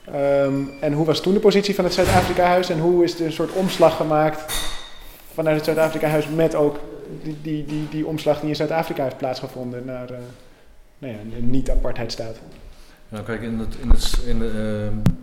Um, 0.10 0.72
en 0.82 0.94
hoe 0.94 1.06
was 1.06 1.22
toen 1.22 1.34
de 1.34 1.40
positie 1.40 1.76
van 1.76 1.84
het 1.84 1.94
Zuid-Afrika-huis 1.94 2.70
en 2.70 2.80
hoe 2.80 3.04
is 3.04 3.20
er 3.20 3.26
een 3.26 3.32
soort 3.32 3.52
omslag 3.52 3.96
gemaakt 3.96 4.54
vanuit 5.34 5.56
het 5.56 5.66
Zuid-Afrika-huis 5.66 6.28
met 6.28 6.56
ook 6.56 6.80
die, 7.24 7.38
die, 7.42 7.66
die, 7.66 7.90
die 7.90 8.06
omslag 8.06 8.40
die 8.40 8.50
in 8.50 8.56
Zuid-Afrika 8.56 9.04
heeft 9.04 9.18
plaatsgevonden 9.18 9.86
naar. 9.86 10.12
Uh, 10.12 10.18
nou 10.98 11.14
ja, 11.14 11.20
een 11.38 11.50
niet-apartheidstaat. 11.50 12.36
Nou, 13.10 13.24
kijk, 13.24 13.42
in, 13.42 13.60
het, 13.60 13.76
in, 13.82 13.90
het, 13.90 14.20
in 14.26 14.40
de, 14.40 14.46
uh, 14.46 15.14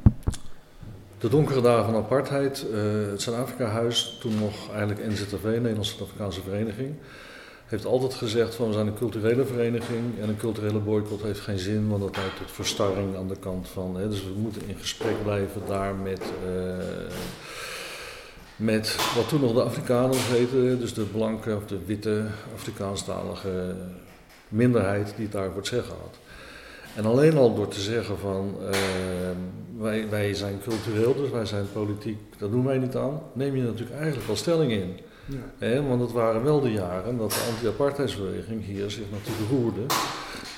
de 1.18 1.28
donkere 1.28 1.60
dagen 1.60 1.84
van 1.84 1.94
apartheid, 1.94 2.66
uh, 2.72 3.10
het 3.10 3.22
Zuid-Afrika-huis, 3.22 4.18
toen 4.20 4.38
nog 4.38 4.70
eigenlijk 4.70 5.08
NZTV, 5.08 5.44
Nederlandse 5.44 6.02
Afrikaanse 6.02 6.42
Vereniging, 6.42 6.94
heeft 7.72 7.86
altijd 7.86 8.14
gezegd 8.14 8.54
van 8.54 8.66
we 8.66 8.72
zijn 8.72 8.86
een 8.86 8.94
culturele 8.94 9.44
vereniging 9.44 10.20
en 10.20 10.28
een 10.28 10.36
culturele 10.36 10.78
boycott 10.78 11.22
heeft 11.22 11.40
geen 11.40 11.58
zin, 11.58 11.88
want 11.88 12.02
dat 12.02 12.16
leidt 12.16 12.36
tot 12.36 12.50
verstarring 12.50 13.16
aan 13.16 13.28
de 13.28 13.36
kant 13.36 13.68
van. 13.68 13.96
Hè, 13.96 14.08
dus 14.08 14.24
we 14.24 14.32
moeten 14.36 14.62
in 14.66 14.76
gesprek 14.78 15.22
blijven 15.22 15.62
daar 15.66 15.94
met, 15.94 16.22
uh, 16.54 16.76
met 18.56 18.96
wat 19.16 19.28
toen 19.28 19.40
nog 19.40 19.52
de 19.52 19.62
Afrikaners 19.62 20.28
heten, 20.28 20.80
dus 20.80 20.94
de 20.94 21.02
blanke 21.02 21.56
of 21.56 21.66
de 21.66 21.78
witte 21.86 22.26
Afrikaanstalige 22.54 23.74
minderheid 24.48 25.12
die 25.16 25.24
het 25.24 25.32
daar 25.32 25.48
voor 25.48 25.56
het 25.56 25.66
zeggen 25.66 25.94
had. 26.00 26.18
En 26.96 27.04
alleen 27.04 27.36
al 27.36 27.54
door 27.54 27.68
te 27.68 27.80
zeggen 27.80 28.18
van 28.18 28.54
uh, 28.60 28.68
wij, 29.78 30.08
wij 30.08 30.34
zijn 30.34 30.60
cultureel, 30.62 31.14
dus 31.14 31.30
wij 31.30 31.46
zijn 31.46 31.66
politiek, 31.72 32.18
dat 32.38 32.50
doen 32.50 32.64
wij 32.64 32.78
niet 32.78 32.96
aan, 32.96 33.22
neem 33.32 33.56
je 33.56 33.62
natuurlijk 33.62 33.98
eigenlijk 33.98 34.28
al 34.28 34.36
stelling 34.36 34.72
in. 34.72 34.98
Ja. 35.58 35.82
want 35.82 36.00
het 36.00 36.12
waren 36.12 36.44
wel 36.44 36.60
de 36.60 36.72
jaren 36.72 37.16
dat 37.16 37.30
de 37.30 37.50
anti-apartheidsbeweging 37.50 38.64
hier 38.64 38.90
zich 38.90 39.04
natuurlijk 39.10 39.50
roerde. 39.50 39.94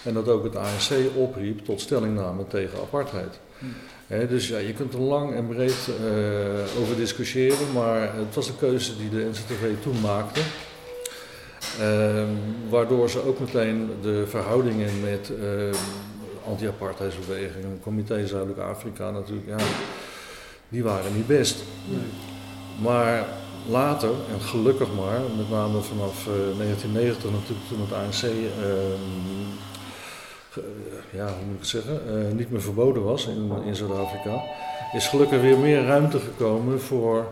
En 0.04 0.14
dat 0.14 0.28
ook 0.28 0.44
het 0.44 0.56
ANC 0.56 1.16
opriep 1.16 1.64
tot 1.64 1.80
stellingname 1.80 2.46
tegen 2.46 2.78
apartheid. 2.78 3.40
Hm. 3.58 4.26
dus 4.28 4.48
ja, 4.48 4.58
je 4.58 4.72
kunt 4.72 4.94
er 4.94 5.00
lang 5.00 5.34
en 5.34 5.46
breed 5.46 5.88
uh, 5.88 6.80
over 6.80 6.96
discussiëren, 6.96 7.72
maar 7.72 8.14
het 8.14 8.34
was 8.34 8.46
de 8.46 8.56
keuze 8.56 8.96
die 8.96 9.10
de 9.10 9.28
NCTV 9.30 9.82
toen 9.82 10.00
maakte. 10.00 10.40
Um, 11.80 12.38
waardoor 12.68 13.10
ze 13.10 13.26
ook 13.26 13.40
meteen 13.40 13.90
de 14.02 14.24
verhoudingen 14.26 15.00
met 15.00 15.30
uh, 15.40 15.74
anti-apartheidsbeweging 16.46 17.64
en 17.64 17.80
Comité 17.82 18.26
Zuidelijk 18.26 18.58
Afrika 18.58 19.10
natuurlijk, 19.10 19.48
ja, 19.48 19.64
die 20.68 20.82
waren 20.82 21.14
niet 21.14 21.26
best. 21.26 21.64
Nee. 21.88 21.98
Maar 22.82 23.26
later, 23.68 24.10
en 24.32 24.40
gelukkig 24.40 24.88
maar, 24.96 25.20
met 25.36 25.50
name 25.50 25.80
vanaf 25.80 26.26
uh, 26.26 26.58
1990 26.58 27.30
natuurlijk 27.30 27.68
toen 27.68 27.80
het 27.80 27.92
ANC, 27.92 28.22
uh, 28.22 28.32
ja, 31.10 31.26
hoe 31.26 31.46
moet 31.46 31.58
ik 31.58 31.64
zeggen, 31.64 32.00
uh, 32.08 32.32
niet 32.32 32.50
meer 32.50 32.62
verboden 32.62 33.02
was 33.02 33.26
in, 33.26 33.52
in 33.64 33.76
Zuid-Afrika, 33.76 34.42
is 34.92 35.06
gelukkig 35.06 35.40
weer 35.40 35.58
meer 35.58 35.84
ruimte 35.84 36.18
gekomen 36.18 36.80
voor 36.80 37.26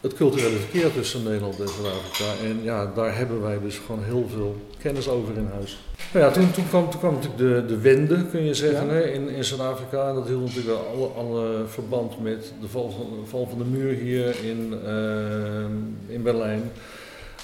het 0.00 0.14
culturele 0.14 0.56
verkeer 0.56 0.92
tussen 0.92 1.22
Nederland 1.22 1.60
en 1.60 1.68
Zuid-Afrika. 1.68 2.44
En 2.44 2.62
ja, 2.62 2.92
daar 2.94 3.16
hebben 3.16 3.42
wij 3.42 3.60
dus 3.60 3.80
gewoon 3.86 4.04
heel 4.04 4.28
veel 4.32 4.56
kennis 4.78 5.08
over 5.08 5.36
in 5.36 5.50
huis. 5.54 5.78
Nou 6.12 6.24
ja, 6.24 6.30
toen, 6.30 6.50
toen, 6.50 6.68
kwam, 6.68 6.90
toen 6.90 7.00
kwam 7.00 7.14
natuurlijk 7.14 7.38
de, 7.38 7.74
de 7.74 7.80
wende, 7.80 8.26
kun 8.26 8.44
je 8.44 8.54
zeggen, 8.54 8.88
hè, 8.88 9.10
in, 9.10 9.28
in 9.28 9.44
Zuid-Afrika. 9.44 10.08
En 10.08 10.14
dat 10.14 10.26
hield 10.26 10.44
natuurlijk 10.44 10.78
alle, 10.94 11.06
alle 11.06 11.64
verband 11.66 12.22
met 12.22 12.52
de 12.60 12.68
val 12.68 12.90
van, 12.90 13.20
de 13.22 13.30
val 13.30 13.46
van 13.50 13.58
de 13.58 13.64
muur 13.64 13.94
hier 13.94 14.44
in, 14.44 14.80
uh, 14.84 16.14
in 16.14 16.22
Berlijn. 16.22 16.62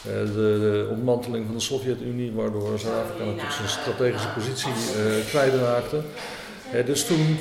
Uh, 0.06 0.12
de, 0.12 0.32
de, 0.34 0.88
ontmanteling 0.90 1.46
van 1.46 1.54
de 1.54 1.60
Sovjet-Unie, 1.60 2.32
waardoor 2.32 2.78
Zuid-Afrika 2.78 3.24
natuurlijk 3.24 3.52
zijn 3.52 3.68
strategische 3.68 4.28
positie 4.28 4.70
uh, 4.70 5.26
kwijtraakte. 5.28 6.00
dus 6.86 7.06
toen 7.06 7.36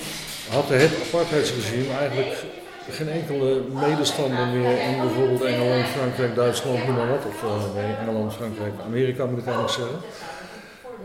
had 0.50 0.70
het 0.70 0.92
apartheidsregime 1.08 1.94
eigenlijk 2.00 2.46
geen 2.90 3.10
enkele 3.10 3.62
medestander 3.74 4.48
meer 4.48 4.82
in 4.82 4.98
bijvoorbeeld 4.98 5.42
Engeland, 5.42 5.86
Frankrijk, 5.86 6.36
Duitsland, 6.36 6.86
noem 6.86 6.96
maar 6.96 7.10
wat. 7.10 7.26
Of 7.28 7.44
uh, 7.44 7.76
nee, 7.76 7.96
Engeland, 7.96 8.34
Frankrijk, 8.34 8.74
Amerika 8.86 9.26
moet 9.26 9.40
ik 9.40 9.46
eigenlijk 9.46 9.76
zeggen. 9.76 9.98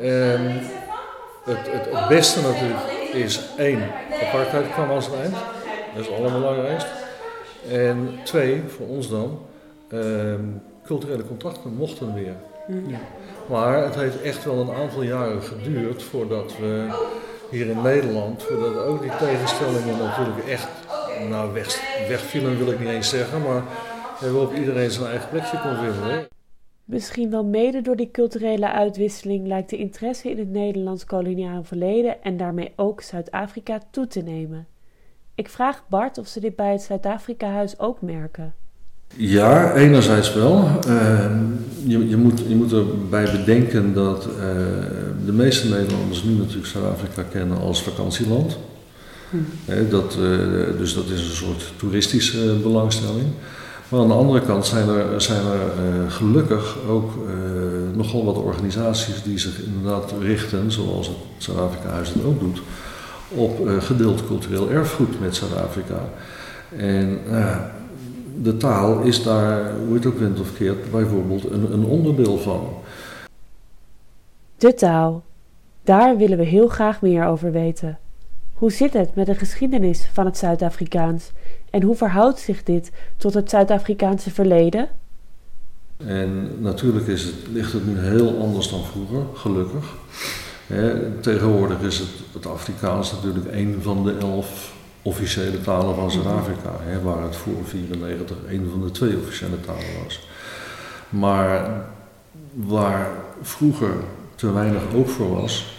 En 0.00 0.60
het, 1.44 1.72
het, 1.72 1.98
het, 1.98 2.08
beste 2.08 2.40
natuurlijk 2.40 2.80
is 3.12 3.40
één, 3.56 3.82
apartheid 4.22 4.70
kwam 4.72 4.90
als 4.90 5.06
een 5.06 5.20
eind. 5.22 5.34
Dat 5.94 6.02
is 6.02 6.06
het 6.06 6.16
allerbelangrijkste. 6.16 6.90
En 7.70 8.18
twee, 8.24 8.62
voor 8.76 8.86
ons 8.86 9.08
dan, 9.08 9.38
um, 9.92 10.62
culturele 10.84 11.26
contacten 11.26 11.74
mochten 11.74 12.14
weer. 12.14 12.34
Ja. 12.86 12.98
Maar 13.48 13.84
het 13.84 13.94
heeft 13.94 14.22
echt 14.22 14.44
wel 14.44 14.60
een 14.60 14.74
aantal 14.74 15.02
jaren 15.02 15.42
geduurd 15.42 16.02
voordat 16.02 16.54
we 16.60 16.86
hier 17.50 17.66
in 17.66 17.82
Nederland, 17.82 18.42
voordat 18.42 18.84
ook 18.84 19.02
die 19.02 19.16
tegenstellingen 19.18 19.98
natuurlijk 19.98 20.46
echt 20.48 20.68
nou, 21.28 21.52
weg, 21.52 21.80
wegvielen 22.08 22.58
wil 22.58 22.70
ik 22.72 22.78
niet 22.78 22.88
eens 22.88 23.08
zeggen, 23.08 23.42
maar 23.42 23.62
we 24.20 24.38
op 24.38 24.54
iedereen 24.54 24.90
zijn 24.90 25.06
eigen 25.06 25.28
plekje 25.28 25.60
kon 25.60 25.76
vinden. 25.76 26.28
Misschien 26.84 27.30
wel 27.30 27.44
mede 27.44 27.80
door 27.80 27.96
die 27.96 28.10
culturele 28.10 28.70
uitwisseling 28.72 29.46
lijkt 29.46 29.70
de 29.70 29.76
interesse 29.76 30.30
in 30.30 30.38
het 30.38 30.50
Nederlands 30.50 31.04
koloniaal 31.04 31.64
verleden 31.64 32.22
en 32.22 32.36
daarmee 32.36 32.72
ook 32.76 33.00
Zuid-Afrika 33.00 33.80
toe 33.90 34.06
te 34.06 34.20
nemen. 34.20 34.66
Ik 35.34 35.48
vraag 35.48 35.84
Bart 35.88 36.18
of 36.18 36.26
ze 36.26 36.40
dit 36.40 36.56
bij 36.56 36.72
het 36.72 36.82
Zuid-Afrika-huis 36.82 37.78
ook 37.78 38.02
merken. 38.02 38.54
Ja, 39.16 39.74
enerzijds 39.74 40.34
wel. 40.34 40.64
Uh, 40.88 41.30
je, 41.84 42.08
je, 42.08 42.16
moet, 42.16 42.42
je 42.48 42.56
moet 42.56 42.72
erbij 42.72 43.24
bedenken 43.24 43.94
dat 43.94 44.26
uh, 44.26 44.36
de 45.26 45.32
meeste 45.32 45.68
Nederlanders 45.68 46.22
nu 46.22 46.32
natuurlijk 46.32 46.66
Zuid-Afrika 46.66 47.22
kennen 47.22 47.58
als 47.58 47.82
vakantieland. 47.82 48.58
Dat, 49.90 50.16
uh, 50.20 50.78
dus 50.78 50.94
dat 50.94 51.04
is 51.04 51.20
een 51.28 51.36
soort 51.36 51.72
toeristische 51.76 52.56
belangstelling. 52.62 53.26
Maar 53.88 54.00
aan 54.00 54.08
de 54.08 54.14
andere 54.14 54.40
kant 54.40 54.66
zijn 54.66 54.88
er, 54.88 55.20
zijn 55.20 55.46
er 55.46 55.60
uh, 55.60 56.12
gelukkig 56.12 56.76
ook 56.88 57.12
nogal 57.94 58.24
wat 58.24 58.36
organisaties 58.36 59.22
die 59.22 59.38
zich 59.38 59.62
inderdaad 59.62 60.12
richten, 60.20 60.72
zoals 60.72 61.06
het 61.06 61.16
Zuid-Afrika 61.38 61.88
Huis 61.88 62.08
het 62.08 62.24
ook 62.24 62.40
doet, 62.40 62.62
op 63.28 63.68
gedeeld 63.78 64.26
cultureel 64.26 64.70
erfgoed 64.70 65.20
met 65.20 65.36
Zuid-Afrika. 65.36 66.08
En 66.76 67.18
de 68.42 68.56
taal 68.56 69.00
is 69.00 69.22
daar, 69.22 69.72
hoe 69.86 69.94
het 69.94 70.06
ook 70.06 70.18
went 70.18 70.40
of 70.40 70.54
keert, 70.54 70.90
bijvoorbeeld 70.90 71.50
een, 71.50 71.72
een 71.72 71.84
onderdeel 71.84 72.38
van. 72.38 72.68
De 74.56 74.74
taal. 74.74 75.22
Daar 75.84 76.16
willen 76.16 76.38
we 76.38 76.44
heel 76.44 76.68
graag 76.68 77.02
meer 77.02 77.24
over 77.24 77.52
weten. 77.52 77.98
Hoe 78.58 78.72
zit 78.72 78.92
het 78.92 79.14
met 79.14 79.26
de 79.26 79.34
geschiedenis 79.34 80.08
van 80.12 80.26
het 80.26 80.38
Zuid-Afrikaans 80.38 81.30
en 81.70 81.82
hoe 81.82 81.96
verhoudt 81.96 82.38
zich 82.38 82.62
dit 82.62 82.90
tot 83.16 83.34
het 83.34 83.50
Zuid-Afrikaanse 83.50 84.30
verleden? 84.30 84.88
En 85.96 86.48
natuurlijk 86.60 87.06
is 87.06 87.22
het, 87.22 87.34
ligt 87.52 87.72
het 87.72 87.86
nu 87.86 87.98
heel 87.98 88.38
anders 88.40 88.70
dan 88.70 88.84
vroeger, 88.84 89.22
gelukkig. 89.34 89.96
tegenwoordig 91.20 91.80
is 91.80 91.98
het, 91.98 92.08
het 92.32 92.46
Afrikaans 92.46 93.12
natuurlijk 93.12 93.46
een 93.52 93.78
van 93.82 94.04
de 94.04 94.16
elf 94.20 94.74
officiële 95.02 95.60
talen 95.60 95.94
van 95.94 96.10
Zuid-Afrika, 96.10 96.70
waar 97.02 97.22
het 97.22 97.36
voor 97.36 97.52
1994 97.52 98.36
een 98.48 98.68
van 98.70 98.82
de 98.82 98.90
twee 98.90 99.16
officiële 99.16 99.60
talen 99.60 100.04
was. 100.04 100.28
Maar 101.08 101.70
waar 102.54 103.10
vroeger 103.42 103.94
te 104.34 104.52
weinig 104.52 104.82
oog 104.94 105.10
voor 105.10 105.40
was, 105.40 105.77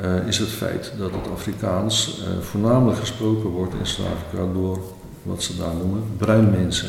uh, 0.00 0.26
is 0.26 0.38
het 0.38 0.48
feit 0.48 0.92
dat 0.98 1.10
het 1.10 1.32
Afrikaans 1.32 2.20
uh, 2.20 2.42
voornamelijk 2.42 2.98
gesproken 2.98 3.48
wordt 3.48 3.74
in 3.78 3.86
Zuid-Afrika 3.86 4.52
door 4.52 4.78
wat 5.22 5.42
ze 5.42 5.56
daar 5.56 5.74
noemen 5.74 6.02
bruin 6.16 6.50
mensen. 6.50 6.88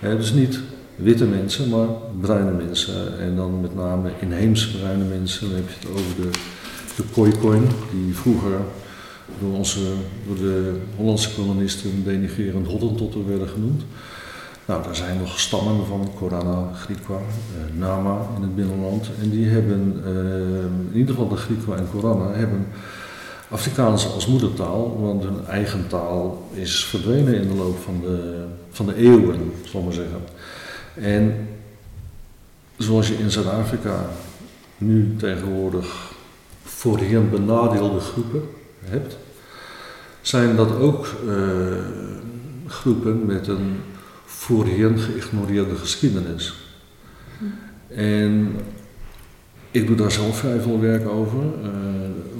Dus 0.00 0.32
niet 0.32 0.60
witte 0.98 1.24
mensen, 1.24 1.68
maar 1.68 1.86
bruine 2.20 2.50
mensen. 2.50 3.18
En 3.18 3.36
dan 3.36 3.60
met 3.60 3.74
name 3.74 4.10
inheemse 4.20 4.76
bruine 4.78 5.04
mensen. 5.04 5.48
Dan 5.48 5.56
heb 5.56 5.68
je 5.68 5.74
het 5.88 5.98
over 5.98 6.22
de, 6.22 6.30
de 6.96 7.02
kooikoin, 7.12 7.62
die 7.90 8.16
vroeger 8.16 8.60
door, 9.40 9.52
onze, 9.52 9.80
door 10.26 10.36
de 10.36 10.76
Hollandse 10.96 11.34
kolonisten 11.34 12.04
denigerend 12.04 12.66
Hottentotten 12.66 13.28
werden 13.28 13.48
genoemd. 13.48 13.82
Nou, 14.68 14.82
daar 14.82 14.96
zijn 14.96 15.18
nog 15.18 15.40
stammen 15.40 15.86
van 15.86 16.10
Korana, 16.18 16.72
Griekwa, 16.74 17.16
eh, 17.16 17.78
Nama 17.78 18.26
in 18.36 18.42
het 18.42 18.56
binnenland. 18.56 19.10
En 19.20 19.30
die 19.30 19.48
hebben, 19.48 20.02
eh, 20.04 20.92
in 20.92 20.98
ieder 20.98 21.14
geval 21.14 21.28
de 21.28 21.36
Griekwa 21.36 21.76
en 21.76 21.88
Korana, 21.90 22.32
hebben 22.32 22.66
Afrikaans 23.50 24.12
als 24.12 24.26
moedertaal, 24.26 25.00
want 25.00 25.22
hun 25.22 25.46
eigen 25.46 25.86
taal 25.86 26.48
is 26.52 26.84
verdwenen 26.84 27.34
in 27.34 27.48
de 27.48 27.54
loop 27.54 27.78
van 27.78 28.00
de, 28.00 28.44
van 28.70 28.86
de 28.86 28.94
eeuwen, 28.94 29.52
zal 29.64 29.82
maar 29.82 29.92
zeggen. 29.92 30.20
En 30.94 31.48
zoals 32.76 33.08
je 33.08 33.18
in 33.18 33.30
Zuid-Afrika 33.30 34.06
nu 34.78 35.16
tegenwoordig 35.16 36.12
voorheen 36.64 37.30
benadeelde 37.30 38.00
groepen 38.00 38.42
hebt, 38.84 39.16
zijn 40.20 40.56
dat 40.56 40.78
ook 40.78 41.14
uh, 41.26 41.34
groepen 42.66 43.26
met 43.26 43.48
een 43.48 43.76
voorheen 44.28 44.98
geïgnoreerde 44.98 45.76
geschiedenis. 45.76 46.54
En 47.88 48.56
ik 49.70 49.86
doe 49.86 49.96
daar 49.96 50.12
zelf 50.12 50.38
vrij 50.38 50.60
veel 50.60 50.80
werk 50.80 51.08
over. 51.08 51.42
Uh, 51.62 51.70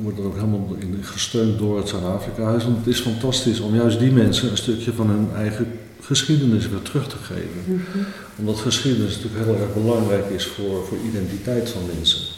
wordt 0.03 0.19
er 0.19 0.25
ook 0.25 0.35
helemaal 0.35 0.77
in 0.79 0.99
gesteund 1.01 1.59
door 1.59 1.77
het 1.77 1.89
Zuid-Afrika-huis. 1.89 2.65
Want 2.65 2.77
het 2.77 2.87
is 2.87 3.01
fantastisch 3.01 3.61
om 3.61 3.75
juist 3.75 3.99
die 3.99 4.13
mensen 4.13 4.51
een 4.51 4.57
stukje 4.57 4.93
van 4.93 5.11
hun 5.11 5.29
eigen 5.37 5.67
geschiedenis 6.01 6.69
weer 6.69 6.83
terug 6.83 7.09
te 7.09 7.17
geven. 7.17 7.63
Mm 7.65 7.81
-hmm. 7.93 8.05
Omdat 8.39 8.59
geschiedenis 8.59 9.17
natuurlijk 9.17 9.45
heel 9.45 9.61
erg 9.61 9.75
belangrijk 9.75 10.31
is 10.31 10.47
voor, 10.47 10.85
voor 10.87 10.99
identiteit 11.11 11.69
van 11.69 11.83
mensen 11.95 12.38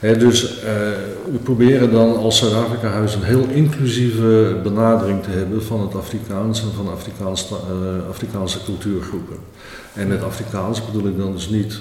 dus 0.00 0.56
uh, 0.56 0.60
we 1.30 1.38
proberen 1.42 1.92
dan 1.92 2.16
als 2.16 2.38
Zuid-Afrika-huis 2.38 3.14
een 3.14 3.22
heel 3.22 3.46
inclusieve 3.48 4.60
benadering 4.62 5.22
te 5.22 5.30
hebben 5.30 5.62
van 5.62 5.80
het 5.80 5.94
Afrikaans 5.94 6.62
en 6.62 6.72
van 6.76 6.90
Afrikaans, 6.90 7.50
uh, 7.50 8.08
Afrikaanse 8.08 8.64
cultuurgroepen. 8.64 9.36
En 9.94 10.08
met 10.08 10.22
Afrikaans 10.22 10.86
bedoel 10.86 11.08
ik 11.08 11.18
dan 11.18 11.32
dus 11.32 11.48
niet 11.48 11.80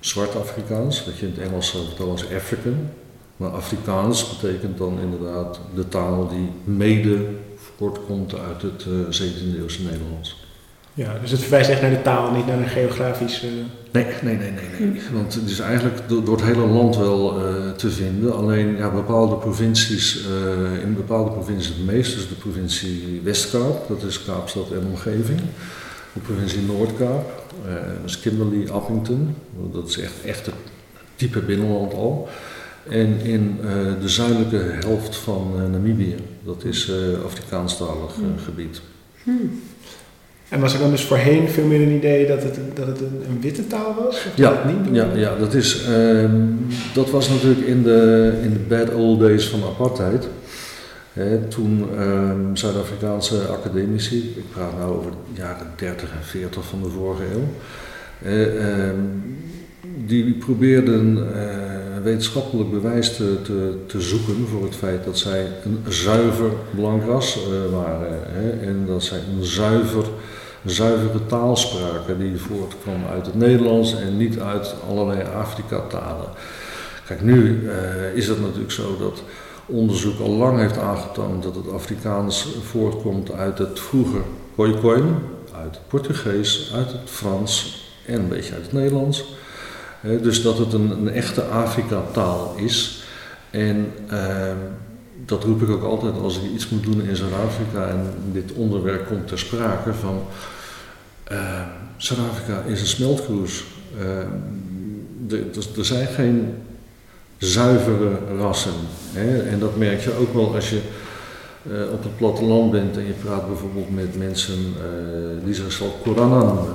zwart 0.00 0.36
Afrikaans, 0.36 1.04
dat 1.04 1.18
je 1.18 1.26
in 1.26 1.32
het 1.36 1.48
Engels 1.48 1.70
zou 1.70 1.84
vertellen 1.84 2.12
als 2.12 2.32
African. 2.34 2.88
Maar 3.36 3.50
Afrikaans 3.50 4.38
betekent 4.38 4.78
dan 4.78 4.98
inderdaad 5.02 5.60
de 5.74 5.88
taal 5.88 6.28
die 6.28 6.50
mede 6.64 7.26
voortkomt 7.76 8.34
uit 8.34 8.62
het 8.62 8.84
uh, 8.88 9.28
17e 9.28 9.58
eeuwse 9.58 9.82
Nederlands. 9.82 10.44
Ja, 10.94 11.18
dus 11.20 11.30
het 11.30 11.40
verwijst 11.40 11.70
echt 11.70 11.80
naar 11.80 11.90
de 11.90 12.02
taal, 12.02 12.30
niet 12.30 12.46
naar 12.46 12.58
een 12.58 12.68
geografische. 12.68 13.46
Nee, 13.92 14.06
nee, 14.22 14.36
nee, 14.36 14.50
nee. 14.50 14.90
nee. 14.90 15.02
Want 15.12 15.34
het 15.34 15.50
is 15.50 15.58
eigenlijk 15.58 16.08
door, 16.08 16.36
het 16.36 16.44
hele 16.44 16.66
land 16.66 16.96
wel 16.96 17.40
uh, 17.40 17.70
te 17.70 17.90
vinden. 17.90 18.36
Alleen 18.36 18.76
ja, 18.76 18.90
bepaalde 18.90 19.34
provincies, 19.34 20.26
uh, 20.26 20.82
in 20.82 20.94
bepaalde 20.94 21.30
provincies 21.30 21.68
het 21.68 21.86
meest. 21.86 22.14
Dus 22.14 22.28
de 22.28 22.34
provincie 22.34 23.20
Westkaap, 23.24 23.88
dat 23.88 24.02
is 24.02 24.24
Kaapstad 24.24 24.70
en 24.70 24.86
omgeving. 24.86 25.40
De 26.12 26.20
provincie 26.20 26.62
Noordkaap, 26.62 27.52
uh, 27.66 27.72
dat 27.74 28.10
is 28.10 28.20
Kimberley, 28.20 28.70
Appington. 28.70 29.34
Dat 29.72 29.88
is 29.88 29.98
echt, 29.98 30.24
echt 30.24 30.46
het 30.46 30.54
type 31.14 31.40
binnenland 31.40 31.94
al. 31.94 32.28
En 32.88 33.20
in 33.20 33.58
de 34.00 34.08
zuidelijke 34.08 34.56
helft 34.56 35.16
van 35.16 35.70
Namibië, 35.70 36.16
dat 36.44 36.64
is 36.64 36.92
Afrikaanstalig 37.24 38.14
hmm. 38.14 38.38
gebied. 38.38 38.80
Hmm. 39.22 39.60
En 40.50 40.60
was 40.60 40.72
er 40.72 40.78
dan 40.78 40.90
dus 40.90 41.04
voorheen 41.04 41.48
veel 41.48 41.64
meer 41.64 41.80
een 41.80 41.96
idee 41.96 42.26
dat 42.26 42.42
het, 42.42 42.58
dat 42.74 42.86
het 42.86 43.00
een, 43.00 43.22
een 43.28 43.40
witte 43.40 43.66
taal 43.66 43.94
was? 44.04 44.14
Of 44.14 44.32
ja, 44.34 44.50
dat 44.50 44.64
niet 44.64 44.96
ja, 44.96 45.08
ja, 45.14 45.36
dat, 45.36 45.54
is, 45.54 45.86
um, 45.88 46.66
dat 46.94 47.10
was 47.10 47.28
natuurlijk 47.28 47.66
in 47.66 47.82
de, 47.82 48.32
in 48.42 48.52
de 48.52 48.58
bad 48.68 48.94
old 48.94 49.20
days 49.20 49.48
van 49.48 49.62
apartheid. 49.62 50.28
He, 51.12 51.38
toen 51.48 52.00
um, 52.00 52.56
Zuid-Afrikaanse 52.56 53.46
academici, 53.46 54.34
ik 54.36 54.44
praat 54.52 54.78
nu 54.78 54.84
over 54.84 55.10
de 55.10 55.40
jaren 55.40 55.66
30 55.76 56.10
en 56.10 56.24
40 56.24 56.64
van 56.64 56.82
de 56.82 56.88
vorige 56.88 57.22
eeuw, 57.22 57.48
eh, 58.22 58.88
um, 58.88 59.38
die 60.06 60.32
probeerden 60.32 61.16
uh, 61.16 62.02
wetenschappelijk 62.02 62.70
bewijs 62.70 63.16
te, 63.16 63.42
te, 63.42 63.74
te, 63.86 64.00
zoeken 64.00 64.46
voor 64.50 64.62
het 64.62 64.74
feit 64.74 65.04
dat 65.04 65.18
zij 65.18 65.46
een 65.64 65.92
zuiver 65.92 66.50
blank 66.74 67.04
ras 67.04 67.38
uh, 67.38 67.72
waren. 67.72 68.32
En 68.62 68.84
dat 68.86 69.02
zij 69.02 69.18
een 69.18 69.44
zuiver 69.44 70.04
zuivere 70.64 71.26
taal 71.26 71.56
spraken 71.56 72.18
die 72.18 72.40
voortkwam 72.40 73.04
uit 73.12 73.26
het 73.26 73.34
Nederlands 73.34 73.94
en 73.94 74.16
niet 74.16 74.40
uit 74.40 74.74
allerlei 74.88 75.22
Afrika-talen. 75.34 76.28
Kijk, 77.06 77.22
nu 77.22 77.62
uh, 77.62 78.14
is 78.14 78.28
het 78.28 78.40
natuurlijk 78.40 78.72
zo 78.72 78.96
dat 78.98 79.22
onderzoek 79.66 80.20
al 80.20 80.30
lang 80.30 80.58
heeft 80.58 80.78
aangetoond 80.78 81.42
dat 81.42 81.54
het 81.54 81.72
Afrikaans 81.72 82.48
voortkomt 82.62 83.32
uit 83.32 83.58
het 83.58 83.80
vroeger 83.80 84.20
Khoikhoi, 84.54 85.02
uit 85.54 85.74
het 85.74 85.88
Portugees, 85.88 86.72
uit 86.74 86.92
het 86.92 87.10
Frans 87.10 87.84
en 88.06 88.14
een 88.14 88.28
beetje 88.28 88.54
uit 88.54 88.62
het 88.62 88.72
Nederlands. 88.72 89.24
Uh, 90.02 90.22
dus 90.22 90.42
dat 90.42 90.58
het 90.58 90.72
een, 90.72 91.08
echte 91.08 91.42
Afrika-taal 91.42 92.54
is. 92.56 93.04
En 93.50 93.92
uh, 94.12 94.52
dat 95.24 95.44
roep 95.44 95.62
ik 95.62 95.70
ook 95.70 95.84
altijd 95.84 96.18
als 96.18 96.36
ik 96.36 96.50
iets 96.50 96.68
moet 96.68 96.82
doen 96.82 97.02
in 97.02 97.16
Zuid-Afrika 97.16 97.88
en 97.88 98.14
dit 98.32 98.52
onderwerp 98.52 99.06
komt 99.06 99.28
ter 99.28 99.38
sprake 99.38 99.94
van 99.94 100.22
uh, 101.32 101.60
Zuid-Afrika 101.96 102.62
is 102.66 102.80
een 102.80 102.86
smeltkroes. 102.86 103.64
er 105.76 105.84
zijn 105.84 106.06
geen 106.06 106.54
zuivere 107.38 108.18
rassen. 108.38 108.72
Hè? 109.12 109.42
En 109.42 109.58
dat 109.58 109.76
merk 109.76 110.00
je 110.00 110.16
ook 110.16 110.34
wel 110.34 110.54
als 110.54 110.70
je 110.70 110.80
uh, 111.62 111.92
op 111.92 112.02
het 112.02 112.16
platteland 112.16 112.70
bent 112.70 112.96
en 112.96 113.06
je 113.06 113.12
praat 113.12 113.46
bijvoorbeeld 113.46 113.94
met 113.94 114.18
mensen 114.18 114.58
uh, 114.58 115.44
die 115.44 115.54
zichzelf 115.54 115.92
Korana 116.02 116.42
noemen. 116.42 116.74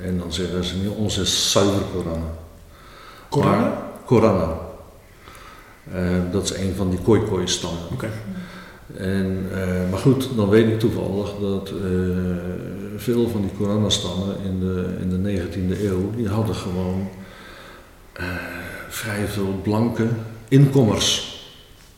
En 0.00 0.18
dan 0.18 0.32
zeggen 0.32 0.64
ze 0.64 0.76
niet 0.76 0.96
onze 0.96 1.24
zuiver 1.24 1.82
Korana. 1.92 2.30
Korana? 3.28 3.90
Korana. 4.04 4.67
Uh, 5.94 6.32
dat 6.32 6.44
is 6.44 6.56
een 6.56 6.74
van 6.76 6.90
die 6.90 6.98
koi-koi-stammen. 6.98 7.82
Okay. 7.92 8.10
En, 8.96 9.46
maar 9.90 9.98
goed, 9.98 10.28
dan 10.36 10.48
weet 10.48 10.66
ik 10.66 10.78
toevallig 10.78 11.30
dat 11.40 11.72
veel 12.96 13.28
van 13.28 13.40
die 13.40 13.50
Korana-stammen 13.58 14.36
in 14.44 14.60
de, 14.60 14.96
in 15.00 15.22
de 15.22 15.40
19e 15.40 15.82
eeuw, 15.82 16.10
die 16.16 16.28
hadden 16.28 16.54
gewoon 16.54 17.08
vrij 18.88 19.26
veel 19.26 19.60
blanke 19.62 20.06
inkommers. 20.48 21.36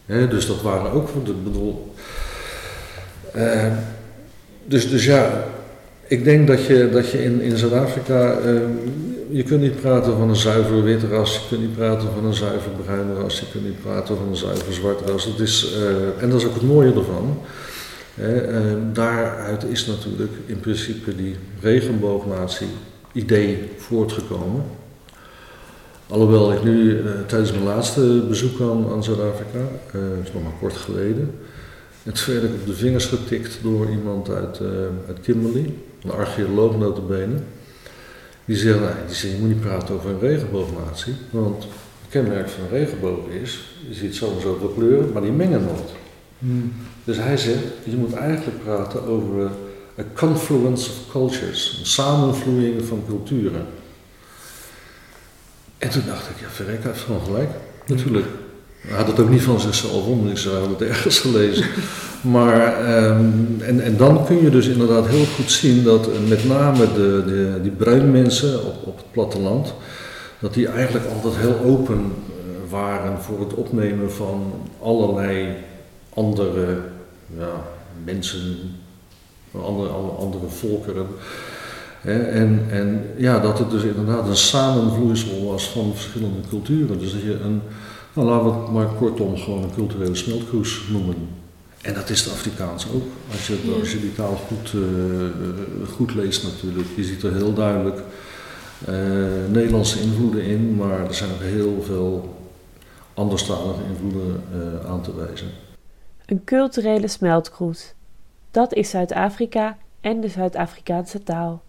dus 0.07 0.47
dat 0.47 0.62
waren 0.62 0.93
ook, 0.93 1.09
ik 1.09 1.45
bedoel. 1.45 1.95
Dus, 4.64 4.91
dus 4.91 5.05
ja, 5.05 5.45
ik 6.07 6.24
denk 6.24 6.47
dat 6.47 6.66
je, 6.66 6.88
dat 6.93 7.11
je 7.11 7.22
in, 7.22 7.41
in 7.41 7.57
Zuid-Afrika, 7.57 8.38
je 9.33 9.43
kunt 9.43 9.61
niet 9.61 9.81
praten 9.81 10.16
van 10.16 10.28
een 10.28 10.37
zuiver 10.37 10.83
wit 10.83 11.03
ras, 11.03 11.35
je 11.35 11.41
kunt 11.49 11.61
niet 11.61 11.76
praten 11.76 12.09
van 12.14 12.24
een 12.24 12.35
zuiver 12.35 12.70
bruin 12.85 13.14
ras, 13.14 13.41
je 13.41 13.47
kunt 13.53 13.64
niet 13.64 13.83
praten 13.83 14.16
van 14.16 14.28
een 14.28 14.37
zuiver 14.37 14.72
zwart 14.72 15.01
ras. 15.01 15.26
Dat 15.26 15.41
is, 15.41 15.76
uh, 15.76 16.22
en 16.22 16.31
dat 16.31 16.41
is 16.41 16.47
ook 16.47 16.55
het 16.55 16.62
mooie 16.62 16.93
ervan. 16.93 17.39
daaruit 18.93 19.64
is 19.64 19.87
natuurlijk 19.87 20.33
in 20.47 20.61
principe 20.61 21.16
die 21.16 21.37
regenboognatie 21.61 22.68
idee 23.12 23.70
voortgekomen. 23.76 24.62
Alhoewel 26.09 26.53
ik 26.53 26.62
nu 26.62 26.99
uh, 26.99 27.11
tijdens 27.26 27.53
mijn 27.53 27.64
laatste 27.64 28.24
bezoek 28.28 28.61
aan, 28.61 28.91
aan 28.93 29.05
Zuid-Afrika, 29.05 29.59
dat 29.93 30.24
is 30.24 30.33
nog 30.33 30.43
maar 30.43 30.53
kort 30.61 30.76
geleden, 30.76 31.35
het 32.03 32.26
werd 32.26 32.43
ik 32.43 32.51
op 32.51 32.66
de 32.66 32.74
vingers 32.74 33.07
getikt 33.07 33.59
door 33.62 33.91
iemand 33.91 34.31
uit, 34.31 34.61
uit 35.07 35.20
Kimberley, 35.20 35.74
een 36.03 36.11
archeoloog 36.11 36.78
notabene. 36.78 37.37
Die 38.51 38.59
die 39.07 39.14
zei, 39.14 39.32
je 39.32 39.38
moet 39.38 39.48
niet 39.48 39.61
praten 39.61 39.94
over 39.94 40.11
een 40.11 40.20
regenboognatie, 40.20 41.14
want 41.30 41.62
het 41.62 42.09
kenmerk 42.09 42.48
van 42.48 42.64
een 42.64 42.70
regenboog 42.70 43.28
is, 43.42 43.74
je 43.88 43.94
ziet 43.94 44.14
zo 44.14 44.32
en 44.34 44.40
zoveel 44.40 44.68
kleuren, 44.68 45.12
maar 45.12 45.22
die 45.22 45.32
mengen 45.32 45.64
nooit. 45.64 45.90
Hmm. 46.38 46.72
Dus 47.05 47.16
hij 47.16 47.36
zegt, 47.36 47.62
je 47.84 47.96
moet 47.96 48.12
eigenlijk 48.12 48.62
praten 48.62 49.07
over 49.07 49.51
a 49.98 50.03
confluence 50.14 50.90
of 50.90 50.96
cultures, 51.11 51.76
een 51.80 51.86
samenvloeiing 51.86 52.84
van 52.84 53.03
culturen. 53.07 53.66
En 55.78 55.90
toen 55.90 56.03
dacht 56.07 56.30
ik, 56.30 56.40
ja, 56.40 56.48
Verrek 56.48 56.84
heeft 56.84 57.01
gewoon 57.01 57.24
gelijk. 57.24 57.51
Natuurlijk. 57.86 58.26
Hij 58.80 58.96
had 58.96 59.07
het 59.07 59.20
ook 59.20 59.30
niet 59.30 59.42
van 59.42 59.61
zichzelf 59.61 60.07
om, 60.07 60.28
ik 60.28 60.38
zou 60.38 60.70
het 60.70 60.82
ergens 60.82 61.18
gelezen. 61.18 61.66
Maar, 62.21 62.91
um, 63.05 63.57
en, 63.61 63.81
en 63.81 63.97
dan 63.97 64.25
kun 64.25 64.43
je 64.43 64.51
dus 64.51 64.66
inderdaad 64.66 65.07
heel 65.07 65.25
goed 65.25 65.51
zien 65.51 65.85
dat 65.85 66.09
uh, 66.09 66.29
met 66.29 66.49
name 66.49 66.93
de, 66.93 67.23
de, 67.27 67.59
die 67.62 67.71
bruin 67.71 68.11
mensen 68.11 68.64
op, 68.66 68.75
op 68.85 68.97
het 68.97 69.11
platteland, 69.11 69.75
dat 70.39 70.55
die 70.55 70.68
eigenlijk 70.68 71.07
altijd 71.07 71.37
heel 71.37 71.59
open 71.64 71.99
uh, 71.99 72.71
waren 72.71 73.21
voor 73.23 73.41
het 73.41 73.55
opnemen 73.55 74.12
van 74.12 74.53
allerlei 74.83 75.57
andere 76.14 76.79
ja, 77.39 77.64
mensen, 78.05 78.57
andere, 79.64 79.89
andere 80.18 80.49
volkeren. 80.49 81.07
En, 82.03 82.66
en 82.71 83.05
ja, 83.16 83.39
dat 83.39 83.59
het 83.59 83.71
dus 83.71 83.83
inderdaad 83.83 84.29
een 84.29 84.37
samenvloeisel 84.37 85.47
was 85.51 85.68
van 85.68 85.93
verschillende 85.95 86.41
culturen. 86.49 86.99
Dus 86.99 87.12
dat 87.12 87.23
je 87.23 87.39
een, 87.45 87.61
nou 88.12 88.29
laten 88.29 88.47
we 88.47 88.61
het 88.61 88.71
maar 88.71 88.87
kortom 88.87 89.37
gewoon 89.37 89.62
een 89.62 89.75
culturele 89.75 90.14
smeltkroes 90.14 90.83
noemen. 90.91 91.39
En 91.83 91.95
dat 91.95 92.11
is 92.11 92.22
de 92.22 92.31
Afrikaans 92.31 92.87
ook. 92.93 93.05
Als 93.31 93.47
je, 93.47 93.76
als 93.81 93.93
je 93.93 94.01
die 94.01 94.12
taal 94.12 94.35
goed, 94.35 94.72
uh, 94.72 95.89
goed 95.89 96.14
leest 96.14 96.43
natuurlijk. 96.43 96.89
Je 96.97 97.05
ziet 97.05 97.22
er 97.22 97.35
heel 97.35 97.55
duidelijk 97.55 97.99
uh, 98.89 98.95
Nederlandse 99.49 100.01
invloeden 100.01 100.45
in, 100.45 100.74
maar 100.76 101.07
er 101.07 101.14
zijn 101.14 101.31
ook 101.31 101.43
heel 101.43 101.83
veel 101.83 102.39
anderstalige 103.14 103.83
invloeden 103.93 104.43
uh, 104.55 104.91
aan 104.91 105.03
te 105.03 105.16
wijzen. 105.16 105.47
Een 106.26 106.45
culturele 106.45 107.09
smeltkroes. 107.09 107.95
Dat 108.51 108.74
is 108.74 108.91
Zuid-Afrika 108.91 109.78
en 110.01 110.20
de 110.20 110.28
Zuid-Afrikaanse 110.28 111.22
taal. 111.22 111.62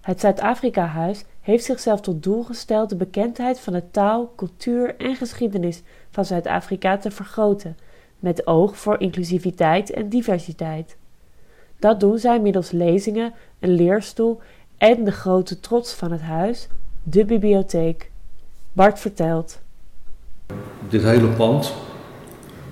Het 0.00 0.20
Zuid-Afrika-huis 0.20 1.24
heeft 1.40 1.64
zichzelf 1.64 2.00
tot 2.00 2.22
doel 2.22 2.42
gesteld 2.42 2.88
de 2.88 2.96
bekendheid 2.96 3.60
van 3.60 3.72
de 3.72 3.82
taal, 3.90 4.32
cultuur 4.36 4.96
en 4.96 5.16
geschiedenis 5.16 5.82
van 6.10 6.24
Zuid-Afrika 6.24 6.96
te 6.98 7.10
vergroten, 7.10 7.76
met 8.18 8.46
oog 8.46 8.76
voor 8.76 9.00
inclusiviteit 9.00 9.90
en 9.90 10.08
diversiteit. 10.08 10.96
Dat 11.78 12.00
doen 12.00 12.18
zij 12.18 12.40
middels 12.40 12.70
lezingen, 12.70 13.32
een 13.58 13.74
leerstoel 13.74 14.40
en 14.78 15.04
de 15.04 15.12
grote 15.12 15.60
trots 15.60 15.92
van 15.92 16.12
het 16.12 16.20
huis, 16.20 16.68
de 17.02 17.24
bibliotheek. 17.24 18.10
Bart 18.72 18.98
vertelt. 18.98 19.60
Dit 20.88 21.02
hele 21.02 21.28
pand 21.28 21.74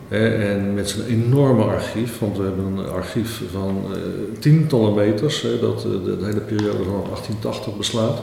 en 0.09 0.75
met 0.75 0.89
zijn 0.89 1.07
enorme 1.07 1.63
archief, 1.63 2.19
want 2.19 2.37
we 2.37 2.43
hebben 2.43 2.65
een 2.65 2.89
archief 2.89 3.43
van 3.53 3.85
uh, 3.91 3.99
tientallen 4.39 4.95
meters, 4.95 5.47
dat 5.61 5.81
de, 5.81 6.17
de, 6.19 6.25
hele 6.25 6.41
periode 6.41 6.85
van 6.85 7.03
1880 7.05 7.77
beslaat. 7.77 8.21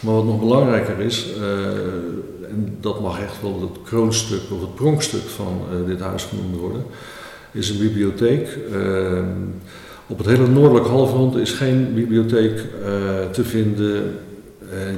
Maar 0.00 0.14
wat 0.14 0.24
nog 0.24 0.40
belangrijker 0.40 1.00
is, 1.00 1.26
uh, 1.38 1.44
en 2.50 2.76
dat 2.80 3.00
mag 3.00 3.20
echt 3.20 3.42
wel 3.42 3.60
het 3.60 3.82
kroonstuk 3.84 4.40
of 4.50 4.60
het 4.60 4.74
pronkstuk 4.74 5.28
van 5.36 5.62
dit 5.86 6.00
huis 6.00 6.24
genoemd 6.24 6.56
worden, 6.56 6.84
is 7.52 7.70
een 7.70 7.78
bibliotheek. 7.78 8.58
op 10.06 10.18
het 10.18 10.26
hele 10.26 10.46
noordelijk 10.46 10.86
halfrond 10.86 11.36
is 11.36 11.52
geen 11.52 11.94
bibliotheek 11.94 12.64
te 13.32 13.44
vinden 13.44 14.18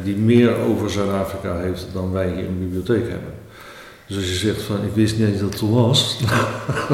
die 0.04 0.16
meer 0.16 0.56
over 0.56 0.90
Zuid-Afrika 0.90 1.56
heeft 1.56 1.86
dan 1.92 2.12
wij 2.12 2.32
hier 2.34 2.46
een 2.46 2.58
bibliotheek 2.58 3.08
hebben. 3.08 3.32
Dus 4.06 4.16
als 4.16 4.28
je 4.28 4.34
zegt 4.34 4.62
van 4.62 4.76
ik 4.76 4.94
wist 4.94 5.18
niet 5.18 5.40
dat 5.40 5.50
het 5.50 5.60
er 5.60 5.72
was. 5.72 6.18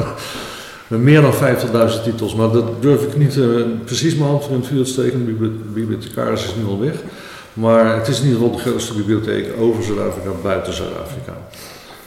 meer 0.87 1.21
dan 1.21 1.33
50.000 1.33 2.03
titels, 2.03 2.35
maar 2.35 2.51
dat 2.51 2.81
durf 2.81 3.03
ik 3.03 3.17
niet 3.17 3.39
precies 3.85 4.15
mijn 4.15 4.29
hand 4.29 4.47
in 4.49 4.55
het 4.55 4.67
vuur 4.67 4.83
te 4.83 4.89
steken. 4.89 5.25
De 5.25 5.49
bibliothecaris 5.73 6.43
is 6.43 6.55
nu 6.55 6.65
al 6.65 6.79
weg. 6.79 6.95
Maar 7.53 7.95
het 7.95 8.07
is 8.07 8.19
in 8.19 8.25
ieder 8.25 8.39
geval 8.41 8.55
de 8.55 8.61
grootste 8.61 8.93
bibliotheek 8.93 9.47
over 9.59 9.83
Zuid-Afrika, 9.83 10.29
buiten 10.43 10.73
Zuid-Afrika. 10.73 11.33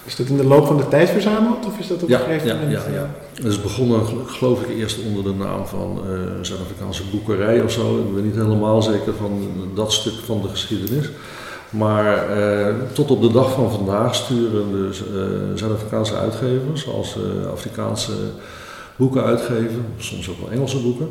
Is 0.05 0.17
dat 0.17 0.27
in 0.27 0.37
de 0.37 0.45
loop 0.45 0.67
van 0.67 0.77
de 0.77 0.89
tijd 0.89 1.11
verzameld 1.11 1.67
of 1.67 1.79
is 1.79 1.87
dat 1.87 2.03
op 2.03 2.09
ja, 2.09 2.19
een 2.19 2.25
gegeven 2.25 2.47
ja, 2.47 2.55
moment? 2.55 2.73
Ja, 2.73 2.93
ja. 2.93 3.11
Het 3.35 3.45
is 3.45 3.63
begonnen 3.63 4.01
geloof 4.27 4.63
ik 4.63 4.77
eerst 4.77 4.99
onder 5.07 5.23
de 5.23 5.35
naam 5.45 5.67
van 5.67 6.01
uh, 6.07 6.21
Zuid-Afrikaanse 6.41 7.03
boekerij 7.11 7.61
of 7.61 7.71
zo. 7.71 7.99
Ik 7.99 8.15
ben 8.15 8.25
niet 8.25 8.35
helemaal 8.35 8.83
zeker 8.83 9.15
van 9.15 9.49
dat 9.75 9.93
stuk 9.93 10.13
van 10.25 10.43
de 10.43 10.49
geschiedenis. 10.49 11.11
Maar 11.71 12.31
eh, 12.31 12.75
tot 12.93 13.11
op 13.11 13.23
de 13.23 13.33
dag 13.33 13.53
van 13.53 13.71
vandaag 13.71 14.15
sturen 14.15 14.73
de 14.73 14.89
uh, 15.15 15.59
Zuid-Afrikaanse 15.59 16.17
uitgevers, 16.17 16.89
als 16.89 17.17
Afrikaanse 17.53 18.13
boeken 18.97 19.25
uitgeven, 19.25 19.85
soms 19.99 20.31
ook 20.31 20.41
wel 20.41 20.51
Engelse 20.51 20.79
boeken, 20.79 21.09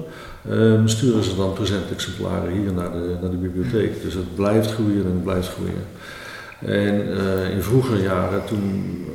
ehm, 0.50 0.88
sturen 0.88 1.24
ze 1.24 1.36
dan 1.36 1.54
presentexemplaren 1.54 2.52
hier 2.52 2.74
naar 2.74 2.92
de, 2.92 3.16
naar 3.22 3.32
de 3.32 3.38
bibliotheek. 3.38 4.02
Dus 4.02 4.14
het 4.14 4.36
blijft 4.36 4.72
groeien 4.72 5.06
en 5.06 5.12
het 5.12 5.24
blijft 5.24 5.50
groeien. 5.50 5.84
En 6.60 7.08
in 7.52 7.62
vroegere 7.62 8.02
jaren 8.02 8.46
toen 8.46 9.06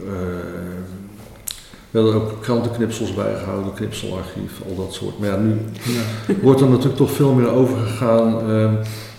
werden 1.91 2.15
ook 2.15 2.43
krantenknipsels 2.43 3.15
bijgehouden, 3.15 3.75
knipselarchief, 3.75 4.61
al 4.69 4.77
dat 4.77 4.95
soort. 4.95 5.19
Maar 5.19 5.29
ja, 5.29 5.37
nu 5.37 5.59
ja. 5.83 6.35
wordt 6.43 6.61
er 6.61 6.69
natuurlijk 6.69 6.97
toch 6.97 7.11
veel 7.11 7.33
meer 7.33 7.51
overgegaan. 7.51 8.51
Uh, 8.51 8.73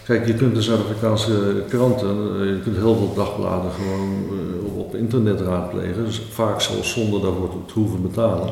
Kijk, 0.08 0.28
je 0.28 0.34
kunt 0.34 0.56
de 0.56 0.62
Zuid-Afrikaanse 0.62 1.64
kranten, 1.70 2.40
eh, 2.40 2.46
je 2.46 2.60
kunt 2.64 2.76
heel 2.76 2.96
veel 2.96 3.14
dagbladen 3.16 3.72
gewoon 3.72 4.10
uh, 4.10 4.78
op 4.78 4.96
internet 4.96 5.42
raadplegen. 5.42 6.06
Dus 6.06 6.22
vaak 6.32 6.62
zelfs 6.62 6.94
zonder 6.94 7.22
daarvoor 7.22 7.50
te 7.66 7.74
hoeven 7.74 8.02
betalen. 8.02 8.50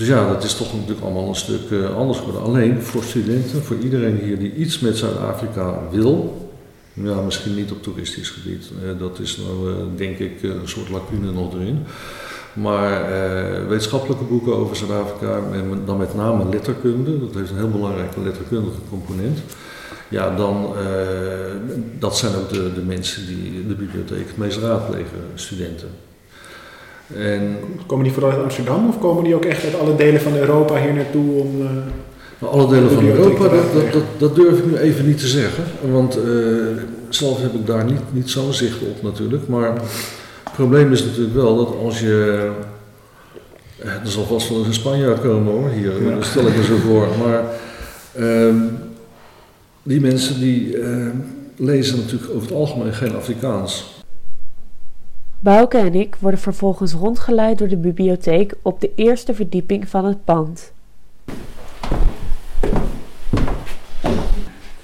Dus 0.00 0.08
ja, 0.08 0.28
dat 0.28 0.44
is 0.44 0.54
toch 0.54 0.72
natuurlijk 0.72 1.00
allemaal 1.00 1.28
een 1.28 1.34
stuk 1.34 1.70
eh, 1.70 1.96
anders 1.96 2.18
geworden. 2.18 2.42
Alleen 2.42 2.82
voor 2.82 3.02
studenten, 3.02 3.62
voor 3.62 3.76
iedereen 3.82 4.16
hier 4.16 4.38
die 4.38 4.54
iets 4.54 4.78
met 4.78 4.96
Zuid-Afrika 4.96 5.78
wil, 5.90 6.48
ja, 6.92 7.20
misschien 7.20 7.54
niet 7.54 7.70
op 7.70 7.82
toeristisch 7.82 8.30
gebied. 8.30 8.70
Eh, 8.82 8.98
dat 8.98 9.18
is 9.18 9.36
nou, 9.36 9.70
eh, 9.70 9.76
denk 9.96 10.18
ik, 10.18 10.42
een 10.42 10.68
soort 10.68 10.88
lacune 10.88 11.32
nog 11.32 11.54
erin. 11.54 11.78
Maar 12.52 13.08
wetenschappelijke 13.68 14.24
boeken 14.24 14.56
over 14.56 14.76
Zuid-Afrika, 14.76 15.40
dan 15.84 15.96
met 15.96 16.14
name 16.14 16.44
letterkunde, 16.50 17.20
dat 17.20 17.34
heeft 17.34 17.50
een 17.50 17.56
heel 17.56 17.70
belangrijke 17.70 18.20
letterkundige 18.20 18.78
component. 18.88 19.38
Ja, 20.10 20.36
dan, 20.36 20.72
eh, 20.76 21.54
dat 21.98 22.16
zijn 22.16 22.34
ook 22.34 22.48
de, 22.48 22.72
de 22.74 22.82
mensen 22.82 23.26
die 23.26 23.66
de 23.66 23.74
bibliotheek 23.74 24.26
het 24.26 24.36
meest 24.36 24.58
raadplegen, 24.58 25.18
studenten. 25.34 25.88
En 27.16 27.56
Komen 27.86 28.04
die 28.04 28.12
vooral 28.12 28.30
uit 28.32 28.42
Amsterdam 28.42 28.88
of 28.88 28.98
komen 28.98 29.24
die 29.24 29.34
ook 29.34 29.44
echt 29.44 29.64
uit 29.64 29.78
alle 29.80 29.96
delen 29.96 30.20
van 30.20 30.36
Europa 30.36 30.80
hier 30.80 30.94
naartoe 30.94 31.40
om... 31.40 31.60
eh, 32.40 32.48
alle 32.48 32.68
delen 32.68 32.90
van 32.90 33.04
Europa, 33.06 33.42
dat, 33.48 33.72
dat, 33.72 33.92
dat, 33.92 34.02
dat 34.18 34.34
durf 34.34 34.58
ik 34.58 34.66
nu 34.66 34.76
even 34.76 35.06
niet 35.06 35.18
te 35.18 35.26
zeggen. 35.26 35.64
Want 35.92 36.16
eh, 36.16 36.22
zelf 37.08 37.40
heb 37.42 37.54
ik 37.54 37.66
daar 37.66 37.84
niet, 37.84 38.00
niet 38.12 38.30
zo'n 38.30 38.52
zicht 38.52 38.80
op 38.82 39.02
natuurlijk. 39.02 39.48
Maar 39.48 39.72
het 40.44 40.52
probleem 40.54 40.92
is 40.92 41.04
natuurlijk 41.04 41.34
wel 41.34 41.56
dat 41.56 41.74
als 41.84 42.00
je... 42.00 42.48
eh, 43.78 43.88
Er 43.90 44.00
zal 44.10 44.24
vast 44.24 44.48
wel 44.48 44.58
eens 44.58 44.66
een 44.66 44.74
Spanjaard 44.74 45.20
komen 45.20 45.52
hoor, 45.52 45.68
hier. 45.70 46.02
Ja. 46.04 46.14
Dat 46.14 46.24
stel 46.24 46.46
ik 46.46 46.56
me 46.56 46.64
zo 46.64 46.76
voor. 46.76 47.06
Maar 47.24 47.44
ehm, 48.14 48.56
die 49.82 50.00
mensen 50.00 50.40
die 50.40 50.76
lezen 51.56 51.96
natuurlijk 51.96 52.30
over 52.34 52.48
het 52.48 52.56
algemeen 52.56 52.94
geen 52.94 53.14
Afrikaans. 53.16 53.99
Bouke 55.42 55.78
en 55.78 55.94
ik 55.94 56.16
worden 56.18 56.40
vervolgens 56.40 56.92
rondgeleid 56.92 57.58
door 57.58 57.68
de 57.68 57.76
bibliotheek 57.76 58.54
op 58.62 58.80
de 58.80 58.94
eerste 58.94 59.34
verdieping 59.34 59.88
van 59.88 60.04
het 60.04 60.24
pand. 60.24 60.72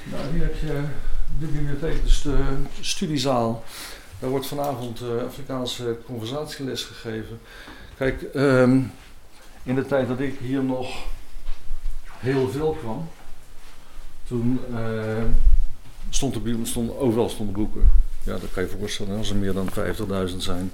Nou, 0.05 0.33
hier 0.33 0.43
heb 0.43 0.55
je 0.61 0.85
de 1.39 1.47
bibliotheek, 1.47 2.03
dus 2.03 2.23
de 2.23 2.39
studiezaal. 2.81 3.63
Daar 4.19 4.31
wordt 4.31 4.47
vanavond 4.47 5.01
eh, 5.01 5.25
Afrikaanse 5.27 5.99
conversatieles 6.07 6.83
gegeven. 6.83 7.41
Kijk, 7.97 8.23
ehm, 8.23 8.81
in 9.63 9.75
de 9.75 9.87
tijd 9.87 10.09
dat 10.09 10.21
ik 10.21 10.39
hier 10.39 10.65
nog 10.65 11.05
heel 12.19 12.49
veel 12.49 12.77
kwam, 12.81 13.09
toen 14.29 14.61
eh, 14.75 15.23
stond 16.11 16.35
de, 16.35 16.61
stond, 16.63 16.99
overal 16.99 17.29
stonden 17.29 17.55
boeken. 17.55 17.91
Ja, 18.27 18.33
dat 18.39 18.51
kan 18.53 18.63
je 18.63 18.69
voorstellen 18.69 19.17
als 19.17 19.31
er 19.31 19.37
meer 19.37 19.53
dan 19.53 19.69
50.000 20.31 20.37
zijn. 20.37 20.73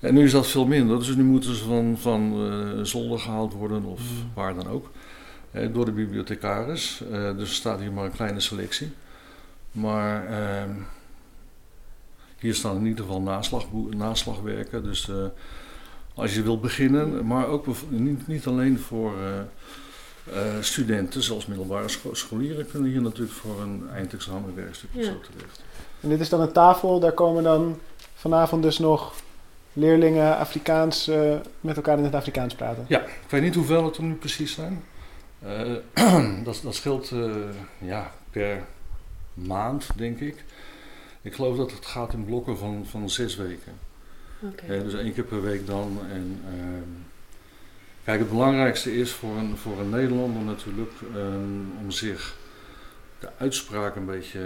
En 0.00 0.14
nu 0.14 0.24
is 0.24 0.32
dat 0.32 0.46
veel 0.46 0.66
minder, 0.66 0.98
dus 0.98 1.14
nu 1.16 1.22
moeten 1.24 1.54
ze 1.54 1.64
van, 1.64 1.96
van 2.00 2.32
eh, 2.50 2.84
zolder 2.84 3.18
gehaald 3.18 3.52
worden 3.52 3.84
of 3.84 4.00
waar 4.34 4.54
dan 4.54 4.68
ook. 4.68 4.90
Eh, 5.50 5.72
door 5.72 5.84
de 5.84 5.92
bibliothecaris. 5.92 7.02
Eh, 7.12 7.36
dus 7.36 7.48
er 7.48 7.54
staat 7.54 7.80
hier 7.80 7.92
maar 7.92 8.04
een 8.04 8.10
kleine 8.12 8.40
selectie. 8.40 8.92
Maar 9.72 10.26
ehm, 10.26 10.70
hier 12.38 12.54
staan 12.54 12.76
in 12.76 12.86
ieder 12.86 13.04
geval 13.04 13.20
naslagboe- 13.20 13.94
naslagwerken. 13.94 14.82
Dus 14.82 15.10
als 16.14 16.34
je 16.34 16.42
wilt 16.42 16.60
beginnen, 16.60 17.26
maar 17.26 17.46
ook 17.46 17.66
niet, 17.88 18.26
niet 18.26 18.46
alleen 18.46 18.78
voor 18.78 19.14
studenten, 20.60 21.22
zoals 21.22 21.46
middelbare 21.46 21.88
scho- 21.88 22.14
scholieren, 22.14 22.70
kunnen 22.70 22.90
hier 22.90 23.02
natuurlijk 23.02 23.32
voor 23.36 23.60
een 23.60 23.88
eindexamen 23.94 24.54
werkstuk 24.54 24.90
Ja. 24.92 25.02
zo 25.04 25.20
terecht. 25.20 25.62
En 26.00 26.08
dit 26.08 26.20
is 26.20 26.28
dan 26.28 26.40
een 26.40 26.52
tafel, 26.52 27.00
daar 27.00 27.12
komen 27.12 27.42
dan 27.42 27.78
vanavond 28.14 28.62
dus 28.62 28.78
nog 28.78 29.14
leerlingen 29.72 30.36
Afrikaans 30.36 31.08
eh, 31.08 31.34
met 31.60 31.76
elkaar 31.76 31.98
in 31.98 32.04
het 32.04 32.14
Afrikaans 32.14 32.54
praten. 32.54 32.84
Ja, 32.88 33.00
ik 33.00 33.30
weet 33.30 33.42
niet 33.42 33.54
hoeveel 33.54 33.84
het 33.84 33.96
er 33.96 34.02
nu 34.02 34.14
precies 34.14 34.54
zijn. 34.54 34.84
Eh, 35.38 36.44
dat, 36.44 36.60
dat 36.62 36.74
scheelt 36.74 37.10
eh, 37.10 37.30
ja, 37.78 38.12
per 38.30 38.64
maand, 39.34 39.88
denk 39.96 40.20
ik. 40.20 40.44
Ik 41.22 41.34
geloof 41.34 41.56
dat 41.56 41.70
het 41.70 41.86
gaat 41.86 42.12
in 42.12 42.24
blokken 42.24 42.58
van, 42.58 42.86
van 42.86 43.10
zes 43.10 43.36
weken. 43.36 43.72
Dus 44.66 44.94
één 44.94 45.12
keer 45.12 45.24
per 45.24 45.42
week 45.42 45.66
dan. 45.66 45.98
En, 46.10 46.42
ehm, 46.46 46.88
kijk, 48.04 48.18
het 48.18 48.30
belangrijkste 48.30 48.96
is 48.96 49.12
voor 49.12 49.36
een, 49.36 49.56
voor 49.56 49.80
een 49.80 49.90
Nederlander 49.90 50.42
natuurlijk 50.42 50.92
ehm, 51.14 51.82
om 51.82 51.90
zich 51.90 52.36
de 53.20 53.28
uitspraak 53.38 53.96
een 53.96 54.06
beetje 54.06 54.40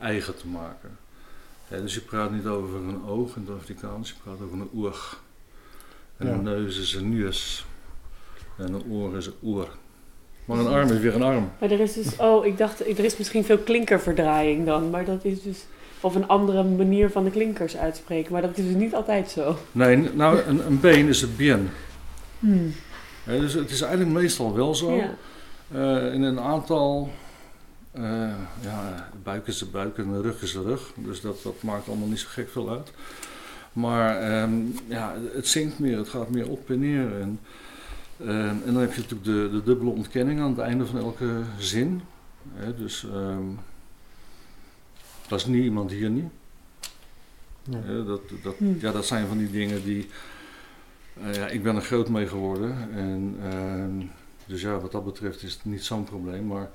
eigen 0.00 0.36
te 0.36 0.46
maken. 0.46 0.98
Dus 1.68 1.94
je 1.94 2.00
praat 2.00 2.30
niet 2.30 2.46
over 2.46 2.78
een 2.78 3.06
oog 3.06 3.36
in 3.36 3.42
het 3.46 3.56
Afrikaans, 3.56 4.08
je 4.08 4.14
praat 4.22 4.40
over 4.42 4.60
een 4.60 4.70
oog. 4.84 5.22
En 6.16 6.26
Ja. 6.26 6.32
een 6.32 6.42
neus 6.42 6.78
is 6.78 6.94
een 6.94 7.18
neus. 7.18 7.66
En 8.58 8.72
een 8.74 8.84
oor 8.90 9.16
is 9.16 9.26
een 9.26 9.34
oor. 9.42 9.68
Maar 10.44 10.58
een 10.58 10.66
arm 10.66 10.90
is 10.90 10.98
weer 10.98 11.14
een 11.14 11.22
arm. 11.22 11.50
Maar 11.60 11.70
er 11.70 11.80
is 11.80 11.92
dus, 11.92 12.16
oh, 12.16 12.46
ik 12.46 12.58
dacht, 12.58 12.80
er 12.80 13.04
is 13.04 13.16
misschien 13.16 13.44
veel 13.44 13.58
klinkerverdraaiing 13.58 14.66
dan, 14.66 14.90
maar 14.90 15.04
dat 15.04 15.24
is 15.24 15.42
dus, 15.42 15.64
of 16.00 16.14
een 16.14 16.28
andere 16.28 16.62
manier 16.64 17.10
van 17.10 17.24
de 17.24 17.30
klinkers 17.30 17.76
uitspreken, 17.76 18.32
maar 18.32 18.42
dat 18.42 18.58
is 18.58 18.64
dus 18.66 18.74
niet 18.74 18.94
altijd 18.94 19.30
zo. 19.30 19.58
Nee, 19.72 19.96
nou, 19.96 20.40
een, 20.40 20.66
een 20.66 20.80
been 20.80 21.08
is 21.08 21.22
een 21.22 21.36
bien. 21.36 21.70
Hmm. 22.38 22.72
Dus 23.24 23.52
het 23.52 23.70
is 23.70 23.80
eigenlijk 23.80 24.12
meestal 24.12 24.54
wel 24.54 24.74
zo. 24.74 24.94
Ja. 24.94 25.14
Eh, 25.72 26.12
in 26.14 26.22
een 26.22 26.40
aantal, 26.40 27.10
eh, 27.96 28.34
ja, 28.60 29.08
de 29.12 29.18
buik 29.22 29.46
is 29.46 29.58
de 29.58 29.66
buik 29.66 29.98
en 29.98 30.12
de 30.12 30.20
rug 30.20 30.42
is 30.42 30.52
de 30.52 30.62
rug. 30.62 30.92
Dus 30.96 31.20
dat, 31.20 31.42
dat 31.42 31.62
maakt 31.62 31.88
allemaal 31.88 32.08
niet 32.08 32.18
zo 32.18 32.28
gek 32.30 32.48
veel 32.50 32.70
uit. 32.70 32.90
Maar 33.72 34.16
ehm, 34.20 34.52
ja, 34.86 35.14
het 35.32 35.46
zinkt 35.48 35.78
meer, 35.78 35.96
het 35.98 36.08
gaat 36.08 36.30
meer 36.30 36.48
op 36.48 36.70
en 36.70 36.78
neer. 36.78 37.20
En, 37.20 37.40
ehm, 38.20 38.30
en 38.66 38.72
dan 38.72 38.76
heb 38.76 38.92
je 38.94 39.00
natuurlijk 39.00 39.24
de, 39.24 39.48
de 39.52 39.62
dubbele 39.62 39.90
ontkenning 39.90 40.40
aan 40.40 40.50
het 40.50 40.58
einde 40.58 40.86
van 40.86 40.98
elke 40.98 41.42
zin. 41.58 42.02
Hè, 42.54 42.74
dus 42.76 43.06
ehm, 43.12 43.44
dat 45.28 45.38
is 45.40 45.46
niet 45.46 45.64
iemand 45.64 45.90
hier 45.90 46.10
niet. 46.10 46.30
Dat, 48.06 48.20
dat, 48.42 48.54
Hm. 48.58 48.64
ja, 48.78 48.92
dat 48.92 49.06
zijn 49.06 49.26
van 49.26 49.38
die 49.38 49.50
dingen 49.50 49.84
die. 49.84 50.08
eh, 51.22 51.34
ja, 51.34 51.46
ik 51.46 51.62
ben 51.62 51.76
er 51.76 51.82
groot 51.82 52.08
mee 52.08 52.26
geworden. 52.26 52.88
En, 52.94 53.36
ehm, 53.42 54.06
dus 54.46 54.60
ja, 54.60 54.78
wat 54.78 54.92
dat 54.92 55.04
betreft 55.04 55.42
is 55.42 55.52
het 55.52 55.64
niet 55.64 55.84
zo'n 55.84 56.04
probleem. 56.04 56.46
Maar 56.46 56.70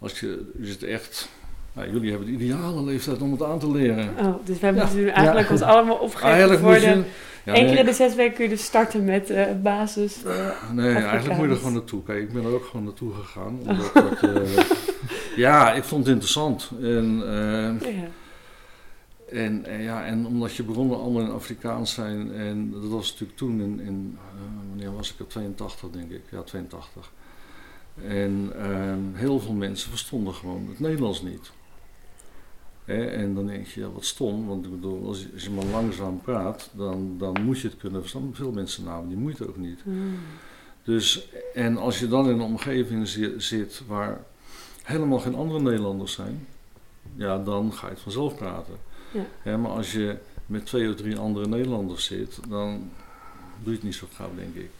als 0.00 0.20
je, 0.20 0.50
je 0.58 0.66
zit 0.66 0.82
echt. 0.82 1.28
Nou, 1.72 1.92
jullie 1.92 2.10
hebben 2.10 2.28
de 2.28 2.44
ideale 2.44 2.82
leeftijd 2.84 3.22
om 3.22 3.32
het 3.32 3.42
aan 3.42 3.58
te 3.58 3.70
leren. 3.70 4.08
Oh, 4.18 4.34
dus 4.44 4.58
we 4.58 4.66
hebben 4.66 4.88
Ja. 5.04 5.12
eigenlijk 5.12 5.46
Ja. 5.46 5.52
ons 5.52 5.62
allemaal 5.62 5.96
opgegeven 5.96 6.58
voor 6.58 6.74
de... 6.74 6.80
je. 6.80 7.02
Ja, 7.44 7.56
Eén 7.56 7.66
keer 7.66 7.78
in 7.78 7.84
de 7.84 7.92
zes 7.92 8.14
weken 8.14 8.34
kun 8.34 8.44
je 8.44 8.50
dus 8.50 8.64
starten 8.64 9.04
met 9.04 9.30
eh, 9.30 9.44
basis. 9.62 10.24
eh, 10.24 10.70
nee, 10.72 10.94
eigenlijk 10.94 11.36
moet 11.38 11.46
je 11.46 11.50
er 11.52 11.56
gewoon 11.58 11.72
naartoe. 11.72 12.02
Kijk, 12.02 12.22
ik 12.22 12.32
ben 12.32 12.44
er 12.44 12.54
ook 12.54 12.64
gewoon 12.64 12.84
naartoe 12.84 13.12
gegaan. 13.14 13.58
Omdat 13.66 13.90
dat, 13.94 14.22
eh, 14.22 14.58
ja, 15.36 15.72
ik 15.72 15.84
vond 15.84 16.04
het 16.04 16.12
interessant. 16.14 16.70
En, 16.82 17.22
ja. 17.24 18.08
En, 19.30 19.64
en 19.66 19.82
ja, 19.82 20.04
en 20.04 20.26
omdat 20.26 20.54
je 20.54 20.62
bronnen 20.62 21.00
allemaal 21.00 21.22
in 21.22 21.30
Afrikaans 21.30 21.94
zijn, 21.94 22.32
en 22.34 22.70
dat 22.70 22.90
was 22.90 23.10
natuurlijk 23.10 23.38
toen 23.38 23.60
in, 23.60 23.80
in 23.80 24.18
wanneer 24.68 24.94
was 24.96 25.12
ik 25.12 25.18
er, 25.18 25.26
82 25.26 25.90
denk 25.90 26.10
ik, 26.10 26.22
ja 26.30 26.42
82. 26.42 27.10
En 27.94 28.52
ehm, 28.56 28.98
heel 29.12 29.40
veel 29.40 29.52
mensen 29.52 29.90
verstonden 29.90 30.34
gewoon 30.34 30.66
het 30.68 30.80
Nederlands 30.80 31.22
niet. 31.22 31.50
Hè, 32.84 33.04
en 33.04 33.34
dan 33.34 33.46
denk 33.46 33.66
je, 33.66 33.80
ja, 33.80 33.90
wat 33.90 34.04
stom, 34.04 34.46
want 34.46 34.64
ik 34.64 34.70
bedoel, 34.70 35.06
als 35.06 35.20
je, 35.20 35.28
als 35.34 35.42
je 35.42 35.50
maar 35.50 35.64
langzaam 35.64 36.20
praat, 36.20 36.70
dan, 36.72 37.14
dan 37.18 37.42
moet 37.44 37.60
je 37.60 37.68
het 37.68 37.76
kunnen 37.76 38.00
verstaan. 38.00 38.30
Veel 38.32 38.52
mensen 38.52 38.84
namen 38.84 39.08
die 39.08 39.18
moeite 39.18 39.48
ook 39.48 39.56
niet. 39.56 39.80
Hmm. 39.82 40.14
Dus, 40.82 41.28
en 41.54 41.76
als 41.76 41.98
je 41.98 42.08
dan 42.08 42.24
in 42.24 42.32
een 42.32 42.40
omgeving 42.40 43.08
zi- 43.08 43.34
zit 43.36 43.82
waar 43.86 44.24
helemaal 44.82 45.18
geen 45.18 45.34
andere 45.34 45.60
Nederlanders 45.60 46.12
zijn, 46.12 46.46
ja, 47.14 47.38
dan 47.38 47.72
ga 47.72 47.86
je 47.86 47.92
het 47.92 48.02
vanzelf 48.02 48.36
praten. 48.36 48.74
Ja. 49.12 49.26
Hè, 49.42 49.58
maar 49.58 49.70
als 49.70 49.92
je 49.92 50.16
met 50.46 50.66
twee 50.66 50.88
of 50.88 50.96
drie 50.96 51.16
andere 51.16 51.48
Nederlanders 51.48 52.04
zit, 52.04 52.38
dan 52.48 52.90
doe 53.62 53.70
je 53.72 53.78
het 53.78 53.82
niet 53.82 53.94
zo 53.94 54.06
gauw, 54.12 54.30
denk 54.36 54.54
ik. 54.54 54.70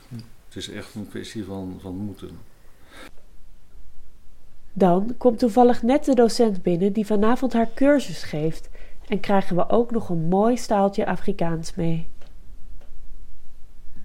Het 0.47 0.57
is 0.57 0.69
echt 0.69 0.95
een 0.95 1.09
kwestie 1.09 1.45
van, 1.45 1.79
van 1.81 1.95
moeten. 1.95 2.31
Dan 4.73 5.15
komt 5.19 5.39
toevallig 5.39 5.83
net 5.83 6.05
de 6.05 6.15
docent 6.15 6.63
binnen 6.63 6.93
die 6.93 7.07
vanavond 7.07 7.53
haar 7.53 7.69
cursus 7.75 8.23
geeft. 8.23 8.69
En 9.09 9.21
krijgen 9.21 9.57
we 9.57 9.69
ook 9.69 9.91
nog 9.91 10.09
een 10.09 10.29
mooi 10.29 10.57
staaltje 10.57 11.07
Afrikaans 11.07 11.75
mee. 11.75 12.07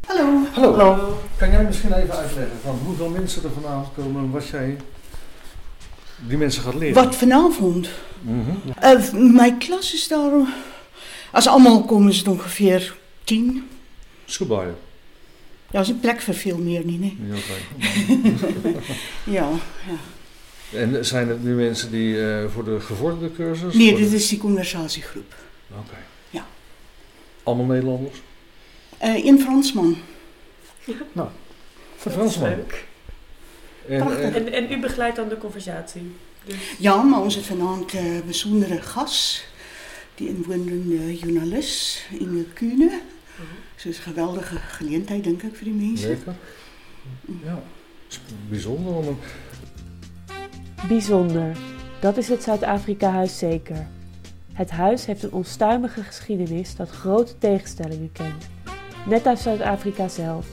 Hallo. 0.07 0.45
Hallo. 0.53 1.17
Kan 1.37 1.51
jij 1.51 1.63
misschien 1.63 1.93
even 1.93 2.15
uitleggen 2.15 2.57
van 2.63 2.79
hoeveel 2.85 3.09
mensen 3.09 3.43
er 3.43 3.49
vanavond 3.49 3.87
komen 3.95 4.23
en 4.23 4.31
wat 4.31 4.47
jij 4.47 4.77
die 6.27 6.37
mensen 6.37 6.61
gaat 6.61 6.75
leren? 6.75 7.03
Wat 7.03 7.15
vanavond? 7.15 7.89
Mhm. 8.21 8.51
Eh, 8.79 9.11
mijn 9.13 9.57
klas 9.57 9.93
is 9.93 10.07
daar. 10.07 10.31
Als 11.31 11.47
allemaal 11.47 11.83
komen 11.83 12.13
ze 12.13 12.29
ongeveer 12.29 12.97
tien. 13.23 13.69
Schoolboy. 14.25 14.65
Ja, 15.71 15.79
is 15.79 15.89
een 15.89 15.99
plek 15.99 16.21
voor 16.21 16.33
veel 16.33 16.57
meer 16.57 16.85
niet, 16.85 17.01
hè? 17.01 17.15
Ja, 17.27 17.35
oké. 17.35 18.81
Ja. 19.31 19.49
ja. 19.87 19.95
En 20.73 21.05
zijn 21.05 21.27
het 21.27 21.43
nu 21.43 21.53
mensen 21.55 21.91
die 21.91 22.29
eh, 22.29 22.49
voor 22.49 22.63
de 22.65 22.79
gevorderde 22.79 23.35
cursus? 23.35 23.73
Nee, 23.73 23.93
de- 23.95 24.01
dit 24.01 24.11
is 24.11 24.27
die 24.27 24.39
conversatiegroep. 24.39 25.33
Oké. 25.69 25.97
Ja. 26.29 26.45
Allemaal 27.43 27.65
Nederlanders? 27.65 28.21
Eh 28.97 29.25
in 29.25 29.39
Fransman. 29.39 29.97
Een 30.85 31.27
Fransman. 31.97 32.49
Leuk. 32.49 32.85
En, 33.87 34.01
en, 34.21 34.33
En, 34.33 34.53
en 34.53 34.71
u 34.71 34.79
begeleidt 34.79 35.15
dan 35.15 35.29
de 35.29 35.37
conversatie? 35.37 36.01
Dus... 36.45 36.55
Ja, 36.79 37.01
maar 37.03 37.21
onze 37.21 37.43
vanavond 37.43 37.93
uh, 37.93 38.01
bijzondere 38.23 38.81
gast, 38.81 39.45
die 40.15 40.27
inwonende 40.27 41.17
journalist 41.17 42.05
Inge 42.19 42.43
Kuhne. 42.53 42.99
Het 43.75 43.85
is 43.85 43.97
een 43.97 44.03
geweldige 44.03 44.57
gelegenheid, 44.57 45.23
denk 45.23 45.43
ik, 45.43 45.55
voor 45.55 45.63
die 45.63 45.73
mensen. 45.73 46.09
lekker. 46.09 46.33
Ja, 47.43 47.63
het 48.07 48.11
is 48.13 48.19
bijzonder 48.49 48.93
om 48.93 49.07
een 49.07 49.17
Bijzonder. 50.87 51.57
Dat 51.99 52.17
is 52.17 52.29
het 52.29 52.43
Zuid-Afrika-huis 52.43 53.37
zeker. 53.37 53.87
Het 54.53 54.71
huis 54.71 55.05
heeft 55.05 55.23
een 55.23 55.33
onstuimige 55.33 56.03
geschiedenis 56.03 56.75
dat 56.75 56.89
grote 56.89 57.37
tegenstellingen 57.37 58.11
kent. 58.11 58.47
Net 59.07 59.25
als 59.25 59.41
Zuid-Afrika 59.41 60.07
zelf. 60.07 60.47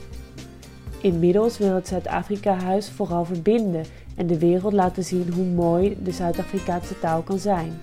Inmiddels 1.01 1.59
wil 1.59 1.75
het 1.75 1.89
Zuid-Afrika-huis 1.89 2.91
vooral 2.91 3.25
verbinden 3.25 3.85
en 4.17 4.27
de 4.27 4.39
wereld 4.39 4.73
laten 4.73 5.05
zien 5.05 5.33
hoe 5.33 5.45
mooi 5.45 5.97
de 6.03 6.13
Zuid-Afrikaanse 6.13 6.99
taal 6.99 7.23
kan 7.23 7.39
zijn. 7.39 7.79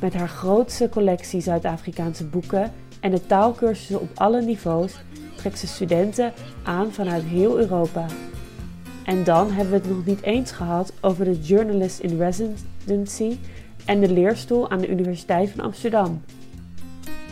Met 0.00 0.14
haar 0.14 0.28
grootste 0.28 0.88
collectie 0.88 1.40
Zuid-Afrikaanse 1.40 2.24
boeken 2.24 2.72
en 3.00 3.10
de 3.10 3.26
taalkursussen 3.26 4.00
op 4.00 4.10
alle 4.14 4.42
niveaus 4.42 4.92
trekt 5.36 5.58
ze 5.58 5.66
studenten 5.66 6.32
aan 6.62 6.92
vanuit 6.92 7.22
heel 7.22 7.58
Europa. 7.58 8.06
En 9.04 9.24
dan 9.24 9.50
hebben 9.50 9.72
we 9.72 9.80
het 9.80 9.96
nog 9.96 10.04
niet 10.04 10.22
eens 10.22 10.50
gehad 10.50 10.92
over 11.00 11.24
de 11.24 11.40
Journalist 11.40 11.98
in 11.98 12.18
Residency 12.18 13.38
en 13.84 14.00
de 14.00 14.12
leerstoel 14.12 14.70
aan 14.70 14.80
de 14.80 14.88
Universiteit 14.88 15.50
van 15.50 15.64
Amsterdam. 15.64 16.22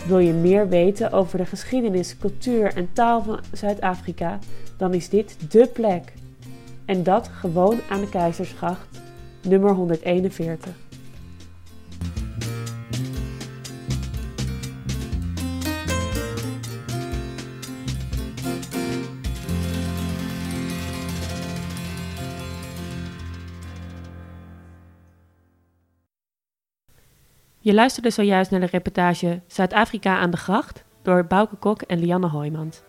Wil 0.06 0.18
je 0.18 0.32
meer 0.32 0.68
weten 0.68 1.12
over 1.12 1.38
de 1.38 1.46
geschiedenis, 1.46 2.18
cultuur 2.18 2.74
en 2.74 2.88
taal 2.92 3.22
van 3.22 3.40
Zuid-Afrika, 3.52 4.38
dan 4.76 4.94
is 4.94 5.08
dit 5.08 5.36
dé 5.50 5.66
plek. 5.66 6.12
En 6.84 7.02
dat 7.02 7.28
gewoon 7.28 7.78
aan 7.88 8.00
de 8.00 8.08
Keizersgracht, 8.08 9.00
nummer 9.42 9.70
141. 9.70 10.89
Je 27.70 27.76
luisterde 27.76 28.10
zojuist 28.10 28.50
naar 28.50 28.60
de 28.60 28.66
reportage 28.66 29.40
Zuid-Afrika 29.46 30.18
aan 30.18 30.30
de 30.30 30.36
gracht 30.36 30.84
door 31.02 31.26
Bouke 31.26 31.56
Kok 31.56 31.82
en 31.82 31.98
Lianne 31.98 32.28
Hoijmans. 32.28 32.82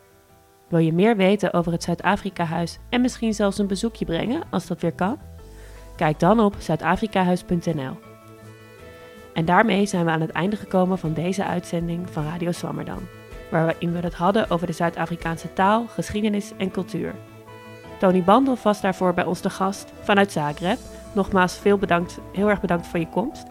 Wil 0.69 0.79
je 0.79 0.93
meer 0.93 1.15
weten 1.15 1.53
over 1.53 1.71
het 1.71 1.83
Zuid-Afrika-huis 1.83 2.79
en 2.89 3.01
misschien 3.01 3.33
zelfs 3.33 3.57
een 3.57 3.67
bezoekje 3.67 4.05
brengen 4.05 4.43
als 4.49 4.67
dat 4.67 4.81
weer 4.81 4.93
kan? 4.93 5.17
Kijk 5.95 6.19
dan 6.19 6.39
op 6.39 6.55
zuidafrikahuis.nl. 6.59 7.97
En 9.33 9.45
daarmee 9.45 9.85
zijn 9.85 10.05
we 10.05 10.11
aan 10.11 10.21
het 10.21 10.31
einde 10.31 10.55
gekomen 10.55 10.97
van 10.97 11.13
deze 11.13 11.45
uitzending 11.45 12.09
van 12.09 12.23
Radio 12.23 12.51
Swammerdam, 12.51 13.07
waarin 13.51 13.91
we 13.91 13.99
het 13.99 14.15
hadden 14.15 14.49
over 14.49 14.67
de 14.67 14.73
Zuid-Afrikaanse 14.73 15.53
taal, 15.53 15.85
geschiedenis 15.87 16.51
en 16.57 16.71
cultuur. 16.71 17.15
Tony 17.99 18.23
Bandhoff 18.23 18.63
was 18.63 18.81
daarvoor 18.81 19.13
bij 19.13 19.25
ons 19.25 19.41
de 19.41 19.49
gast 19.49 19.93
vanuit 20.01 20.31
Zagreb. 20.31 20.77
Nogmaals 21.13 21.57
veel 21.57 21.77
bedankt, 21.77 22.19
heel 22.33 22.49
erg 22.49 22.61
bedankt 22.61 22.87
voor 22.87 22.99
je 22.99 23.09
komst. 23.09 23.50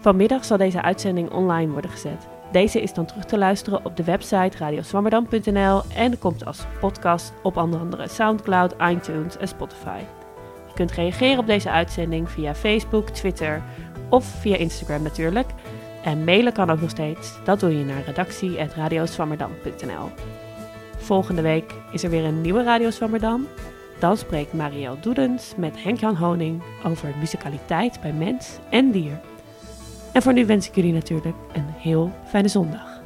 Vanmiddag 0.00 0.44
zal 0.44 0.56
deze 0.56 0.82
uitzending 0.82 1.30
online 1.30 1.72
worden 1.72 1.90
gezet. 1.90 2.28
Deze 2.52 2.82
is 2.82 2.94
dan 2.94 3.06
terug 3.06 3.24
te 3.24 3.38
luisteren 3.38 3.84
op 3.84 3.96
de 3.96 4.04
website 4.04 4.58
radioswammerdam.nl 4.58 5.82
en 5.94 6.18
komt 6.18 6.46
als 6.46 6.64
podcast 6.80 7.32
op 7.42 7.56
onder 7.56 7.80
andere 7.80 8.08
SoundCloud, 8.08 8.74
iTunes 8.90 9.36
en 9.36 9.48
Spotify. 9.48 9.98
Je 10.66 10.74
kunt 10.74 10.92
reageren 10.92 11.38
op 11.38 11.46
deze 11.46 11.70
uitzending 11.70 12.30
via 12.30 12.54
Facebook, 12.54 13.08
Twitter 13.08 13.62
of 14.10 14.24
via 14.24 14.56
Instagram 14.56 15.02
natuurlijk. 15.02 15.48
En 16.04 16.24
mailen 16.24 16.52
kan 16.52 16.70
ook 16.70 16.80
nog 16.80 16.90
steeds. 16.90 17.38
Dat 17.44 17.60
doe 17.60 17.78
je 17.78 17.84
naar 17.84 18.02
redactie.radioswammerdam.nl 18.06 20.10
Volgende 20.96 21.42
week 21.42 21.74
is 21.92 22.02
er 22.02 22.10
weer 22.10 22.24
een 22.24 22.40
nieuwe 22.40 22.62
Radio 22.62 22.90
Swammerdam. 22.90 23.46
Dan 23.98 24.16
spreekt 24.16 24.52
Marielle 24.52 25.00
Doedens 25.00 25.54
met 25.56 25.82
Henk-Jan 25.82 26.16
Honing 26.16 26.62
over 26.84 27.14
musicaliteit 27.18 28.00
bij 28.00 28.12
mens 28.12 28.58
en 28.70 28.90
dier. 28.90 29.20
En 30.18 30.24
voor 30.24 30.32
nu 30.32 30.46
wens 30.46 30.68
ik 30.68 30.74
jullie 30.74 30.92
natuurlijk 30.92 31.36
een 31.52 31.66
heel 31.78 32.12
fijne 32.28 32.48
zondag. 32.48 33.00